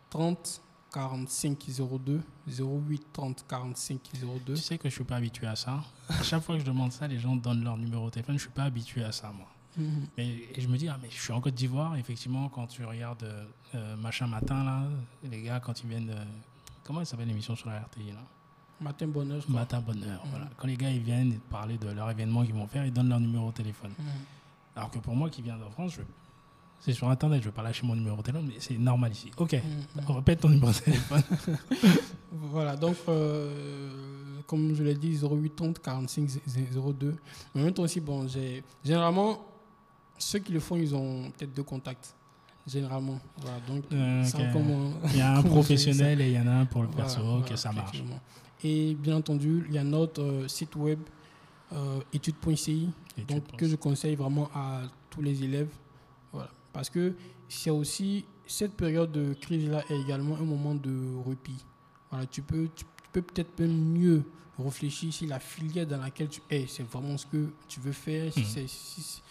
30 0.09 0.61
45 0.93 1.57
02, 2.05 2.21
08 2.47 3.07
30 3.13 3.45
45 3.47 3.99
02. 4.45 4.53
Tu 4.55 4.61
sais 4.61 4.77
que 4.77 4.89
je 4.89 4.93
suis 4.93 5.03
pas 5.03 5.15
habitué 5.15 5.47
à 5.47 5.55
ça. 5.55 5.83
À 6.09 6.21
chaque 6.21 6.43
fois 6.43 6.55
que 6.55 6.61
je 6.61 6.65
demande 6.65 6.91
ça, 6.91 7.07
les 7.07 7.17
gens 7.19 7.35
donnent 7.35 7.63
leur 7.63 7.77
numéro 7.77 8.05
de 8.05 8.11
téléphone. 8.11 8.35
Je 8.35 8.41
suis 8.41 8.51
pas 8.51 8.63
habitué 8.63 9.03
à 9.03 9.11
ça, 9.11 9.31
moi. 9.35 9.47
Mhm. 9.77 10.07
Et, 10.17 10.49
et 10.57 10.61
je 10.61 10.67
me 10.67 10.77
dis, 10.77 10.87
ah, 10.87 10.97
mais 11.01 11.09
je 11.09 11.19
suis 11.21 11.31
en 11.33 11.41
Côte 11.41 11.53
d'Ivoire. 11.55 11.95
Effectivement, 11.97 12.49
quand 12.49 12.67
tu 12.67 12.83
regardes 12.85 13.23
euh, 13.75 13.95
Machin 13.97 14.27
Matin, 14.27 14.63
là, 14.63 14.83
les 15.29 15.41
gars, 15.41 15.59
quand 15.59 15.81
ils 15.83 15.89
viennent. 15.89 16.07
de- 16.07 16.15
comment 16.83 16.99
elle 16.99 17.05
s'appelle 17.05 17.27
l'émission 17.27 17.55
sur 17.55 17.69
la 17.69 17.79
RTI, 17.79 18.11
là? 18.11 18.19
Matin 18.81 19.07
bonheur. 19.07 19.43
Matin 19.47 19.79
bonheur. 19.81 20.23
Mhm. 20.25 20.29
Voilà. 20.31 20.49
Quand 20.57 20.67
les 20.67 20.75
gars 20.75 20.89
ils 20.91 20.99
viennent 21.01 21.39
parler 21.49 21.77
de 21.77 21.89
leur 21.89 22.09
événement 22.11 22.43
qu'ils 22.43 22.53
vont 22.55 22.67
faire, 22.67 22.85
ils 22.85 22.91
donnent 22.91 23.09
leur 23.09 23.19
numéro 23.19 23.49
de 23.51 23.55
téléphone. 23.55 23.91
Mhm. 23.97 24.05
Alors 24.75 24.91
que 24.91 24.99
pour 24.99 25.15
moi 25.15 25.29
qui 25.29 25.41
viens 25.41 25.57
de 25.57 25.63
France, 25.71 25.93
je... 25.93 26.01
c'est 26.79 26.91
sur 26.93 27.07
internet, 27.09 27.41
je 27.41 27.45
vais 27.49 27.53
pas 27.53 27.61
lâcher 27.63 27.85
mon 27.85 27.95
numéro 27.95 28.17
de 28.17 28.21
téléphone, 28.23 28.47
mais 28.49 28.59
c'est 28.59 28.77
normal 28.77 29.11
ici. 29.13 29.31
Ok, 29.37 29.55
on 30.07 30.13
répète 30.13 30.41
ton 30.41 30.49
numéro 30.49 30.71
de 30.71 30.77
téléphone. 30.77 31.21
Voilà, 32.31 32.75
donc, 32.75 32.95
euh, 33.09 34.39
comme 34.47 34.73
je 34.73 34.83
l'ai 34.83 34.95
dit, 34.95 35.15
0830 35.21 35.79
45 35.79 36.27
02. 36.99 37.15
Mais 37.53 37.61
en 37.61 37.65
même 37.65 37.73
temps 37.73 37.83
aussi, 37.83 37.99
bon, 38.01 38.27
j'ai, 38.27 38.63
généralement, 38.83 39.39
ceux 40.17 40.39
qui 40.39 40.51
le 40.51 40.59
font, 40.59 40.75
ils 40.75 40.93
ont 40.95 41.31
peut-être 41.31 41.53
deux 41.53 41.63
contacts. 41.63 42.15
Généralement. 42.65 43.19
Voilà, 43.41 43.57
donc, 43.67 43.83
Euh, 43.91 44.23
comment- 44.53 44.93
Il 45.11 45.17
y 45.17 45.21
a 45.21 45.37
un 45.37 45.41
professionnel 45.43 46.21
et 46.21 46.27
il 46.29 46.33
y 46.33 46.39
en 46.39 46.47
a 46.47 46.51
un 46.51 46.65
pour 46.65 46.81
le 46.83 46.87
perso. 46.87 47.21
voilà, 47.21 47.39
ok, 47.39 47.57
ça 47.57 47.73
marche. 47.73 48.01
Et 48.63 48.95
bien 48.95 49.17
entendu, 49.17 49.65
il 49.67 49.75
y 49.75 49.77
a 49.77 49.83
notre 49.83 50.21
euh, 50.21 50.47
site 50.47 50.75
web 50.77 50.99
euh, 51.73 51.99
études.ci 52.13 52.89
donc, 53.27 53.43
que 53.57 53.67
je 53.67 53.75
conseille 53.75 54.15
vraiment 54.15 54.49
à 54.55 54.83
tous 55.09 55.21
les 55.21 55.43
élèves. 55.43 55.67
Voilà. 56.31 56.49
Parce 56.71 56.89
que 56.89 57.13
c'est 57.49 57.69
aussi, 57.69 58.23
cette 58.47 58.73
période 58.75 59.11
de 59.11 59.33
crise-là 59.33 59.83
est 59.89 59.99
également 59.99 60.37
un 60.37 60.45
moment 60.45 60.73
de. 60.75 60.91
Voilà, 62.09 62.25
tu 62.27 62.41
peux 62.41 62.69
tu, 62.73 62.85
peux 63.11 63.21
peut-être 63.21 63.59
même 63.59 63.75
mieux 63.75 64.23
réfléchir 64.57 65.11
si 65.13 65.27
la 65.27 65.39
filière 65.39 65.85
dans 65.85 65.97
laquelle 65.99 66.29
tu 66.29 66.41
es, 66.49 66.65
c'est 66.67 66.83
vraiment 66.83 67.17
ce 67.17 67.25
que 67.25 67.49
tu 67.67 67.79
veux 67.81 67.91
faire, 67.91 68.31
si 68.31 68.39
Mhm. 68.39 68.45
c'est 68.45 68.67
si, 68.69 69.21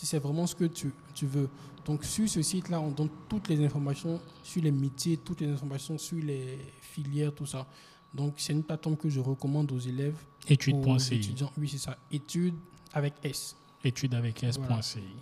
si 0.00 0.06
c'est 0.06 0.18
vraiment 0.18 0.46
ce 0.46 0.54
que 0.54 0.64
tu, 0.64 0.94
tu 1.14 1.26
veux. 1.26 1.50
Donc 1.84 2.04
sur 2.04 2.26
ce 2.26 2.40
site-là, 2.40 2.80
on 2.80 2.90
donne 2.90 3.10
toutes 3.28 3.48
les 3.48 3.62
informations 3.62 4.18
sur 4.42 4.62
les 4.62 4.70
métiers, 4.70 5.18
toutes 5.18 5.42
les 5.42 5.48
informations 5.48 5.98
sur 5.98 6.16
les 6.24 6.56
filières, 6.80 7.34
tout 7.34 7.44
ça. 7.44 7.66
Donc 8.14 8.32
c'est 8.38 8.54
une 8.54 8.62
plateforme 8.62 8.96
que 8.96 9.10
je 9.10 9.20
recommande 9.20 9.70
aux 9.72 9.78
élèves, 9.78 10.16
Études.ci. 10.48 11.16
étudiants. 11.16 11.52
Oui, 11.58 11.68
c'est 11.68 11.76
ça. 11.76 11.98
Études 12.10 12.54
avec 12.94 13.12
S. 13.22 13.54
Études 13.84 14.14
avec 14.14 14.42
S.ci. 14.42 14.58
Voilà. 14.58 14.80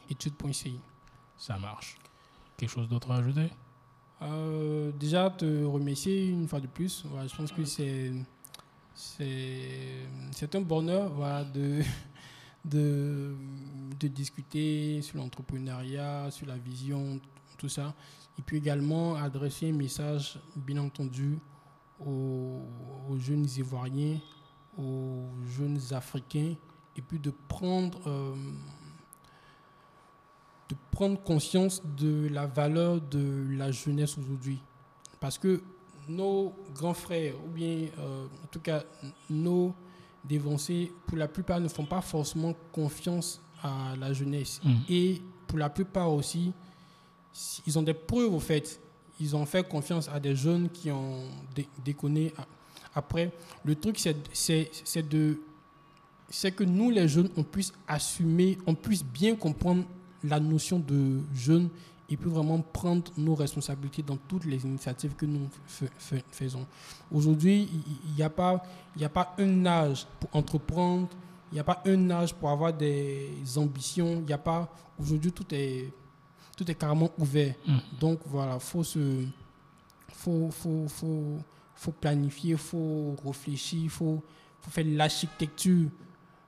Études.ci. 0.08 0.78
Ça 1.36 1.58
marche. 1.58 1.98
Quelque 2.56 2.70
chose 2.70 2.88
d'autre 2.88 3.10
à 3.10 3.16
ajouter? 3.16 3.50
Euh, 4.22 4.92
déjà, 4.92 5.28
te 5.30 5.64
remercier 5.64 6.28
une 6.28 6.46
fois 6.46 6.60
de 6.60 6.68
plus. 6.68 7.04
Voilà, 7.10 7.26
je 7.26 7.34
pense 7.34 7.50
que 7.50 7.64
c'est 7.64 8.12
c'est 8.94 10.06
c'est 10.30 10.54
un 10.54 10.60
bonheur 10.60 11.12
voilà, 11.14 11.42
de, 11.42 11.82
de, 12.68 13.34
discuter 14.00 15.02
sur 15.02 15.18
l'entrepreneuriat, 15.18 16.30
sur 16.30 16.46
la 16.46 16.56
vision, 16.56 17.20
tout 17.56 17.68
ça. 17.68 17.94
Et 18.38 18.42
puis 18.42 18.56
également 18.58 19.16
adresser 19.16 19.70
un 19.70 19.72
message, 19.72 20.38
bien 20.56 20.78
entendu, 20.78 21.38
aux, 22.00 22.60
aux 23.08 23.18
jeunes 23.18 23.46
Ivoiriens, 23.56 24.18
aux 24.78 25.26
jeunes 25.56 25.80
Africains, 25.90 26.54
et 26.96 27.02
puis 27.02 27.18
de 27.18 27.32
prendre, 27.48 27.98
euh, 28.06 28.34
de 30.68 30.76
prendre 30.90 31.20
conscience 31.22 31.82
de 31.96 32.28
la 32.28 32.46
valeur 32.46 33.00
de 33.00 33.46
la 33.50 33.70
jeunesse 33.70 34.18
aujourd'hui. 34.18 34.60
Parce 35.20 35.38
que 35.38 35.62
nos 36.08 36.54
grands 36.74 36.94
frères, 36.94 37.34
ou 37.44 37.48
bien 37.50 37.88
euh, 37.98 38.26
en 38.26 38.46
tout 38.50 38.60
cas 38.60 38.82
nos 39.30 39.74
dévancés, 40.24 40.92
pour 41.06 41.16
la 41.16 41.28
plupart 41.28 41.60
ne 41.60 41.68
font 41.68 41.84
pas 41.86 42.00
forcément 42.00 42.54
confiance 42.72 43.40
à 43.62 43.94
la 43.98 44.12
jeunesse. 44.12 44.60
Mhm. 44.64 44.76
Et 44.88 45.22
pour 45.46 45.58
la 45.58 45.68
plupart 45.70 46.12
aussi, 46.12 46.52
si- 47.32 47.62
ils 47.66 47.78
ont 47.78 47.82
des 47.82 47.94
preuves 47.94 48.32
au 48.34 48.40
fait. 48.40 48.80
Ils 49.20 49.34
ont 49.34 49.44
fait 49.46 49.66
confiance 49.68 50.08
à 50.08 50.20
des 50.20 50.36
jeunes 50.36 50.68
qui 50.70 50.90
ont 50.92 51.24
dé- 51.54 51.68
déconné 51.84 52.32
après. 52.94 53.32
Le 53.64 53.74
truc, 53.74 53.98
c'est 53.98 55.08
de 55.08 55.38
c'est 56.30 56.52
que 56.52 56.62
nous, 56.62 56.90
les 56.90 57.08
jeunes, 57.08 57.30
on 57.38 57.42
puisse 57.42 57.72
assumer, 57.86 58.58
on 58.66 58.74
puisse 58.74 59.02
bien 59.02 59.34
comprendre 59.34 59.84
la 60.22 60.38
notion 60.38 60.78
de 60.78 61.20
jeune 61.34 61.70
et 62.10 62.16
puis 62.16 62.30
vraiment 62.30 62.60
prendre 62.60 63.10
nos 63.16 63.34
responsabilités 63.34 64.02
dans 64.02 64.16
toutes 64.16 64.44
les 64.46 64.64
initiatives 64.64 65.14
que 65.14 65.26
nous 65.26 65.48
faisons. 66.30 66.66
Aujourd'hui, 67.12 67.68
il 68.08 68.14
n'y 68.14 68.22
a, 68.22 68.30
pas- 68.30 68.62
il 68.96 69.02
y 69.02 69.04
a 69.04 69.08
pas 69.10 69.34
un 69.38 69.66
âge 69.66 70.06
pour 70.18 70.34
entreprendre, 70.34 71.08
il 71.50 71.54
n'y 71.54 71.60
a 71.60 71.64
pas 71.64 71.82
un 71.86 72.10
âge 72.10 72.34
pour 72.34 72.48
avoir 72.50 72.72
des 72.72 73.30
ambitions, 73.56 74.14
il 74.20 74.24
n'y 74.26 74.32
a 74.32 74.38
pas... 74.38 74.68
Aujourd'hui, 74.98 75.32
tout 75.32 75.46
est, 75.52 75.92
tout 76.56 76.68
est 76.70 76.74
carrément 76.74 77.10
ouvert. 77.18 77.54
Mm. 77.66 77.78
Donc 78.00 78.20
voilà, 78.26 78.58
faut 78.58 78.84
se... 78.84 79.24
Faut, 80.10 80.50
faut, 80.50 80.88
faut, 80.88 81.36
faut 81.74 81.92
planifier, 81.92 82.56
faut 82.56 83.14
réfléchir, 83.24 83.88
faut, 83.90 84.22
faut 84.60 84.70
faire 84.70 84.84
l'architecture 84.88 85.88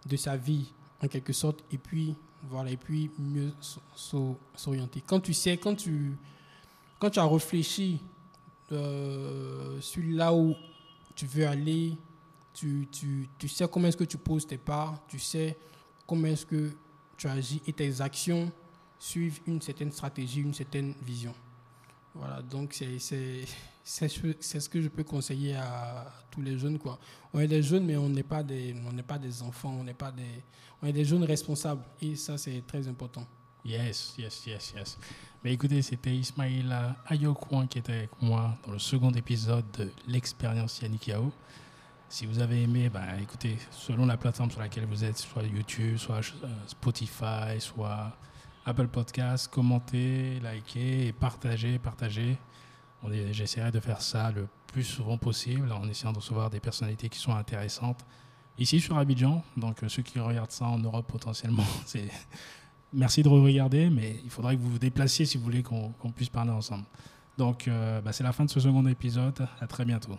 de 0.06 0.16
sa 0.16 0.36
vie 0.36 0.72
en 1.02 1.06
quelque 1.06 1.32
sorte 1.32 1.62
et 1.70 1.78
puis 1.78 2.16
voilà 2.48 2.70
et 2.70 2.76
puis 2.76 3.10
mieux 3.18 3.52
s'o- 3.60 3.80
s'o- 3.94 4.38
s'orienter. 4.54 5.02
Quand 5.06 5.20
tu 5.20 5.34
sais 5.34 5.56
quand 5.58 5.74
tu 5.76 6.16
quand 6.98 7.10
tu 7.10 7.18
as 7.18 7.26
réfléchi 7.26 8.00
euh, 8.72 9.80
sur 9.80 10.02
là 10.06 10.32
où 10.32 10.54
tu 11.14 11.26
veux 11.26 11.46
aller 11.46 11.96
tu, 12.52 12.88
tu, 12.90 13.28
tu 13.38 13.48
sais 13.48 13.66
comment 13.68 13.88
est-ce 13.88 13.96
que 13.96 14.04
tu 14.04 14.18
poses 14.18 14.46
tes 14.46 14.58
pas 14.58 14.94
tu 15.08 15.18
sais 15.18 15.56
comment 16.06 16.26
est-ce 16.28 16.46
que 16.46 16.70
tu 17.16 17.26
agis 17.28 17.62
et 17.66 17.72
tes 17.72 18.00
actions 18.00 18.50
suivent 18.98 19.40
une 19.46 19.60
certaine 19.62 19.92
stratégie 19.92 20.40
une 20.40 20.54
certaine 20.54 20.94
vision. 21.02 21.34
Voilà 22.14 22.42
donc 22.42 22.74
c'est 22.74 23.44
c'est 23.82 24.08
ce 24.08 24.68
que 24.68 24.80
je 24.80 24.88
peux 24.88 25.04
conseiller 25.04 25.56
à 25.56 26.06
tous 26.30 26.42
les 26.42 26.58
jeunes 26.58 26.78
quoi 26.78 26.98
on 27.32 27.40
est 27.40 27.48
des 27.48 27.62
jeunes 27.62 27.84
mais 27.84 27.96
on 27.96 28.08
n'est 28.08 28.22
pas 28.22 28.42
des 28.42 28.74
pas 29.06 29.18
des 29.18 29.42
enfants 29.42 29.74
on 29.80 29.84
n'est 29.84 29.94
pas 29.94 30.12
des 30.12 30.44
on 30.82 30.86
est 30.86 30.92
des 30.92 31.04
jeunes 31.04 31.24
responsables 31.24 31.82
et 32.00 32.14
ça 32.16 32.38
c'est 32.38 32.62
très 32.66 32.86
important 32.88 33.26
Yes, 33.64 34.14
yes, 34.16 34.46
yes, 34.46 34.72
yes. 34.74 34.98
Mais 35.44 35.52
écoutez, 35.52 35.82
c'était 35.82 36.14
Ismaïla 36.14 36.96
Ayokouan 37.06 37.66
qui 37.66 37.78
était 37.78 37.92
avec 37.92 38.22
moi 38.22 38.56
dans 38.66 38.72
le 38.72 38.78
second 38.78 39.10
épisode 39.10 39.64
de 39.78 39.90
l'expérience 40.08 40.80
Yannick 40.80 41.08
Yao. 41.08 41.30
Si 42.08 42.26
vous 42.26 42.40
avez 42.40 42.62
aimé, 42.62 42.88
ben, 42.88 43.18
écoutez, 43.22 43.56
selon 43.70 44.06
la 44.06 44.16
plateforme 44.16 44.50
sur 44.50 44.60
laquelle 44.60 44.86
vous 44.86 45.04
êtes, 45.04 45.18
soit 45.18 45.42
YouTube, 45.42 45.96
soit 45.96 46.20
euh, 46.42 46.48
Spotify, 46.66 47.60
soit 47.60 48.16
Apple 48.66 48.88
Podcast, 48.88 49.48
commentez, 49.48 50.40
likez 50.40 51.08
et 51.08 51.12
partagez, 51.12 51.78
partagez. 51.78 52.36
J'essaierai 53.32 53.70
de 53.70 53.80
faire 53.80 54.00
ça 54.02 54.30
le 54.30 54.46
plus 54.66 54.84
souvent 54.84 55.18
possible 55.18 55.72
en 55.72 55.88
essayant 55.88 56.12
de 56.12 56.18
recevoir 56.18 56.50
des 56.50 56.60
personnalités 56.60 57.08
qui 57.08 57.18
sont 57.18 57.34
intéressantes 57.34 58.04
ici 58.58 58.80
sur 58.80 58.96
Abidjan. 58.96 59.42
Donc 59.56 59.82
euh, 59.82 59.88
ceux 59.88 60.02
qui 60.02 60.18
regardent 60.18 60.50
ça 60.50 60.66
en 60.66 60.78
Europe 60.78 61.06
potentiellement, 61.08 61.64
merci 62.92 63.22
de 63.22 63.28
regarder, 63.28 63.90
mais 63.90 64.20
il 64.22 64.30
faudra 64.30 64.54
que 64.54 64.60
vous 64.60 64.70
vous 64.70 64.78
déplaciez 64.78 65.24
si 65.26 65.38
vous 65.38 65.44
voulez 65.44 65.62
qu'on 65.62 65.92
puisse 66.14 66.28
parler 66.28 66.50
ensemble. 66.50 66.84
Donc 67.38 67.66
euh, 67.66 68.00
bah, 68.00 68.12
c'est 68.12 68.24
la 68.24 68.32
fin 68.32 68.44
de 68.44 68.50
ce 68.50 68.60
second 68.60 68.86
épisode. 68.86 69.46
À 69.60 69.66
très 69.66 69.84
bientôt. 69.84 70.18